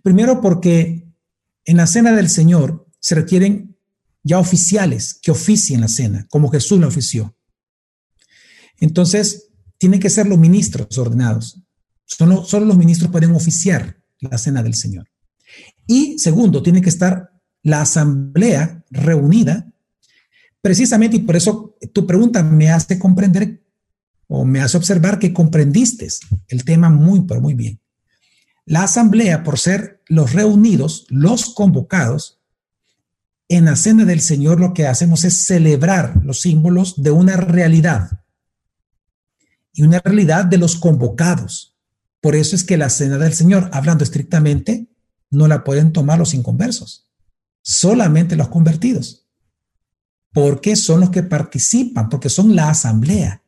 Primero 0.02 0.40
porque 0.40 1.06
en 1.64 1.76
la 1.76 1.86
cena 1.86 2.12
del 2.12 2.28
Señor 2.28 2.88
se 2.98 3.14
requieren 3.14 3.76
ya 4.24 4.38
oficiales 4.38 5.14
que 5.22 5.30
oficien 5.30 5.80
la 5.80 5.88
cena, 5.88 6.26
como 6.28 6.50
Jesús 6.50 6.80
la 6.80 6.88
ofició. 6.88 7.36
Entonces, 8.78 9.50
tienen 9.78 10.00
que 10.00 10.10
ser 10.10 10.26
los 10.26 10.38
ministros 10.38 10.98
ordenados. 10.98 11.63
Solo, 12.16 12.44
los 12.64 12.76
ministros 12.76 13.10
pueden 13.10 13.32
oficiar 13.32 14.00
la 14.20 14.38
cena 14.38 14.62
del 14.62 14.74
Señor. 14.74 15.08
Y 15.86 16.18
segundo, 16.18 16.62
tiene 16.62 16.80
que 16.80 16.88
estar 16.88 17.32
la 17.62 17.80
asamblea 17.80 18.84
reunida, 18.90 19.72
precisamente, 20.60 21.16
y 21.16 21.20
por 21.20 21.36
eso 21.36 21.76
tu 21.92 22.06
pregunta 22.06 22.42
me 22.42 22.70
hace 22.70 22.98
comprender 22.98 23.62
o 24.28 24.44
me 24.44 24.60
hace 24.60 24.76
observar 24.76 25.18
que 25.18 25.32
comprendiste 25.32 26.08
el 26.48 26.64
tema 26.64 26.88
muy, 26.88 27.22
pero 27.22 27.40
muy 27.40 27.54
bien. 27.54 27.80
La 28.64 28.84
asamblea, 28.84 29.42
por 29.42 29.58
ser 29.58 30.02
los 30.06 30.32
reunidos, 30.32 31.06
los 31.10 31.52
convocados, 31.52 32.40
en 33.48 33.66
la 33.66 33.76
cena 33.76 34.04
del 34.04 34.20
Señor 34.20 34.58
lo 34.58 34.72
que 34.72 34.86
hacemos 34.86 35.24
es 35.24 35.36
celebrar 35.44 36.20
los 36.24 36.40
símbolos 36.40 37.02
de 37.02 37.10
una 37.10 37.36
realidad 37.36 38.24
y 39.72 39.82
una 39.82 39.98
realidad 39.98 40.44
de 40.44 40.58
los 40.58 40.76
convocados. 40.76 41.73
Por 42.24 42.36
eso 42.36 42.56
es 42.56 42.64
que 42.64 42.78
la 42.78 42.88
cena 42.88 43.18
del 43.18 43.34
Señor, 43.34 43.68
hablando 43.74 44.02
estrictamente, 44.02 44.88
no 45.30 45.46
la 45.46 45.62
pueden 45.62 45.92
tomar 45.92 46.18
los 46.18 46.32
inconversos, 46.32 47.06
solamente 47.60 48.34
los 48.34 48.48
convertidos, 48.48 49.28
porque 50.32 50.74
son 50.74 51.00
los 51.00 51.10
que 51.10 51.22
participan, 51.22 52.08
porque 52.08 52.30
son 52.30 52.56
la 52.56 52.70
asamblea, 52.70 53.42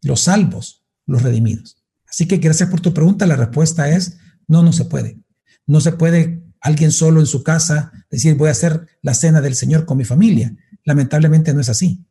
los 0.00 0.20
salvos, 0.20 0.86
los 1.06 1.22
redimidos. 1.22 1.82
Así 2.08 2.28
que 2.28 2.36
gracias 2.36 2.70
por 2.70 2.80
tu 2.80 2.94
pregunta, 2.94 3.26
la 3.26 3.34
respuesta 3.34 3.88
es 3.90 4.18
no, 4.46 4.62
no 4.62 4.72
se 4.72 4.84
puede. 4.84 5.18
No 5.66 5.80
se 5.80 5.90
puede 5.90 6.44
alguien 6.60 6.92
solo 6.92 7.18
en 7.18 7.26
su 7.26 7.42
casa 7.42 7.90
decir 8.12 8.36
voy 8.36 8.46
a 8.46 8.52
hacer 8.52 8.86
la 9.02 9.14
cena 9.14 9.40
del 9.40 9.56
Señor 9.56 9.86
con 9.86 9.98
mi 9.98 10.04
familia. 10.04 10.54
Lamentablemente 10.84 11.52
no 11.52 11.62
es 11.62 11.68
así, 11.68 12.06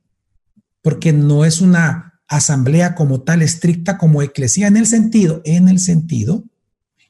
porque 0.82 1.14
no 1.14 1.46
es 1.46 1.62
una 1.62 2.17
asamblea 2.28 2.96
como 2.96 3.22
tal 3.22 3.42
estricta 3.42 3.98
como 3.98 4.22
eclesía 4.22 4.68
en 4.68 4.78
el 4.78 4.86
sentido, 4.86 5.42
en 5.46 5.70
el 5.70 5.80
sentido 5.80 6.44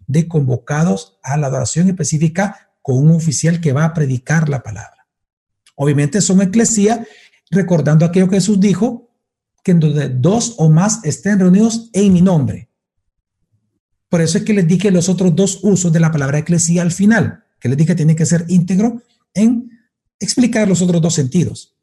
de 0.05 0.27
convocados 0.27 1.17
a 1.23 1.37
la 1.37 1.47
adoración 1.47 1.89
específica 1.89 2.71
con 2.81 2.97
un 2.99 3.11
oficial 3.11 3.59
que 3.59 3.73
va 3.73 3.85
a 3.85 3.93
predicar 3.93 4.47
la 4.47 4.63
palabra. 4.63 5.07
Obviamente 5.75 6.21
son 6.21 6.41
eclesía, 6.41 7.05
recordando 7.51 8.05
aquello 8.05 8.29
que 8.29 8.37
Jesús 8.37 8.59
dijo, 8.59 9.09
que 9.63 9.71
en 9.71 9.79
donde 9.79 10.09
dos 10.09 10.55
o 10.57 10.69
más 10.69 11.03
estén 11.03 11.39
reunidos 11.39 11.89
en 11.93 12.13
mi 12.13 12.21
nombre. 12.21 12.69
Por 14.09 14.21
eso 14.21 14.37
es 14.37 14.45
que 14.45 14.53
les 14.53 14.67
dije 14.67 14.91
los 14.91 15.09
otros 15.09 15.35
dos 15.35 15.59
usos 15.63 15.91
de 15.91 15.99
la 15.99 16.11
palabra 16.11 16.39
eclesía 16.39 16.81
al 16.81 16.91
final, 16.91 17.43
que 17.59 17.67
les 17.67 17.77
dije 17.77 17.95
tiene 17.95 18.15
que 18.15 18.25
ser 18.25 18.45
íntegro 18.47 19.01
en 19.33 19.69
explicar 20.19 20.67
los 20.67 20.81
otros 20.81 21.01
dos 21.01 21.13
sentidos. 21.13 21.75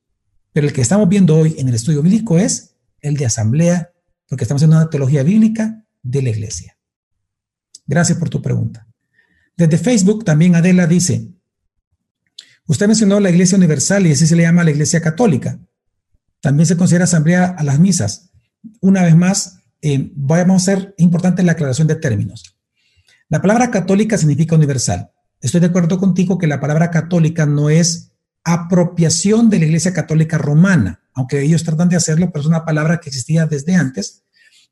Pero 0.52 0.66
el 0.66 0.72
que 0.72 0.80
estamos 0.80 1.08
viendo 1.08 1.36
hoy 1.36 1.56
en 1.58 1.68
el 1.68 1.74
estudio 1.74 2.00
bíblico 2.00 2.38
es 2.38 2.73
el 3.04 3.16
de 3.16 3.26
asamblea, 3.26 3.92
porque 4.28 4.44
estamos 4.44 4.62
en 4.62 4.70
una 4.70 4.88
teología 4.88 5.22
bíblica 5.22 5.84
de 6.02 6.22
la 6.22 6.30
iglesia. 6.30 6.76
Gracias 7.86 8.18
por 8.18 8.30
tu 8.30 8.40
pregunta. 8.40 8.88
Desde 9.56 9.78
Facebook 9.78 10.24
también 10.24 10.56
Adela 10.56 10.86
dice, 10.86 11.28
usted 12.66 12.86
mencionó 12.86 13.20
la 13.20 13.30
Iglesia 13.30 13.58
Universal 13.58 14.06
y 14.06 14.12
así 14.12 14.26
se 14.26 14.34
le 14.34 14.42
llama 14.42 14.64
la 14.64 14.70
Iglesia 14.70 15.00
Católica. 15.00 15.60
También 16.40 16.66
se 16.66 16.76
considera 16.76 17.04
asamblea 17.04 17.54
a 17.56 17.62
las 17.62 17.78
misas. 17.78 18.30
Una 18.80 19.02
vez 19.02 19.14
más, 19.14 19.60
eh, 19.82 20.10
vamos 20.14 20.66
a 20.66 20.72
hacer 20.72 20.94
importante 20.96 21.42
la 21.42 21.52
aclaración 21.52 21.86
de 21.86 21.96
términos. 21.96 22.56
La 23.28 23.42
palabra 23.42 23.70
católica 23.70 24.16
significa 24.16 24.56
universal. 24.56 25.12
Estoy 25.40 25.60
de 25.60 25.66
acuerdo 25.66 25.98
contigo 25.98 26.38
que 26.38 26.46
la 26.46 26.60
palabra 26.60 26.90
católica 26.90 27.44
no 27.44 27.68
es 27.68 28.13
apropiación 28.44 29.48
de 29.48 29.58
la 29.58 29.64
Iglesia 29.64 29.92
Católica 29.92 30.38
Romana, 30.38 31.00
aunque 31.14 31.42
ellos 31.42 31.64
tratan 31.64 31.88
de 31.88 31.96
hacerlo, 31.96 32.30
pero 32.30 32.42
es 32.42 32.46
una 32.46 32.64
palabra 32.64 33.00
que 33.00 33.08
existía 33.08 33.46
desde 33.46 33.74
antes 33.74 34.22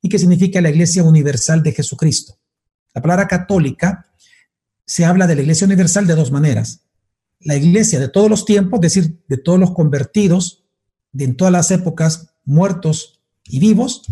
y 0.03 0.09
que 0.09 0.19
significa 0.19 0.61
la 0.61 0.71
Iglesia 0.71 1.03
Universal 1.03 1.63
de 1.63 1.73
Jesucristo. 1.73 2.39
La 2.95 3.01
palabra 3.01 3.27
católica 3.27 4.07
se 4.85 5.05
habla 5.05 5.27
de 5.27 5.37
la 5.37 5.43
Iglesia 5.43 5.67
Universal 5.67 6.07
de 6.07 6.15
dos 6.15 6.31
maneras. 6.31 6.83
La 7.41 7.57
Iglesia 7.57 7.99
de 7.99 8.09
todos 8.09 8.29
los 8.29 8.45
tiempos, 8.45 8.79
es 8.79 8.95
decir, 8.95 9.25
de 9.27 9.39
todos 9.39 9.59
los 9.59 9.73
convertidos, 9.73 10.65
de 11.13 11.25
en 11.25 11.37
todas 11.37 11.53
las 11.53 11.71
épocas, 11.71 12.35
muertos 12.45 13.21
y 13.45 13.59
vivos, 13.59 14.03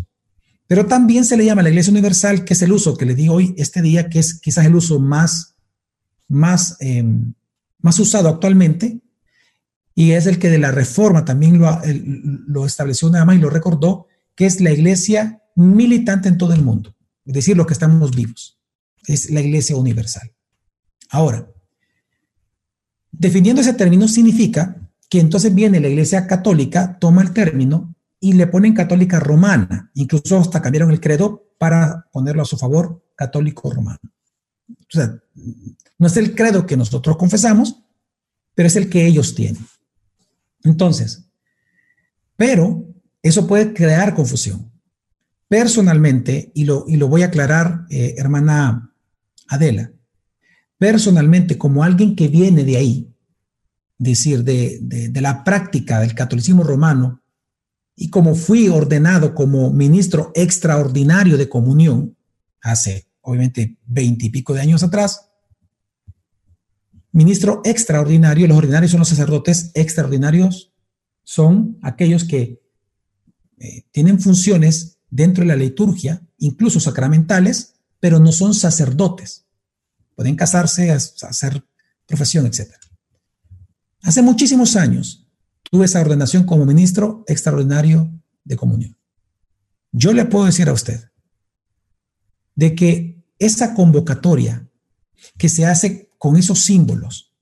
pero 0.66 0.86
también 0.86 1.24
se 1.24 1.36
le 1.36 1.44
llama 1.44 1.62
la 1.62 1.68
Iglesia 1.68 1.90
Universal, 1.90 2.44
que 2.44 2.54
es 2.54 2.62
el 2.62 2.72
uso 2.72 2.96
que 2.96 3.04
le 3.04 3.14
di 3.14 3.28
hoy, 3.28 3.54
este 3.58 3.82
día, 3.82 4.08
que 4.08 4.20
es 4.20 4.38
quizás 4.38 4.64
el 4.66 4.76
uso 4.76 5.00
más, 5.00 5.56
más, 6.28 6.76
em, 6.78 7.34
más 7.80 7.98
usado 7.98 8.28
actualmente, 8.28 9.00
y 10.00 10.12
es 10.12 10.26
el 10.26 10.38
que 10.38 10.48
de 10.48 10.58
la 10.58 10.70
Reforma 10.70 11.26
también 11.26 11.58
lo, 11.58 11.78
lo 12.46 12.64
estableció 12.64 13.10
nada 13.10 13.26
más 13.26 13.36
y 13.36 13.38
lo 13.38 13.50
recordó, 13.50 14.06
que 14.34 14.46
es 14.46 14.58
la 14.62 14.70
Iglesia 14.70 15.42
militante 15.54 16.26
en 16.26 16.38
todo 16.38 16.54
el 16.54 16.62
mundo, 16.62 16.96
es 17.26 17.34
decir, 17.34 17.54
los 17.54 17.66
que 17.66 17.74
estamos 17.74 18.16
vivos 18.16 18.58
es 19.06 19.28
la 19.28 19.42
Iglesia 19.42 19.76
Universal. 19.76 20.32
Ahora, 21.10 21.46
definiendo 23.12 23.60
ese 23.60 23.74
término 23.74 24.08
significa 24.08 24.74
que 25.10 25.20
entonces 25.20 25.54
viene 25.54 25.80
la 25.80 25.88
Iglesia 25.88 26.26
Católica, 26.26 26.98
toma 26.98 27.20
el 27.20 27.32
término 27.32 27.94
y 28.20 28.32
le 28.32 28.46
ponen 28.46 28.72
católica 28.72 29.20
romana, 29.20 29.90
incluso 29.92 30.38
hasta 30.38 30.62
cambiaron 30.62 30.92
el 30.92 31.00
credo 31.00 31.44
para 31.58 32.06
ponerlo 32.10 32.40
a 32.40 32.46
su 32.46 32.56
favor, 32.56 33.04
católico 33.14 33.70
romano. 33.70 33.98
O 34.66 34.88
sea, 34.88 35.14
no 35.98 36.06
es 36.06 36.16
el 36.16 36.34
credo 36.34 36.64
que 36.64 36.78
nosotros 36.78 37.18
confesamos, 37.18 37.82
pero 38.54 38.66
es 38.66 38.76
el 38.76 38.88
que 38.88 39.06
ellos 39.06 39.34
tienen. 39.34 39.66
Entonces, 40.64 41.26
pero 42.36 42.86
eso 43.22 43.46
puede 43.46 43.72
crear 43.74 44.14
confusión. 44.14 44.70
Personalmente, 45.48 46.52
y 46.54 46.64
lo, 46.64 46.84
y 46.86 46.96
lo 46.96 47.08
voy 47.08 47.22
a 47.22 47.26
aclarar, 47.26 47.86
eh, 47.90 48.14
hermana 48.16 48.94
Adela, 49.48 49.92
personalmente, 50.78 51.58
como 51.58 51.82
alguien 51.82 52.14
que 52.14 52.28
viene 52.28 52.64
de 52.64 52.76
ahí, 52.76 53.14
decir, 53.98 54.44
de, 54.44 55.10
la 55.20 55.44
práctica 55.44 56.00
del 56.00 56.14
catolicismo 56.14 56.62
romano, 56.62 57.20
y 57.94 58.08
como 58.08 58.34
fui 58.34 58.68
ordenado 58.68 59.34
como 59.34 59.72
ministro 59.72 60.32
extraordinario 60.34 61.36
de 61.36 61.50
comunión 61.50 62.16
hace, 62.62 63.08
obviamente, 63.20 63.76
veinte 63.84 64.26
y 64.26 64.30
pico 64.30 64.54
de 64.54 64.62
años 64.62 64.82
atrás, 64.82 65.29
ministro 67.12 67.60
extraordinario, 67.64 68.46
los 68.46 68.58
ordinarios 68.58 68.90
son 68.90 69.00
los 69.00 69.08
sacerdotes, 69.08 69.70
extraordinarios 69.74 70.72
son 71.24 71.78
aquellos 71.82 72.24
que 72.24 72.62
eh, 73.58 73.84
tienen 73.90 74.20
funciones 74.20 74.98
dentro 75.10 75.42
de 75.42 75.48
la 75.48 75.56
liturgia, 75.56 76.22
incluso 76.38 76.80
sacramentales, 76.80 77.74
pero 78.00 78.18
no 78.18 78.32
son 78.32 78.54
sacerdotes. 78.54 79.46
Pueden 80.14 80.36
casarse, 80.36 80.90
hacer 80.90 81.64
profesión, 82.06 82.46
etc. 82.46 82.72
Hace 84.02 84.22
muchísimos 84.22 84.76
años 84.76 85.28
tuve 85.70 85.84
esa 85.84 86.00
ordenación 86.00 86.44
como 86.44 86.64
ministro 86.64 87.24
extraordinario 87.28 88.10
de 88.44 88.56
comunión. 88.56 88.96
Yo 89.92 90.12
le 90.12 90.24
puedo 90.24 90.46
decir 90.46 90.68
a 90.68 90.72
usted 90.72 91.10
de 92.54 92.74
que 92.74 93.22
esa 93.38 93.74
convocatoria 93.74 94.68
que 95.38 95.48
se 95.48 95.66
hace 95.66 96.09
con 96.20 96.36
esos 96.36 96.60
símbolos, 96.60 97.32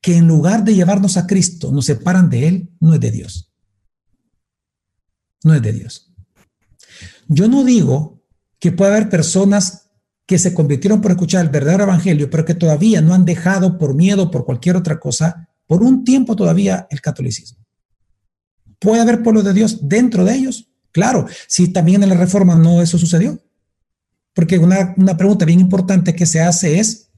que 0.00 0.16
en 0.16 0.26
lugar 0.26 0.64
de 0.64 0.74
llevarnos 0.74 1.18
a 1.18 1.26
Cristo 1.26 1.70
nos 1.70 1.84
separan 1.84 2.30
de 2.30 2.48
Él, 2.48 2.70
no 2.80 2.94
es 2.94 3.00
de 3.00 3.10
Dios. 3.10 3.52
No 5.44 5.52
es 5.52 5.60
de 5.60 5.74
Dios. 5.74 6.10
Yo 7.28 7.46
no 7.46 7.62
digo 7.62 8.22
que 8.58 8.72
pueda 8.72 8.90
haber 8.92 9.10
personas 9.10 9.90
que 10.24 10.38
se 10.38 10.54
convirtieron 10.54 11.02
por 11.02 11.10
escuchar 11.10 11.44
el 11.44 11.50
verdadero 11.50 11.82
evangelio, 11.82 12.30
pero 12.30 12.46
que 12.46 12.54
todavía 12.54 13.02
no 13.02 13.12
han 13.12 13.26
dejado 13.26 13.76
por 13.76 13.94
miedo, 13.94 14.30
por 14.30 14.46
cualquier 14.46 14.76
otra 14.76 14.98
cosa, 14.98 15.50
por 15.66 15.82
un 15.82 16.02
tiempo 16.02 16.34
todavía 16.34 16.86
el 16.88 17.02
catolicismo. 17.02 17.58
¿Puede 18.78 19.02
haber 19.02 19.22
pueblo 19.22 19.42
de 19.42 19.52
Dios 19.52 19.86
dentro 19.86 20.24
de 20.24 20.36
ellos? 20.36 20.70
Claro, 20.90 21.26
si 21.48 21.68
también 21.68 22.02
en 22.02 22.08
la 22.08 22.14
reforma 22.14 22.54
no 22.54 22.80
eso 22.80 22.96
sucedió. 22.96 23.38
Porque 24.32 24.58
una, 24.58 24.94
una 24.96 25.18
pregunta 25.18 25.44
bien 25.44 25.60
importante 25.60 26.14
que 26.14 26.24
se 26.24 26.40
hace 26.40 26.80
es, 26.80 27.11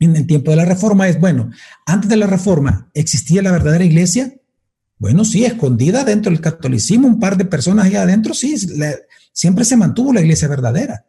en 0.00 0.16
el 0.16 0.26
tiempo 0.26 0.50
de 0.50 0.56
la 0.56 0.64
reforma, 0.64 1.08
es, 1.08 1.18
bueno, 1.18 1.50
antes 1.86 2.08
de 2.08 2.16
la 2.16 2.26
reforma, 2.26 2.90
¿existía 2.94 3.42
la 3.42 3.50
verdadera 3.50 3.84
iglesia? 3.84 4.34
Bueno, 4.98 5.24
sí, 5.24 5.44
escondida 5.44 6.04
dentro 6.04 6.30
del 6.30 6.40
catolicismo, 6.40 7.08
un 7.08 7.20
par 7.20 7.36
de 7.36 7.44
personas 7.44 7.86
allá 7.86 8.02
adentro, 8.02 8.34
sí, 8.34 8.56
siempre 9.32 9.64
se 9.64 9.76
mantuvo 9.76 10.12
la 10.12 10.20
iglesia 10.20 10.48
verdadera, 10.48 11.06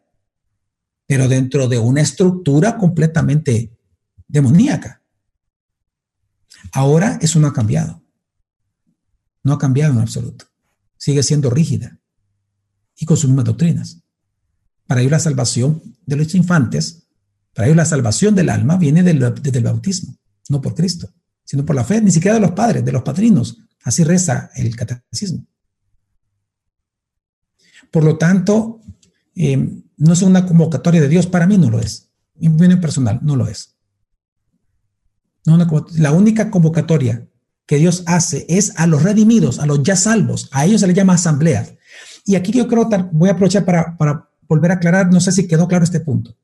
pero 1.06 1.28
dentro 1.28 1.68
de 1.68 1.78
una 1.78 2.00
estructura 2.00 2.76
completamente 2.76 3.72
demoníaca. 4.28 5.02
Ahora 6.72 7.18
eso 7.20 7.40
no 7.40 7.48
ha 7.48 7.52
cambiado. 7.52 8.02
No 9.42 9.54
ha 9.54 9.58
cambiado 9.58 9.92
en 9.94 10.00
absoluto. 10.00 10.46
Sigue 10.96 11.22
siendo 11.22 11.50
rígida 11.50 11.98
y 12.96 13.06
con 13.06 13.16
sus 13.16 13.28
mismas 13.28 13.46
doctrinas. 13.46 14.02
Para 14.86 15.00
ellos 15.00 15.12
la 15.12 15.18
salvación 15.18 15.82
de 16.04 16.16
los 16.16 16.34
infantes, 16.34 17.08
para 17.54 17.66
ellos 17.66 17.76
la 17.76 17.84
salvación 17.84 18.34
del 18.34 18.48
alma 18.48 18.76
viene 18.76 19.02
desde 19.02 19.58
el 19.58 19.64
bautismo, 19.64 20.16
no 20.48 20.60
por 20.60 20.74
Cristo, 20.74 21.08
sino 21.44 21.64
por 21.64 21.76
la 21.76 21.84
fe, 21.84 22.00
ni 22.00 22.10
siquiera 22.10 22.34
de 22.34 22.40
los 22.40 22.52
padres, 22.52 22.84
de 22.84 22.92
los 22.92 23.02
padrinos. 23.02 23.58
Así 23.82 24.04
reza 24.04 24.50
el 24.54 24.76
catecismo. 24.76 25.46
Por 27.90 28.04
lo 28.04 28.18
tanto, 28.18 28.80
eh, 29.34 29.82
no 29.96 30.12
es 30.12 30.22
una 30.22 30.46
convocatoria 30.46 31.00
de 31.00 31.08
Dios, 31.08 31.26
para 31.26 31.46
mí 31.46 31.58
no 31.58 31.70
lo 31.70 31.80
es. 31.80 32.10
Mi 32.34 32.48
opinión 32.48 32.80
personal, 32.80 33.18
no 33.22 33.36
lo 33.36 33.48
es. 33.48 33.76
la 35.96 36.12
única 36.12 36.50
convocatoria 36.50 37.26
que 37.66 37.76
Dios 37.76 38.04
hace 38.06 38.46
es 38.48 38.72
a 38.76 38.86
los 38.86 39.02
redimidos, 39.02 39.58
a 39.58 39.66
los 39.66 39.82
ya 39.82 39.96
salvos. 39.96 40.48
A 40.52 40.66
ellos 40.66 40.80
se 40.80 40.86
les 40.86 40.96
llama 40.96 41.14
asamblea. 41.14 41.68
Y 42.24 42.36
aquí 42.36 42.52
yo 42.52 42.68
creo, 42.68 42.88
voy 43.12 43.28
a 43.28 43.32
aprovechar 43.32 43.64
para 43.64 44.30
volver 44.48 44.70
a 44.70 44.74
aclarar, 44.74 45.12
no 45.12 45.20
sé 45.20 45.32
si 45.32 45.46
quedó 45.46 45.66
claro 45.66 45.84
este 45.84 46.00
punto. 46.00 46.36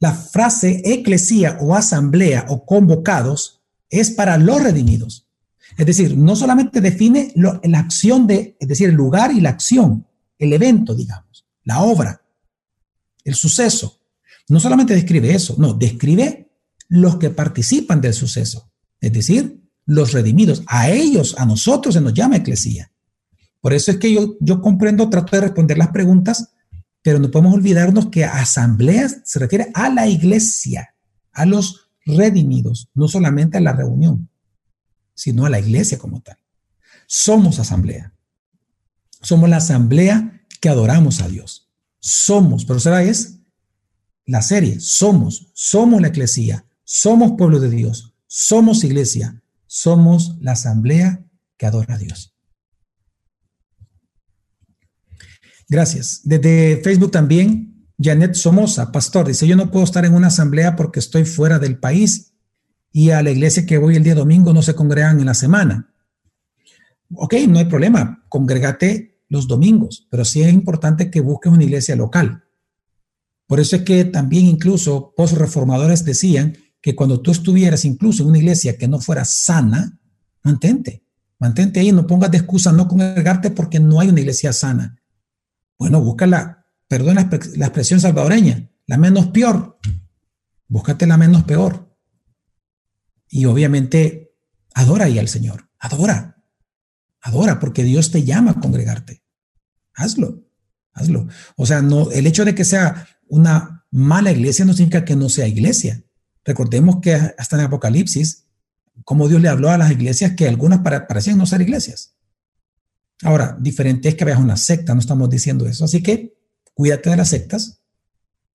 La 0.00 0.12
frase 0.12 0.82
eclesía 0.84 1.58
o 1.60 1.74
asamblea 1.74 2.46
o 2.48 2.64
convocados 2.64 3.60
es 3.88 4.10
para 4.10 4.38
los 4.38 4.62
redimidos. 4.62 5.28
Es 5.76 5.86
decir, 5.86 6.16
no 6.16 6.34
solamente 6.34 6.80
define 6.80 7.32
la 7.36 7.78
acción 7.78 8.26
de, 8.26 8.56
es 8.58 8.66
decir, 8.66 8.88
el 8.88 8.96
lugar 8.96 9.32
y 9.32 9.40
la 9.40 9.50
acción, 9.50 10.06
el 10.38 10.52
evento, 10.52 10.94
digamos, 10.94 11.46
la 11.64 11.82
obra, 11.82 12.22
el 13.24 13.34
suceso. 13.34 14.00
No 14.48 14.58
solamente 14.58 14.94
describe 14.94 15.32
eso, 15.32 15.54
no, 15.58 15.74
describe 15.74 16.50
los 16.88 17.16
que 17.16 17.30
participan 17.30 18.00
del 18.00 18.14
suceso, 18.14 18.72
es 19.00 19.12
decir, 19.12 19.60
los 19.86 20.12
redimidos. 20.12 20.62
A 20.66 20.90
ellos, 20.90 21.36
a 21.38 21.46
nosotros 21.46 21.94
se 21.94 22.00
nos 22.00 22.14
llama 22.14 22.36
eclesía. 22.36 22.90
Por 23.60 23.74
eso 23.74 23.90
es 23.90 23.98
que 23.98 24.12
yo, 24.12 24.36
yo 24.40 24.60
comprendo, 24.60 25.08
trato 25.10 25.36
de 25.36 25.42
responder 25.42 25.78
las 25.78 25.88
preguntas, 25.88 26.52
pero 27.02 27.18
no 27.18 27.30
podemos 27.30 27.54
olvidarnos 27.54 28.06
que 28.06 28.24
asambleas 28.24 29.18
se 29.24 29.38
refiere 29.38 29.70
a 29.74 29.88
la 29.88 30.06
iglesia, 30.06 30.94
a 31.32 31.46
los 31.46 31.88
redimidos, 32.04 32.88
no 32.94 33.08
solamente 33.08 33.58
a 33.58 33.60
la 33.60 33.72
reunión 33.72 34.30
sino 35.20 35.44
a 35.44 35.50
la 35.50 35.60
iglesia 35.60 35.98
como 35.98 36.22
tal. 36.22 36.38
Somos 37.06 37.58
asamblea. 37.58 38.14
Somos 39.20 39.50
la 39.50 39.58
asamblea 39.58 40.46
que 40.62 40.70
adoramos 40.70 41.20
a 41.20 41.28
Dios. 41.28 41.68
Somos, 41.98 42.64
pero 42.64 42.80
será 42.80 43.02
es 43.02 43.40
la 44.24 44.40
serie, 44.40 44.80
somos, 44.80 45.48
somos 45.52 46.00
la 46.00 46.08
iglesia, 46.08 46.64
somos 46.84 47.32
pueblo 47.36 47.60
de 47.60 47.68
Dios, 47.68 48.14
somos 48.26 48.82
iglesia, 48.82 49.42
somos 49.66 50.36
la 50.40 50.52
asamblea 50.52 51.22
que 51.58 51.66
adora 51.66 51.96
a 51.96 51.98
Dios. 51.98 52.34
Gracias. 55.70 56.22
Desde 56.24 56.80
Facebook 56.82 57.12
también, 57.12 57.86
Janet 57.96 58.34
Somoza, 58.34 58.90
pastor, 58.90 59.28
dice, 59.28 59.46
yo 59.46 59.54
no 59.54 59.70
puedo 59.70 59.84
estar 59.84 60.04
en 60.04 60.14
una 60.14 60.26
asamblea 60.26 60.74
porque 60.74 60.98
estoy 60.98 61.24
fuera 61.24 61.60
del 61.60 61.78
país 61.78 62.34
y 62.92 63.10
a 63.10 63.22
la 63.22 63.30
iglesia 63.30 63.64
que 63.64 63.78
voy 63.78 63.94
el 63.94 64.02
día 64.02 64.16
domingo 64.16 64.52
no 64.52 64.62
se 64.62 64.74
congregan 64.74 65.20
en 65.20 65.26
la 65.26 65.34
semana. 65.34 65.94
Ok, 67.14 67.34
no 67.48 67.60
hay 67.60 67.66
problema, 67.66 68.24
congregate 68.28 69.22
los 69.28 69.46
domingos, 69.46 70.08
pero 70.10 70.24
sí 70.24 70.42
es 70.42 70.52
importante 70.52 71.08
que 71.08 71.20
busques 71.20 71.52
una 71.52 71.62
iglesia 71.62 71.94
local. 71.94 72.42
Por 73.46 73.60
eso 73.60 73.76
es 73.76 73.82
que 73.82 74.04
también 74.04 74.46
incluso 74.46 75.14
post-reformadores 75.16 76.04
decían 76.04 76.56
que 76.80 76.96
cuando 76.96 77.20
tú 77.20 77.30
estuvieras 77.30 77.84
incluso 77.84 78.24
en 78.24 78.30
una 78.30 78.38
iglesia 78.38 78.76
que 78.76 78.88
no 78.88 78.98
fuera 78.98 79.24
sana, 79.24 80.00
mantente, 80.42 81.04
mantente 81.38 81.78
ahí, 81.78 81.92
no 81.92 82.08
pongas 82.08 82.32
de 82.32 82.38
excusa 82.38 82.72
no 82.72 82.88
congregarte 82.88 83.50
porque 83.52 83.78
no 83.78 84.00
hay 84.00 84.08
una 84.08 84.18
iglesia 84.18 84.52
sana. 84.52 84.99
Bueno, 85.80 86.02
busca 86.02 86.26
la, 86.26 86.66
perdón 86.88 87.14
la, 87.14 87.30
la 87.56 87.66
expresión 87.66 88.00
salvadoreña, 88.00 88.70
la 88.86 88.98
menos 88.98 89.28
peor. 89.28 89.80
Búscate 90.68 91.06
la 91.06 91.16
menos 91.16 91.44
peor. 91.44 91.96
Y 93.30 93.46
obviamente 93.46 94.36
adora 94.74 95.06
ahí 95.06 95.18
al 95.18 95.28
Señor, 95.28 95.70
adora, 95.78 96.36
adora, 97.22 97.58
porque 97.58 97.82
Dios 97.82 98.10
te 98.10 98.24
llama 98.24 98.50
a 98.50 98.60
congregarte. 98.60 99.22
Hazlo, 99.94 100.44
hazlo. 100.92 101.28
O 101.56 101.64
sea, 101.64 101.80
no, 101.80 102.10
el 102.10 102.26
hecho 102.26 102.44
de 102.44 102.54
que 102.54 102.66
sea 102.66 103.08
una 103.26 103.86
mala 103.90 104.32
iglesia 104.32 104.66
no 104.66 104.74
significa 104.74 105.06
que 105.06 105.16
no 105.16 105.30
sea 105.30 105.48
iglesia. 105.48 106.04
Recordemos 106.44 107.00
que 107.00 107.14
hasta 107.14 107.56
en 107.56 107.62
Apocalipsis, 107.62 108.48
como 109.04 109.28
Dios 109.28 109.40
le 109.40 109.48
habló 109.48 109.70
a 109.70 109.78
las 109.78 109.90
iglesias 109.90 110.32
que 110.36 110.46
algunas 110.46 110.80
parecían 110.80 111.38
no 111.38 111.46
ser 111.46 111.62
iglesias. 111.62 112.16
Ahora, 113.22 113.56
diferente 113.60 114.08
es 114.08 114.14
que 114.14 114.24
veas 114.24 114.38
una 114.38 114.56
secta, 114.56 114.94
no 114.94 115.00
estamos 115.00 115.28
diciendo 115.28 115.66
eso. 115.66 115.84
Así 115.84 116.02
que 116.02 116.34
cuídate 116.74 117.10
de 117.10 117.16
las 117.16 117.28
sectas, 117.28 117.82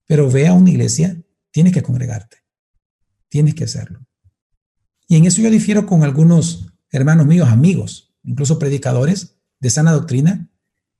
pero 0.06 0.30
ve 0.30 0.46
a 0.48 0.52
una 0.52 0.70
iglesia, 0.70 1.20
tienes 1.50 1.72
que 1.72 1.82
congregarte, 1.82 2.38
tienes 3.28 3.54
que 3.54 3.64
hacerlo. 3.64 4.06
Y 5.08 5.16
en 5.16 5.24
eso 5.24 5.40
yo 5.40 5.50
difiero 5.50 5.86
con 5.86 6.02
algunos 6.02 6.66
hermanos 6.90 7.26
míos, 7.26 7.48
amigos, 7.48 8.14
incluso 8.24 8.58
predicadores 8.58 9.36
de 9.60 9.70
sana 9.70 9.92
doctrina, 9.92 10.50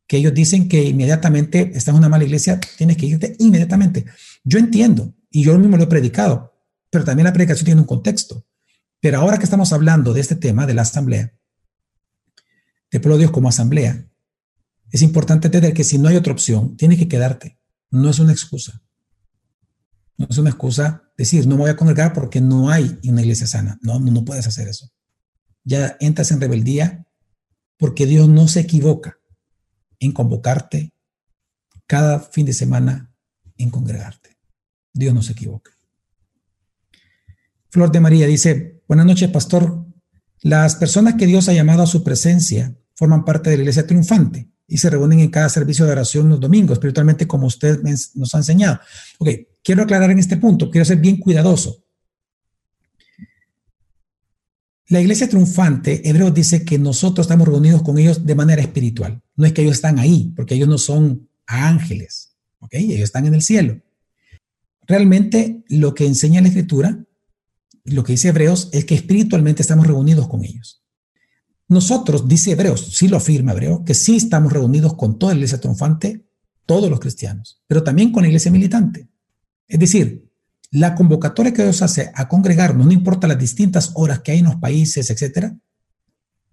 que 0.06 0.18
ellos 0.18 0.34
dicen 0.34 0.68
que 0.68 0.84
inmediatamente 0.84 1.72
estás 1.74 1.88
en 1.88 1.96
una 1.96 2.08
mala 2.08 2.24
iglesia, 2.24 2.60
tienes 2.78 2.96
que 2.96 3.06
irte 3.06 3.34
inmediatamente. 3.40 4.04
Yo 4.44 4.58
entiendo, 4.58 5.12
y 5.30 5.42
yo 5.42 5.58
mismo 5.58 5.76
lo 5.76 5.84
he 5.84 5.88
predicado, 5.88 6.54
pero 6.90 7.04
también 7.04 7.24
la 7.24 7.32
predicación 7.32 7.64
tiene 7.64 7.80
un 7.80 7.86
contexto. 7.86 8.46
Pero 9.00 9.18
ahora 9.18 9.38
que 9.38 9.44
estamos 9.44 9.72
hablando 9.72 10.14
de 10.14 10.20
este 10.20 10.36
tema 10.36 10.66
de 10.66 10.74
la 10.74 10.82
asamblea, 10.82 11.32
de 12.96 13.00
pueblo 13.00 13.16
de 13.16 13.24
Dios 13.24 13.30
como 13.30 13.48
asamblea, 13.48 14.08
es 14.90 15.02
importante 15.02 15.48
entender 15.48 15.74
que 15.74 15.84
si 15.84 15.98
no 15.98 16.08
hay 16.08 16.16
otra 16.16 16.32
opción, 16.32 16.76
tienes 16.76 16.98
que 16.98 17.08
quedarte. 17.08 17.58
No 17.90 18.08
es 18.08 18.18
una 18.18 18.32
excusa. 18.32 18.82
No 20.16 20.26
es 20.30 20.38
una 20.38 20.48
excusa 20.48 21.02
decir, 21.18 21.46
no 21.46 21.56
me 21.56 21.62
voy 21.62 21.70
a 21.70 21.76
congregar 21.76 22.14
porque 22.14 22.40
no 22.40 22.70
hay 22.70 22.98
una 23.04 23.20
iglesia 23.20 23.46
sana. 23.46 23.78
No, 23.82 24.00
no, 24.00 24.10
no 24.10 24.24
puedes 24.24 24.46
hacer 24.46 24.68
eso. 24.68 24.90
Ya 25.62 25.96
entras 26.00 26.30
en 26.30 26.40
rebeldía 26.40 27.06
porque 27.76 28.06
Dios 28.06 28.28
no 28.28 28.48
se 28.48 28.60
equivoca 28.60 29.18
en 30.00 30.12
convocarte 30.12 30.94
cada 31.86 32.20
fin 32.20 32.46
de 32.46 32.54
semana 32.54 33.12
en 33.58 33.68
congregarte. 33.68 34.38
Dios 34.94 35.12
no 35.12 35.20
se 35.20 35.32
equivoca. 35.32 35.72
Flor 37.68 37.92
de 37.92 38.00
María 38.00 38.26
dice, 38.26 38.82
buenas 38.88 39.04
noches, 39.04 39.30
pastor. 39.30 39.84
Las 40.40 40.76
personas 40.76 41.16
que 41.16 41.26
Dios 41.26 41.50
ha 41.50 41.52
llamado 41.52 41.82
a 41.82 41.86
su 41.86 42.02
presencia 42.02 42.74
forman 42.96 43.24
parte 43.24 43.50
de 43.50 43.56
la 43.56 43.62
iglesia 43.62 43.86
triunfante 43.86 44.48
y 44.66 44.78
se 44.78 44.90
reúnen 44.90 45.20
en 45.20 45.30
cada 45.30 45.48
servicio 45.48 45.84
de 45.84 45.92
oración 45.92 46.28
los 46.28 46.40
domingos, 46.40 46.78
espiritualmente 46.78 47.26
como 47.26 47.46
usted 47.46 47.80
nos 48.14 48.34
ha 48.34 48.38
enseñado. 48.38 48.80
Ok, 49.18 49.28
quiero 49.62 49.82
aclarar 49.82 50.10
en 50.10 50.18
este 50.18 50.36
punto, 50.38 50.70
quiero 50.70 50.84
ser 50.84 50.98
bien 50.98 51.18
cuidadoso. 51.18 51.84
La 54.88 55.00
iglesia 55.00 55.28
triunfante, 55.28 56.08
Hebreo 56.08 56.30
dice 56.30 56.64
que 56.64 56.78
nosotros 56.78 57.26
estamos 57.26 57.48
reunidos 57.48 57.82
con 57.82 57.98
ellos 57.98 58.24
de 58.24 58.34
manera 58.36 58.62
espiritual. 58.62 59.20
No 59.34 59.44
es 59.44 59.52
que 59.52 59.62
ellos 59.62 59.74
están 59.74 59.98
ahí, 59.98 60.32
porque 60.36 60.54
ellos 60.54 60.68
no 60.68 60.78
son 60.78 61.28
ángeles, 61.46 62.36
¿ok? 62.60 62.74
Ellos 62.74 63.00
están 63.00 63.26
en 63.26 63.34
el 63.34 63.42
cielo. 63.42 63.80
Realmente 64.86 65.64
lo 65.68 65.94
que 65.94 66.06
enseña 66.06 66.40
la 66.40 66.48
escritura, 66.48 67.04
lo 67.84 68.04
que 68.04 68.12
dice 68.12 68.28
Hebreos, 68.28 68.68
es 68.72 68.84
que 68.84 68.94
espiritualmente 68.94 69.62
estamos 69.62 69.86
reunidos 69.86 70.28
con 70.28 70.44
ellos. 70.44 70.85
Nosotros, 71.68 72.28
dice 72.28 72.52
Hebreos, 72.52 72.94
sí 72.94 73.08
lo 73.08 73.16
afirma 73.16 73.52
Hebreo, 73.52 73.84
que 73.84 73.94
sí 73.94 74.16
estamos 74.16 74.52
reunidos 74.52 74.94
con 74.94 75.18
toda 75.18 75.32
la 75.32 75.38
iglesia 75.38 75.60
triunfante, 75.60 76.24
todos 76.64 76.88
los 76.88 77.00
cristianos, 77.00 77.62
pero 77.66 77.82
también 77.82 78.12
con 78.12 78.22
la 78.22 78.28
iglesia 78.28 78.52
militante. 78.52 79.08
Es 79.66 79.78
decir, 79.78 80.30
la 80.70 80.94
convocatoria 80.94 81.52
que 81.52 81.62
Dios 81.62 81.82
hace 81.82 82.12
a 82.14 82.28
congregarnos, 82.28 82.86
no 82.86 82.92
importa 82.92 83.26
las 83.26 83.38
distintas 83.38 83.92
horas 83.94 84.20
que 84.20 84.32
hay 84.32 84.38
en 84.38 84.46
los 84.46 84.56
países, 84.56 85.10
etcétera, 85.10 85.56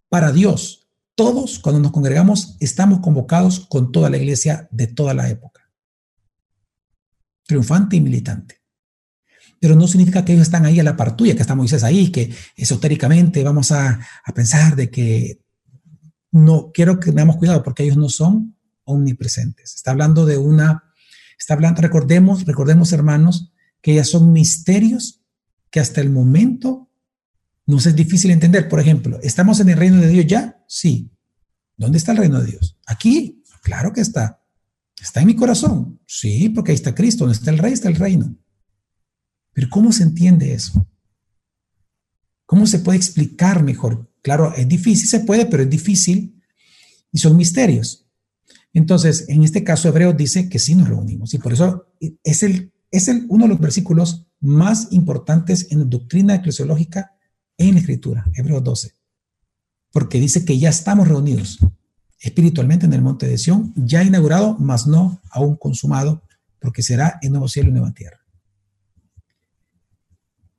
para 0.10 0.32
Dios, 0.32 0.88
todos 1.16 1.60
cuando 1.60 1.80
nos 1.80 1.92
congregamos 1.92 2.58
estamos 2.60 3.00
convocados 3.00 3.60
con 3.60 3.92
toda 3.92 4.10
la 4.10 4.18
iglesia 4.18 4.68
de 4.72 4.88
toda 4.88 5.14
la 5.14 5.30
época, 5.30 5.70
triunfante 7.46 7.98
y 7.98 8.02
militante. 8.02 8.63
Pero 9.64 9.78
no 9.78 9.88
significa 9.88 10.26
que 10.26 10.34
ellos 10.34 10.44
están 10.44 10.66
ahí 10.66 10.78
a 10.82 10.84
la 10.84 10.98
par 10.98 11.16
tuya, 11.16 11.36
que 11.36 11.42
está 11.42 11.56
Moisés 11.56 11.86
ahí, 11.86 12.12
que 12.12 12.36
esotéricamente 12.58 13.44
vamos 13.44 13.72
a, 13.72 13.98
a 14.26 14.34
pensar 14.34 14.76
de 14.76 14.90
que 14.90 15.40
no, 16.32 16.72
quiero 16.74 17.00
que 17.00 17.12
tengamos 17.12 17.38
cuidado 17.38 17.64
porque 17.64 17.84
ellos 17.84 17.96
no 17.96 18.10
son 18.10 18.58
omnipresentes. 18.84 19.76
Está 19.76 19.92
hablando 19.92 20.26
de 20.26 20.38
una 20.38 20.84
Está 21.44 21.56
hablando, 21.56 21.82
recordemos, 21.82 22.46
recordemos 22.46 22.94
hermanos, 22.94 23.52
que 23.82 23.96
ya 23.96 24.06
son 24.06 24.32
misterios 24.32 25.22
que 25.70 25.82
hasta 25.82 26.00
el 26.00 26.10
momento 26.10 26.90
nos 27.66 27.86
es 27.86 27.98
difícil 27.98 28.32
entender. 28.32 28.70
Por 28.70 28.80
ejemplo, 28.80 29.20
¿estamos 29.22 29.60
en 29.60 29.68
el 29.68 29.78
reino 29.78 29.98
de 29.98 30.08
Dios 30.08 30.26
ya? 30.26 30.64
Sí. 30.70 31.12
¿Dónde 31.76 31.98
está 31.98 32.14
el 32.14 32.20
reino 32.20 32.40
de 32.40 32.52
Dios? 32.52 32.78
Aquí. 32.86 33.44
Claro 33.62 33.92
que 33.92 34.00
está. 34.00 34.42
¿Está 35.02 35.20
en 35.20 35.28
mi 35.28 35.36
corazón? 35.36 36.00
Sí, 36.06 36.48
porque 36.48 36.72
ahí 36.72 36.76
está 36.76 36.96
Cristo. 36.96 37.26
Donde 37.26 37.38
está 37.38 37.52
el 37.52 37.58
rey, 37.58 37.74
está 37.74 37.90
el 37.90 37.96
reino. 37.96 38.38
Pero 39.54 39.70
¿cómo 39.70 39.92
se 39.92 40.04
entiende 40.04 40.54
eso? 40.54 40.88
¿Cómo 42.46 42.68
se 42.68 42.80
puede 42.80 42.98
explicar 42.98 43.64
mejor? 43.64 44.12
Claro, 44.22 44.54
es 44.56 44.68
difícil, 44.68 45.08
se 45.08 45.22
puede, 45.22 45.46
pero 45.46 45.64
es 45.64 45.70
difícil 45.70 46.42
y 47.12 47.20
son 47.20 47.38
misterios. 47.38 48.08
Entonces, 48.74 49.26
en 49.30 49.44
este 49.44 49.64
caso, 49.64 49.88
Hebreos 49.88 50.18
dice 50.18 50.50
que 50.50 50.60
sí 50.60 50.76
nos 50.76 50.90
reunimos 50.90 51.34
y 51.34 51.38
por 51.38 51.54
eso 51.54 51.88
es, 52.24 52.44
el, 52.44 52.74
es 52.92 53.08
el, 53.08 53.26
uno 53.30 53.46
de 53.46 53.50
los 53.50 53.60
versículos 53.60 54.26
más 54.40 54.88
importantes 54.92 55.68
en 55.72 55.90
doctrina 55.90 56.36
eclesiológica 56.36 57.16
en 57.58 57.76
la 57.76 57.82
Escritura, 57.82 58.26
Hebreos 58.34 58.64
12, 58.64 58.96
porque 59.92 60.20
dice 60.20 60.44
que 60.44 60.58
ya 60.58 60.70
estamos 60.70 61.08
reunidos 61.08 61.60
espiritualmente 62.20 62.86
en 62.86 62.94
el 62.94 63.02
monte 63.02 63.28
de 63.28 63.38
Sión, 63.38 63.74
ya 63.76 64.04
inaugurado, 64.04 64.58
mas 64.58 64.88
no 64.88 65.22
aún 65.30 65.56
consumado, 65.56 66.24
porque 66.60 66.82
será 66.82 67.20
en 67.22 67.34
nuevo 67.34 67.48
cielo 67.48 67.70
y 67.70 67.74
nueva 67.74 67.94
tierra. 67.94 68.23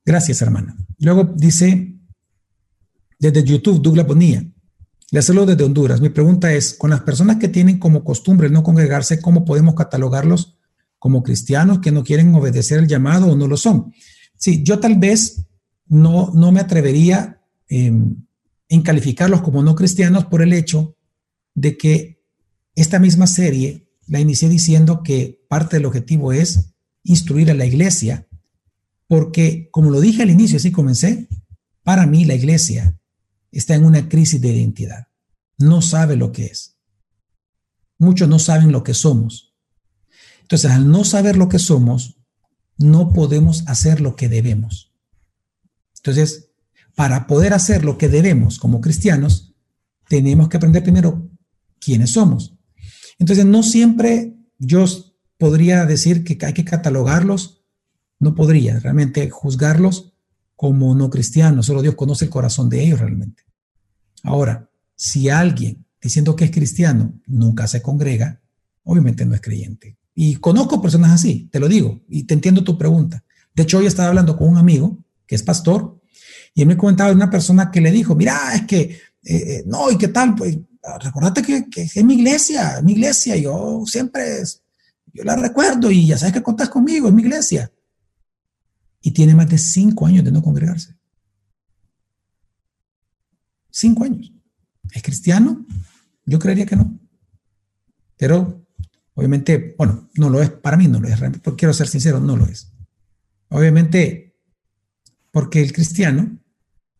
Gracias, 0.05 0.41
hermana. 0.41 0.77
Luego 0.99 1.23
dice, 1.35 1.95
desde 3.19 3.43
YouTube, 3.43 3.81
Douglas 3.81 4.05
Bonilla, 4.05 4.45
le 5.11 5.21
saludo 5.21 5.47
desde 5.47 5.63
Honduras. 5.63 6.01
Mi 6.01 6.09
pregunta 6.09 6.53
es, 6.53 6.73
con 6.73 6.89
las 6.89 7.01
personas 7.01 7.37
que 7.37 7.47
tienen 7.47 7.79
como 7.79 8.03
costumbre 8.03 8.49
no 8.49 8.63
congregarse, 8.63 9.21
¿cómo 9.21 9.45
podemos 9.45 9.75
catalogarlos 9.75 10.57
como 10.99 11.23
cristianos 11.23 11.79
que 11.79 11.91
no 11.91 12.03
quieren 12.03 12.33
obedecer 12.35 12.79
el 12.79 12.87
llamado 12.87 13.27
o 13.27 13.35
no 13.35 13.47
lo 13.47 13.57
son? 13.57 13.93
Sí, 14.37 14.63
yo 14.63 14.79
tal 14.79 14.97
vez 14.97 15.47
no, 15.87 16.31
no 16.33 16.51
me 16.51 16.59
atrevería 16.59 17.41
em, 17.67 18.25
en 18.69 18.81
calificarlos 18.81 19.41
como 19.41 19.63
no 19.63 19.75
cristianos 19.75 20.25
por 20.25 20.41
el 20.41 20.53
hecho 20.53 20.95
de 21.53 21.77
que 21.77 22.23
esta 22.75 22.99
misma 22.99 23.27
serie 23.27 23.87
la 24.07 24.19
inicié 24.19 24.49
diciendo 24.49 25.01
que 25.03 25.45
parte 25.47 25.77
del 25.77 25.85
objetivo 25.85 26.33
es 26.33 26.73
instruir 27.03 27.49
a 27.49 27.53
la 27.53 27.65
iglesia, 27.65 28.27
porque 29.07 29.69
como 29.71 29.89
lo 29.89 29.99
dije 29.99 30.23
al 30.23 30.29
inicio, 30.29 30.57
así 30.57 30.71
comencé, 30.71 31.27
para 31.83 32.05
mí 32.05 32.25
la 32.25 32.35
iglesia 32.35 32.97
está 33.51 33.75
en 33.75 33.85
una 33.85 34.09
crisis 34.09 34.41
de 34.41 34.53
identidad. 34.53 35.07
No 35.57 35.81
sabe 35.81 36.15
lo 36.15 36.31
que 36.31 36.45
es. 36.45 36.77
Muchos 37.97 38.27
no 38.27 38.39
saben 38.39 38.71
lo 38.71 38.83
que 38.83 38.93
somos. 38.93 39.55
Entonces, 40.41 40.71
al 40.71 40.91
no 40.91 41.03
saber 41.03 41.37
lo 41.37 41.49
que 41.49 41.59
somos, 41.59 42.19
no 42.77 43.13
podemos 43.13 43.63
hacer 43.67 44.01
lo 44.01 44.15
que 44.15 44.29
debemos. 44.29 44.93
Entonces, 45.97 46.51
para 46.95 47.27
poder 47.27 47.53
hacer 47.53 47.83
lo 47.83 47.97
que 47.97 48.09
debemos 48.09 48.59
como 48.59 48.81
cristianos, 48.81 49.55
tenemos 50.07 50.49
que 50.49 50.57
aprender 50.57 50.83
primero 50.83 51.29
quiénes 51.79 52.11
somos. 52.11 52.57
Entonces, 53.17 53.45
no 53.45 53.63
siempre 53.63 54.35
yo 54.59 54.85
podría 55.37 55.85
decir 55.85 56.23
que 56.23 56.37
hay 56.45 56.53
que 56.53 56.65
catalogarlos, 56.65 57.54
no 58.25 58.35
podría 58.35 58.79
realmente 58.79 59.29
juzgarlos 59.29 60.11
como 60.55 60.95
no 60.95 61.09
cristianos, 61.09 61.67
solo 61.67 61.81
Dios 61.81 61.95
conoce 61.95 62.25
el 62.25 62.31
corazón 62.31 62.69
de 62.69 62.83
ellos 62.83 62.99
realmente. 62.99 63.43
Ahora, 64.23 64.69
si 64.95 65.29
alguien 65.29 65.85
diciendo 66.01 66.35
que 66.35 66.45
es 66.45 66.51
cristiano 66.51 67.13
nunca 67.27 67.67
se 67.67 67.81
congrega, 67.81 68.41
obviamente 68.83 69.25
no 69.25 69.35
es 69.35 69.41
creyente. 69.41 69.97
Y 70.15 70.35
conozco 70.37 70.81
personas 70.81 71.11
así, 71.11 71.49
te 71.51 71.59
lo 71.59 71.67
digo, 71.67 72.01
y 72.09 72.23
te 72.23 72.33
entiendo 72.33 72.63
tu 72.63 72.77
pregunta. 72.77 73.23
De 73.53 73.63
hecho, 73.63 73.77
hoy 73.77 73.85
estaba 73.85 74.09
hablando 74.09 74.35
con 74.35 74.49
un 74.49 74.57
amigo 74.57 74.97
que 75.27 75.35
es 75.35 75.43
pastor 75.43 76.01
y 76.53 76.61
él 76.61 76.67
me 76.67 76.77
comentaba 76.77 77.09
de 77.09 77.15
una 77.15 77.29
persona 77.29 77.69
que 77.69 77.81
le 77.81 77.91
dijo, 77.91 78.15
mira, 78.15 78.55
es 78.55 78.65
que, 78.65 78.79
eh, 78.81 78.99
eh, 79.23 79.63
no, 79.67 79.91
¿y 79.91 79.97
qué 79.97 80.07
tal? 80.07 80.33
Pues 80.35 80.57
recordate 81.01 81.43
que, 81.43 81.81
es 81.81 82.03
mi 82.03 82.15
iglesia, 82.15 82.81
mi 82.83 82.93
iglesia, 82.93 83.35
yo 83.35 83.83
siempre, 83.85 84.41
yo 85.13 85.23
la 85.23 85.35
recuerdo 85.35 85.91
y 85.91 86.07
ya 86.07 86.17
sabes 86.17 86.33
que 86.33 86.43
contás 86.43 86.69
conmigo, 86.69 87.07
es 87.07 87.13
mi 87.13 87.21
iglesia. 87.21 87.71
Y 89.05 89.11
tiene 89.11 89.35
más 89.35 89.47
de 89.47 89.59
cinco 89.59 90.07
años 90.07 90.25
de 90.25 90.31
no 90.31 90.41
congregarse. 90.41 90.97
Cinco 93.69 94.03
años. 94.03 94.33
¿Es 94.91 95.03
cristiano? 95.03 95.63
Yo 96.25 96.39
creería 96.39 96.65
que 96.65 96.75
no. 96.75 96.99
Pero, 98.17 98.65
obviamente, 99.13 99.75
bueno, 99.77 100.09
no 100.15 100.31
lo 100.31 100.41
es, 100.41 100.49
para 100.49 100.75
mí 100.75 100.87
no 100.87 100.99
lo 100.99 101.07
es, 101.07 101.19
quiero 101.55 101.71
ser 101.71 101.87
sincero, 101.87 102.19
no 102.19 102.35
lo 102.35 102.47
es. 102.47 102.73
Obviamente, 103.49 104.35
porque 105.29 105.61
el 105.61 105.71
cristiano 105.71 106.39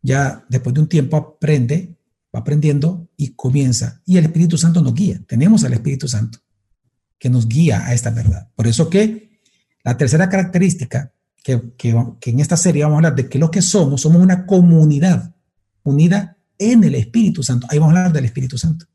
ya 0.04 0.46
después 0.48 0.76
de 0.76 0.82
un 0.82 0.88
tiempo 0.88 1.18
aprende 1.18 1.98
va 2.36 2.42
aprendiendo 2.42 3.10
y 3.18 3.34
comienza. 3.34 4.04
Y 4.06 4.18
el 4.18 4.26
Espíritu 4.26 4.60
Santo 4.60 4.80
nos 4.84 4.94
guía. 4.94 5.20
Tenemos 5.28 5.64
al 5.64 5.74
Espíritu 5.74 6.08
Santo 6.08 6.38
que 7.18 7.32
nos 7.32 7.48
guía 7.48 7.84
a 7.88 7.96
esta 7.96 8.12
verdad. 8.12 8.52
Por 8.54 8.68
eso 8.68 8.92
que 8.92 9.40
la 9.84 9.98
tercera 9.98 10.30
característica 10.30 11.15
que, 11.46 12.32
en 12.32 12.40
esta 12.40 12.58
serie 12.58 12.82
vamos 12.82 12.96
a 12.96 12.98
hablar 12.98 13.16
de 13.16 13.30
que 13.30 13.38
lo 13.38 13.52
que 13.52 13.62
somos, 13.62 14.02
somos 14.02 14.20
una 14.20 14.48
comunidad 14.48 15.36
unida 15.84 16.38
en 16.58 16.84
el 16.84 16.96
Espíritu 16.96 17.44
Santo. 17.44 17.68
Ahí 17.70 17.78
vamos 17.78 17.96
a 17.96 18.00
hablar 18.00 18.14
del 18.14 18.26
Espíritu 18.26 18.58
Santo. 18.58 18.88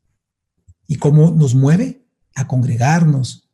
Y 0.85 0.97
cómo 0.97 1.31
nos 1.31 1.55
mueve 1.55 2.05
a 2.35 2.47
congregarnos. 2.47 3.49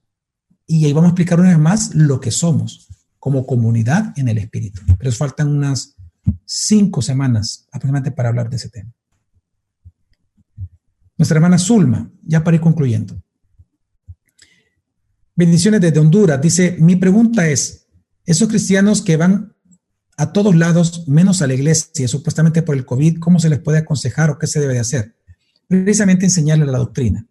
Y 0.65 0.83
ahí 0.85 0.93
vamos 0.93 1.09
a 1.09 1.11
explicar 1.11 1.39
una 1.39 1.49
vez 1.49 1.59
más 1.59 1.93
lo 1.93 2.19
que 2.19 2.31
somos 2.31 2.87
como 3.19 3.45
comunidad 3.45 4.17
en 4.17 4.29
el 4.29 4.39
Espíritu. 4.39 4.81
Pero 4.97 5.11
faltan 5.11 5.49
unas 5.49 5.95
cinco 6.45 7.03
semanas 7.03 7.67
aproximadamente 7.71 8.15
para 8.15 8.29
hablar 8.29 8.49
de 8.49 8.55
ese 8.55 8.69
tema. 8.69 8.91
Nuestra 11.19 11.37
hermana 11.37 11.59
Zulma, 11.59 12.09
ya 12.23 12.43
para 12.43 12.55
ir 12.55 12.61
concluyendo. 12.61 13.21
Bendiciones 15.35 15.81
desde 15.81 15.99
Honduras. 15.99 16.41
Dice, 16.41 16.77
mi 16.79 16.95
pregunta 16.95 17.47
es, 17.47 17.86
esos 18.27 18.47
cristianos 18.47 19.01
que 19.01 19.17
van 19.17 19.55
a 20.17 20.31
todos 20.33 20.55
lados, 20.55 21.07
menos 21.07 21.41
a 21.41 21.47
la 21.47 21.55
iglesia, 21.55 22.07
supuestamente 22.07 22.61
por 22.61 22.75
el 22.75 22.85
COVID, 22.85 23.17
¿cómo 23.17 23.39
se 23.39 23.49
les 23.49 23.59
puede 23.59 23.79
aconsejar 23.79 24.29
o 24.29 24.37
qué 24.37 24.45
se 24.45 24.59
debe 24.59 24.75
de 24.75 24.81
hacer? 24.81 25.15
Precisamente 25.67 26.25
enseñarles 26.25 26.67
la 26.67 26.77
doctrina. 26.77 27.25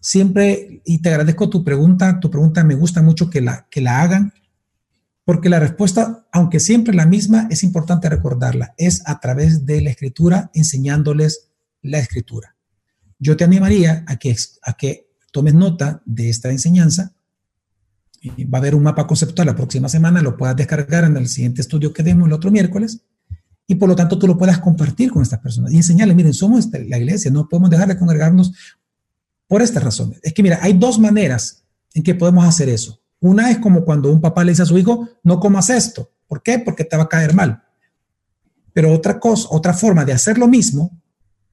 Siempre, 0.00 0.82
y 0.84 0.98
te 0.98 1.10
agradezco 1.10 1.48
tu 1.48 1.62
pregunta, 1.62 2.18
tu 2.18 2.30
pregunta 2.30 2.64
me 2.64 2.74
gusta 2.74 3.00
mucho 3.00 3.30
que 3.30 3.40
la, 3.40 3.68
que 3.70 3.80
la 3.80 4.02
hagan, 4.02 4.32
porque 5.24 5.48
la 5.48 5.60
respuesta, 5.60 6.26
aunque 6.32 6.58
siempre 6.58 6.94
la 6.94 7.06
misma, 7.06 7.46
es 7.50 7.62
importante 7.62 8.08
recordarla, 8.08 8.74
es 8.76 9.02
a 9.06 9.20
través 9.20 9.66
de 9.66 9.82
la 9.82 9.90
escritura, 9.90 10.50
enseñándoles 10.54 11.50
la 11.82 12.00
escritura 12.00 12.56
yo 13.18 13.36
te 13.36 13.44
animaría 13.44 14.04
a 14.06 14.16
que, 14.16 14.36
a 14.62 14.72
que 14.74 15.10
tomes 15.32 15.54
nota 15.54 16.02
de 16.04 16.30
esta 16.30 16.50
enseñanza. 16.50 17.14
Va 18.22 18.58
a 18.58 18.60
haber 18.60 18.74
un 18.74 18.82
mapa 18.82 19.06
conceptual 19.06 19.46
la 19.46 19.54
próxima 19.54 19.88
semana, 19.88 20.22
lo 20.22 20.36
puedas 20.36 20.56
descargar 20.56 21.04
en 21.04 21.16
el 21.16 21.28
siguiente 21.28 21.60
estudio 21.60 21.92
que 21.92 22.02
demos 22.02 22.26
el 22.26 22.32
otro 22.32 22.50
miércoles 22.50 23.00
y 23.66 23.74
por 23.74 23.88
lo 23.88 23.94
tanto 23.94 24.18
tú 24.18 24.26
lo 24.26 24.36
puedas 24.36 24.58
compartir 24.58 25.10
con 25.12 25.22
estas 25.22 25.38
personas 25.40 25.72
y 25.72 25.76
enseñarles, 25.76 26.16
miren, 26.16 26.32
somos 26.32 26.68
la 26.72 26.98
iglesia, 26.98 27.30
no 27.30 27.48
podemos 27.48 27.70
dejar 27.70 27.88
de 27.88 27.98
congregarnos 27.98 28.52
por 29.46 29.62
estas 29.62 29.84
razones. 29.84 30.18
Es 30.22 30.32
que 30.32 30.42
mira, 30.42 30.58
hay 30.62 30.72
dos 30.72 30.98
maneras 30.98 31.64
en 31.94 32.02
que 32.02 32.14
podemos 32.14 32.44
hacer 32.46 32.68
eso. 32.68 33.00
Una 33.20 33.50
es 33.50 33.58
como 33.58 33.84
cuando 33.84 34.10
un 34.10 34.20
papá 34.20 34.42
le 34.42 34.52
dice 34.52 34.62
a 34.62 34.66
su 34.66 34.78
hijo, 34.78 35.08
no 35.22 35.38
comas 35.38 35.70
esto. 35.70 36.10
¿Por 36.26 36.42
qué? 36.42 36.58
Porque 36.58 36.84
te 36.84 36.96
va 36.96 37.04
a 37.04 37.08
caer 37.08 37.34
mal. 37.34 37.62
Pero 38.72 38.92
otra 38.92 39.20
cosa, 39.20 39.48
otra 39.50 39.74
forma 39.74 40.04
de 40.04 40.12
hacer 40.12 40.38
lo 40.38 40.48
mismo 40.48 40.98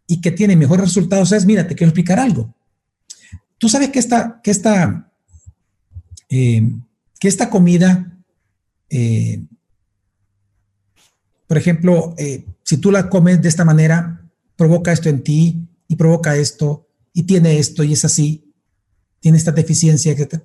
y 0.07 0.21
que 0.21 0.31
tiene 0.31 0.55
mejores 0.55 0.85
resultados 0.85 1.31
es, 1.31 1.45
mira, 1.45 1.67
te 1.67 1.75
quiero 1.75 1.89
explicar 1.89 2.19
algo. 2.19 2.53
Tú 3.57 3.67
sabes 3.67 3.89
que 3.89 3.99
esta, 3.99 4.39
que 4.43 4.51
esta, 4.51 5.04
eh, 6.29 6.71
que 7.19 7.27
esta 7.27 7.49
comida, 7.49 8.17
eh, 8.89 9.43
por 11.47 11.57
ejemplo, 11.57 12.15
eh, 12.17 12.45
si 12.63 12.77
tú 12.77 12.91
la 12.91 13.09
comes 13.09 13.41
de 13.41 13.49
esta 13.49 13.65
manera, 13.65 14.27
provoca 14.55 14.91
esto 14.91 15.09
en 15.09 15.23
ti 15.23 15.67
y 15.87 15.95
provoca 15.95 16.35
esto 16.35 16.87
y 17.13 17.23
tiene 17.23 17.59
esto 17.59 17.83
y 17.83 17.93
es 17.93 18.05
así, 18.05 18.53
tiene 19.19 19.37
esta 19.37 19.51
deficiencia, 19.51 20.11
etc. 20.11 20.41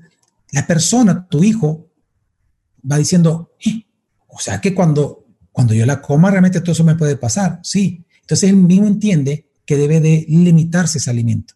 La 0.53 0.67
persona, 0.67 1.27
tu 1.29 1.43
hijo, 1.43 1.89
va 2.91 2.99
diciendo, 2.99 3.53
o 4.29 4.39
sea 4.39 4.61
que 4.61 4.75
cuando, 4.75 5.27
cuando 5.53 5.75
yo 5.75 5.85
la 5.87 6.01
coma 6.01 6.31
realmente 6.31 6.61
todo 6.61 6.73
eso 6.73 6.85
me 6.85 6.95
puede 6.97 7.17
pasar, 7.17 7.61
sí. 7.63 8.05
Entonces 8.21 8.51
él 8.51 8.57
mismo 8.57 8.87
entiende 8.87 9.51
que 9.67 9.77
debe 9.77 10.01
de 10.01 10.25
limitarse 10.29 10.99
ese 10.99 11.11
alimento. 11.11 11.55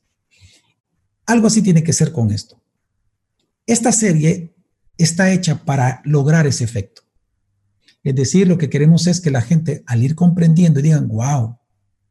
Algo 1.27 1.47
así 1.47 1.63
tiene 1.63 1.83
que 1.83 1.93
ser 1.93 2.13
con 2.13 2.31
esto. 2.31 2.61
Esta 3.67 3.93
serie 3.93 4.55
está 4.99 5.33
hecha 5.33 5.65
para 5.65 6.03
lograr 6.05 6.47
ese 6.47 6.65
efecto. 6.65 7.03
Es 8.03 8.15
decir, 8.15 8.47
lo 8.47 8.59
que 8.59 8.69
queremos 8.69 9.07
es 9.07 9.21
que 9.21 9.31
la 9.31 9.41
gente 9.41 9.83
al 9.87 10.03
ir 10.03 10.15
comprendiendo 10.15 10.83
digan, 10.83 11.09
wow, 11.09 11.57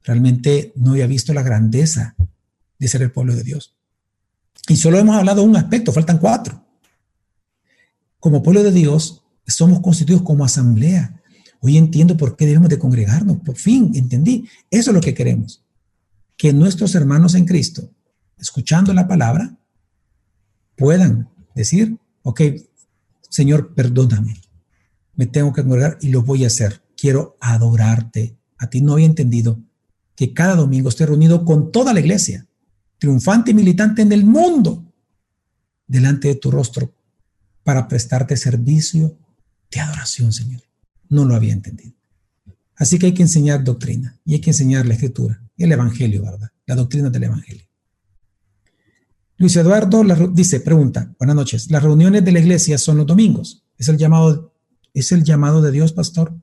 realmente 0.04 0.74
no 0.76 0.92
había 0.92 1.08
visto 1.08 1.34
la 1.34 1.44
grandeza 1.44 2.16
de 2.80 2.88
ser 2.88 3.04
el 3.04 3.12
pueblo 3.12 3.36
de 3.36 3.44
Dios. 3.44 3.78
Y 4.68 4.78
solo 4.78 4.98
hemos 4.98 5.16
hablado 5.16 5.42
de 5.42 5.48
un 5.48 5.56
aspecto, 5.56 5.92
faltan 5.92 6.18
cuatro. 6.18 6.62
como 8.20 8.42
pueblo 8.42 8.64
de 8.64 8.72
Dios, 8.72 9.22
somos 9.46 9.82
constituidos 9.82 10.24
como 10.24 10.46
asamblea. 10.46 11.22
Hoy 11.60 11.78
entiendo 11.78 12.16
por 12.16 12.38
qué 12.38 12.46
debemos 12.46 12.70
de 12.70 12.80
congregarnos. 12.80 13.38
Por 13.38 13.58
fin, 13.58 13.92
entendí. 13.96 14.48
Eso 14.72 14.92
es 14.92 14.96
lo 14.96 15.02
que 15.02 15.14
queremos. 15.14 15.64
Que 16.38 16.54
nuestros 16.54 16.96
hermanos 16.96 17.36
en 17.36 17.46
Cristo, 17.46 17.90
escuchando 18.40 18.94
la 18.94 19.08
palabra, 19.08 19.58
puedan 20.78 21.30
decir, 21.56 21.98
ok, 22.24 22.42
Señor, 23.30 23.74
perdóname. 23.74 24.42
Me 25.16 25.26
tengo 25.26 25.54
que 25.54 25.64
congregar 25.64 25.98
y 26.02 26.10
lo 26.10 26.24
voy 26.24 26.44
a 26.44 26.48
hacer. 26.48 26.84
Quiero 26.98 27.38
adorarte. 27.40 28.38
A 28.58 28.70
ti 28.70 28.82
no 28.82 28.94
había 28.94 29.06
entendido 29.06 29.60
que 30.16 30.34
cada 30.34 30.56
domingo 30.56 30.90
esté 30.90 31.06
reunido 31.06 31.44
con 31.44 31.72
toda 31.72 31.94
la 31.94 32.00
iglesia, 32.00 32.48
triunfante 33.00 33.52
y 33.52 33.54
militante 33.54 34.02
en 34.02 34.12
el 34.12 34.26
mundo, 34.26 34.86
delante 35.88 36.28
de 36.30 36.36
tu 36.36 36.52
rostro 36.52 36.94
para 37.64 37.88
prestarte 37.88 38.38
servicio 38.38 39.18
de 39.72 39.80
adoración, 39.80 40.32
Señor. 40.32 40.62
No 41.10 41.26
lo 41.26 41.36
había 41.36 41.54
entendido. 41.54 41.94
Así 42.76 43.00
que 43.00 43.08
hay 43.08 43.14
que 43.14 43.24
enseñar 43.24 43.64
doctrina 43.64 44.20
y 44.26 44.36
hay 44.36 44.42
que 44.42 44.52
enseñar 44.52 44.86
la 44.86 44.94
escritura 44.94 45.42
y 45.56 45.64
el 45.64 45.72
evangelio, 45.72 46.24
¿verdad? 46.24 46.52
La 46.66 46.76
doctrina 46.76 47.10
del 47.10 47.24
evangelio. 47.24 47.66
Luis 49.44 49.58
Eduardo 49.58 50.06
dice, 50.32 50.62
pregunta, 50.62 51.14
buenas 51.20 51.36
noches, 51.36 51.70
las 51.70 51.84
reuniones 51.84 52.24
de 52.24 52.32
la 52.32 52.40
iglesia 52.40 52.78
son 52.78 52.96
los 52.96 53.06
domingos. 53.06 53.66
¿Es 53.78 53.90
el 53.90 53.98
llamado, 53.98 54.54
es 54.94 55.12
el 55.12 55.26
llamado 55.26 55.62
de 55.62 55.70
Dios, 55.70 55.92
pastor? 55.92 56.34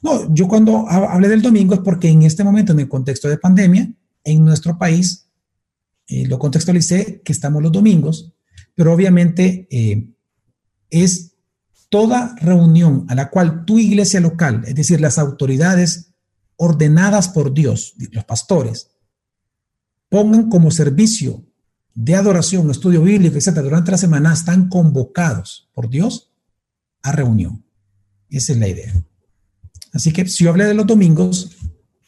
No, 0.00 0.32
yo 0.32 0.46
cuando 0.46 0.88
hablé 0.88 1.28
del 1.28 1.42
domingo 1.42 1.74
es 1.74 1.80
porque 1.80 2.08
en 2.08 2.22
este 2.22 2.44
momento, 2.44 2.70
en 2.70 2.78
el 2.78 2.88
contexto 2.88 3.26
de 3.28 3.38
pandemia, 3.38 3.92
en 4.22 4.44
nuestro 4.44 4.78
país, 4.78 5.28
eh, 6.06 6.28
lo 6.28 6.38
contextualicé 6.38 7.20
que 7.24 7.32
estamos 7.32 7.60
los 7.64 7.72
domingos, 7.72 8.32
pero 8.76 8.92
obviamente 8.92 9.66
eh, 9.68 10.08
es 10.88 11.32
toda 11.88 12.36
reunión 12.36 13.06
a 13.08 13.16
la 13.16 13.28
cual 13.28 13.64
tu 13.64 13.80
iglesia 13.80 14.20
local, 14.20 14.62
es 14.68 14.76
decir, 14.76 15.00
las 15.00 15.18
autoridades 15.18 16.12
ordenadas 16.54 17.28
por 17.28 17.52
Dios, 17.52 17.94
los 18.12 18.24
pastores, 18.24 18.92
pongan 20.08 20.48
como 20.48 20.70
servicio 20.70 21.45
de 21.96 22.14
adoración, 22.14 22.70
estudio 22.70 23.02
bíblico, 23.02 23.38
etc., 23.38 23.54
durante 23.62 23.90
la 23.90 23.96
semana, 23.96 24.32
están 24.32 24.68
convocados 24.68 25.70
por 25.72 25.88
Dios 25.88 26.30
a 27.02 27.10
reunión. 27.10 27.64
Esa 28.28 28.52
es 28.52 28.58
la 28.58 28.68
idea. 28.68 28.92
Así 29.94 30.12
que 30.12 30.28
si 30.28 30.44
yo 30.44 30.50
hablé 30.50 30.66
de 30.66 30.74
los 30.74 30.86
domingos, 30.86 31.56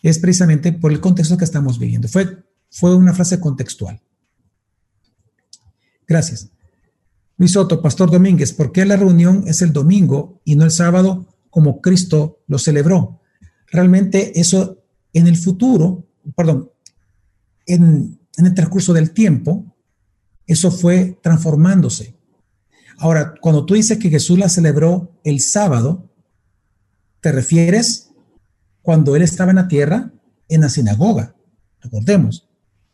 es 0.02 0.18
precisamente 0.18 0.72
por 0.72 0.92
el 0.92 1.00
contexto 1.00 1.38
que 1.38 1.44
estamos 1.44 1.78
viviendo. 1.78 2.06
Fue, 2.06 2.44
fue 2.70 2.94
una 2.94 3.14
frase 3.14 3.40
contextual. 3.40 3.98
Gracias. 6.06 6.50
Luis 7.38 7.52
Soto, 7.52 7.80
Pastor 7.80 8.10
Domínguez, 8.10 8.52
¿por 8.52 8.72
qué 8.72 8.84
la 8.84 8.96
reunión 8.96 9.44
es 9.46 9.62
el 9.62 9.72
domingo 9.72 10.42
y 10.44 10.56
no 10.56 10.64
el 10.64 10.70
sábado 10.70 11.34
como 11.48 11.80
Cristo 11.80 12.42
lo 12.46 12.58
celebró? 12.58 13.22
Realmente 13.68 14.38
eso 14.38 14.84
en 15.14 15.26
el 15.26 15.36
futuro, 15.36 16.06
perdón, 16.36 16.70
en, 17.64 18.20
en 18.36 18.46
el 18.46 18.54
transcurso 18.54 18.92
del 18.92 19.12
tiempo, 19.12 19.77
eso 20.48 20.72
fue 20.72 21.20
transformándose. 21.22 22.16
Ahora, 22.98 23.34
cuando 23.40 23.64
tú 23.64 23.74
dices 23.74 23.98
que 23.98 24.10
Jesús 24.10 24.38
la 24.38 24.48
celebró 24.48 25.12
el 25.22 25.40
sábado, 25.40 26.10
te 27.20 27.30
refieres 27.30 28.10
cuando 28.82 29.14
él 29.14 29.22
estaba 29.22 29.50
en 29.50 29.56
la 29.56 29.68
tierra, 29.68 30.12
en 30.48 30.62
la 30.62 30.68
sinagoga, 30.68 31.36
recordemos. 31.80 32.48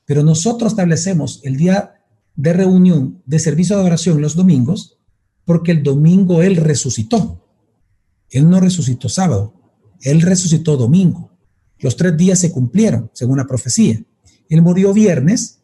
Pero 0.05 0.23
nosotros 0.23 0.73
establecemos 0.73 1.41
el 1.45 1.57
día 1.57 1.95
de 2.35 2.53
reunión 2.53 3.23
de 3.25 3.39
servicio 3.39 3.77
de 3.77 3.83
adoración 3.83 4.21
los 4.21 4.35
domingos, 4.35 4.99
porque 5.45 5.73
el 5.73 5.83
domingo 5.83 6.43
Él 6.43 6.57
resucitó. 6.57 7.47
Él 8.31 8.51
no 8.51 8.61
resucitó 8.61 9.09
sábado, 9.09 9.55
Él 10.01 10.21
resucitó 10.21 10.77
domingo. 10.77 11.31
Los 11.79 11.97
tres 11.97 12.17
días 12.17 12.41
se 12.41 12.51
cumplieron, 12.51 13.11
según 13.15 13.39
la 13.39 13.47
profecía. 13.47 14.03
Él 14.49 14.63
murió 14.63 14.93
viernes, 14.93 15.61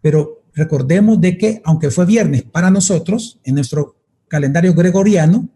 pero 0.00 0.37
recordemos 0.58 1.20
de 1.20 1.38
que, 1.38 1.62
aunque 1.64 1.90
fue 1.90 2.04
viernes 2.04 2.42
para 2.42 2.70
nosotros, 2.70 3.40
en 3.44 3.54
nuestro 3.54 3.96
calendario 4.26 4.74
gregoriano, 4.74 5.48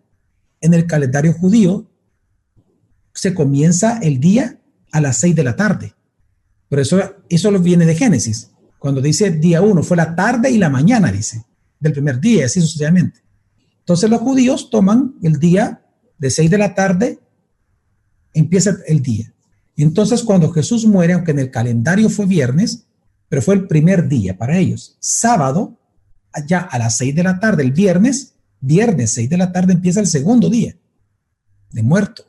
en 0.61 0.75
el 0.75 0.87
calendario 0.87 1.33
judío, 1.33 1.91
se 3.13 3.35
comienza 3.35 3.99
el 3.99 4.21
día 4.21 4.61
a 4.93 5.01
las 5.01 5.19
seis 5.19 5.35
de 5.35 5.45
la 5.45 5.57
tarde. 5.57 5.95
Pero 6.69 6.83
eso, 6.83 7.01
eso 7.29 7.51
viene 7.59 7.85
de 7.85 7.97
Génesis. 7.97 8.51
Cuando 8.79 9.01
dice 9.01 9.31
día 9.31 9.61
uno, 9.61 9.83
fue 9.83 9.97
la 9.97 10.15
tarde 10.15 10.51
y 10.51 10.59
la 10.59 10.71
mañana, 10.71 11.13
dice, 11.13 11.45
del 11.79 11.93
primer 11.93 12.21
día, 12.21 12.47
así 12.47 12.61
sucesivamente. 12.61 13.21
Entonces 13.81 14.09
los 14.09 14.21
judíos 14.21 14.71
toman 14.71 15.17
el 15.23 15.39
día 15.39 15.85
de 16.19 16.31
6 16.31 16.51
de 16.51 16.59
la 16.59 16.75
tarde, 16.75 17.19
empieza 18.33 18.77
el 18.87 19.03
día. 19.03 19.35
Entonces 19.77 20.23
cuando 20.23 20.51
Jesús 20.53 20.87
muere, 20.87 21.15
aunque 21.15 21.33
en 21.33 21.41
el 21.41 21.51
calendario 21.51 22.09
fue 22.09 22.27
viernes, 22.27 22.87
pero 23.33 23.41
fue 23.41 23.55
el 23.55 23.67
primer 23.67 24.11
día 24.11 24.37
para 24.37 24.59
ellos. 24.59 24.99
Sábado, 25.01 25.79
ya 26.47 26.59
a 26.59 26.79
las 26.79 26.99
6 26.99 27.15
de 27.15 27.23
la 27.23 27.41
tarde, 27.41 27.63
el 27.63 27.73
viernes, 27.73 28.35
viernes 28.61 29.13
6 29.13 29.31
de 29.31 29.39
la 29.39 29.51
tarde 29.53 29.73
empieza 29.73 30.01
el 30.01 30.07
segundo 30.07 30.51
día 30.51 30.77
de 31.71 31.83
muerto. 31.83 32.27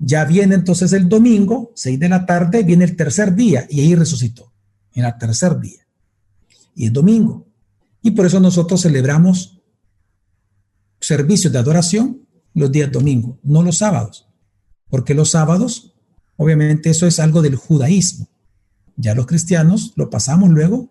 Ya 0.00 0.24
viene 0.24 0.56
entonces 0.56 0.92
el 0.94 1.08
domingo, 1.08 1.70
6 1.76 2.00
de 2.00 2.08
la 2.08 2.26
tarde, 2.26 2.64
viene 2.64 2.82
el 2.82 2.96
tercer 2.96 3.36
día 3.36 3.68
y 3.70 3.82
ahí 3.82 3.94
resucitó 3.94 4.52
en 4.94 5.04
el 5.04 5.16
tercer 5.16 5.60
día. 5.60 5.86
Y 6.74 6.86
es 6.86 6.92
domingo. 6.92 7.46
Y 8.02 8.10
por 8.10 8.26
eso 8.26 8.40
nosotros 8.40 8.82
celebramos 8.82 9.62
servicios 10.98 11.52
de 11.52 11.58
adoración 11.60 12.26
los 12.54 12.72
días 12.72 12.90
domingo, 12.90 13.38
no 13.44 13.62
los 13.62 13.78
sábados. 13.78 14.26
Porque 14.88 15.14
los 15.14 15.30
sábados, 15.30 15.94
obviamente 16.36 16.90
eso 16.90 17.06
es 17.06 17.20
algo 17.20 17.42
del 17.42 17.54
judaísmo. 17.54 18.28
Ya 19.00 19.14
los 19.14 19.26
cristianos 19.26 19.92
lo 19.96 20.10
pasamos 20.10 20.50
luego 20.50 20.90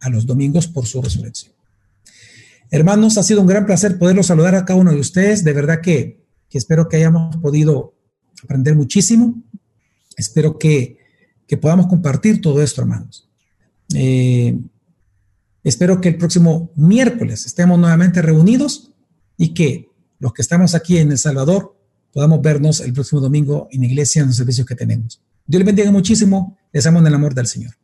a 0.00 0.10
los 0.10 0.26
domingos 0.26 0.68
por 0.68 0.86
su 0.86 1.00
resurrección. 1.00 1.54
Hermanos, 2.70 3.16
ha 3.16 3.22
sido 3.22 3.40
un 3.40 3.46
gran 3.46 3.64
placer 3.64 3.98
poderlos 3.98 4.26
saludar 4.26 4.54
a 4.54 4.64
cada 4.64 4.78
uno 4.78 4.92
de 4.92 5.00
ustedes. 5.00 5.42
De 5.42 5.52
verdad 5.52 5.80
que, 5.80 6.22
que 6.50 6.58
espero 6.58 6.88
que 6.88 6.96
hayamos 6.96 7.36
podido 7.36 7.94
aprender 8.42 8.74
muchísimo. 8.74 9.42
Espero 10.16 10.58
que, 10.58 10.98
que 11.46 11.56
podamos 11.56 11.86
compartir 11.86 12.40
todo 12.40 12.62
esto, 12.62 12.82
hermanos. 12.82 13.28
Eh, 13.94 14.58
espero 15.64 16.00
que 16.00 16.10
el 16.10 16.18
próximo 16.18 16.72
miércoles 16.76 17.46
estemos 17.46 17.78
nuevamente 17.78 18.20
reunidos 18.20 18.92
y 19.38 19.54
que 19.54 19.90
los 20.18 20.32
que 20.32 20.42
estamos 20.42 20.74
aquí 20.74 20.98
en 20.98 21.10
El 21.10 21.18
Salvador 21.18 21.76
podamos 22.12 22.42
vernos 22.42 22.80
el 22.80 22.92
próximo 22.92 23.20
domingo 23.20 23.68
en 23.70 23.80
la 23.80 23.86
iglesia 23.86 24.22
en 24.22 24.28
los 24.28 24.36
servicios 24.36 24.66
que 24.66 24.74
tenemos. 24.74 25.20
Dios 25.46 25.60
les 25.60 25.66
bendiga 25.66 25.90
muchísimo. 25.90 26.56
Les 26.72 26.86
amo 26.86 26.98
en 26.98 27.06
el 27.06 27.14
amor 27.14 27.34
del 27.34 27.46
Señor. 27.46 27.76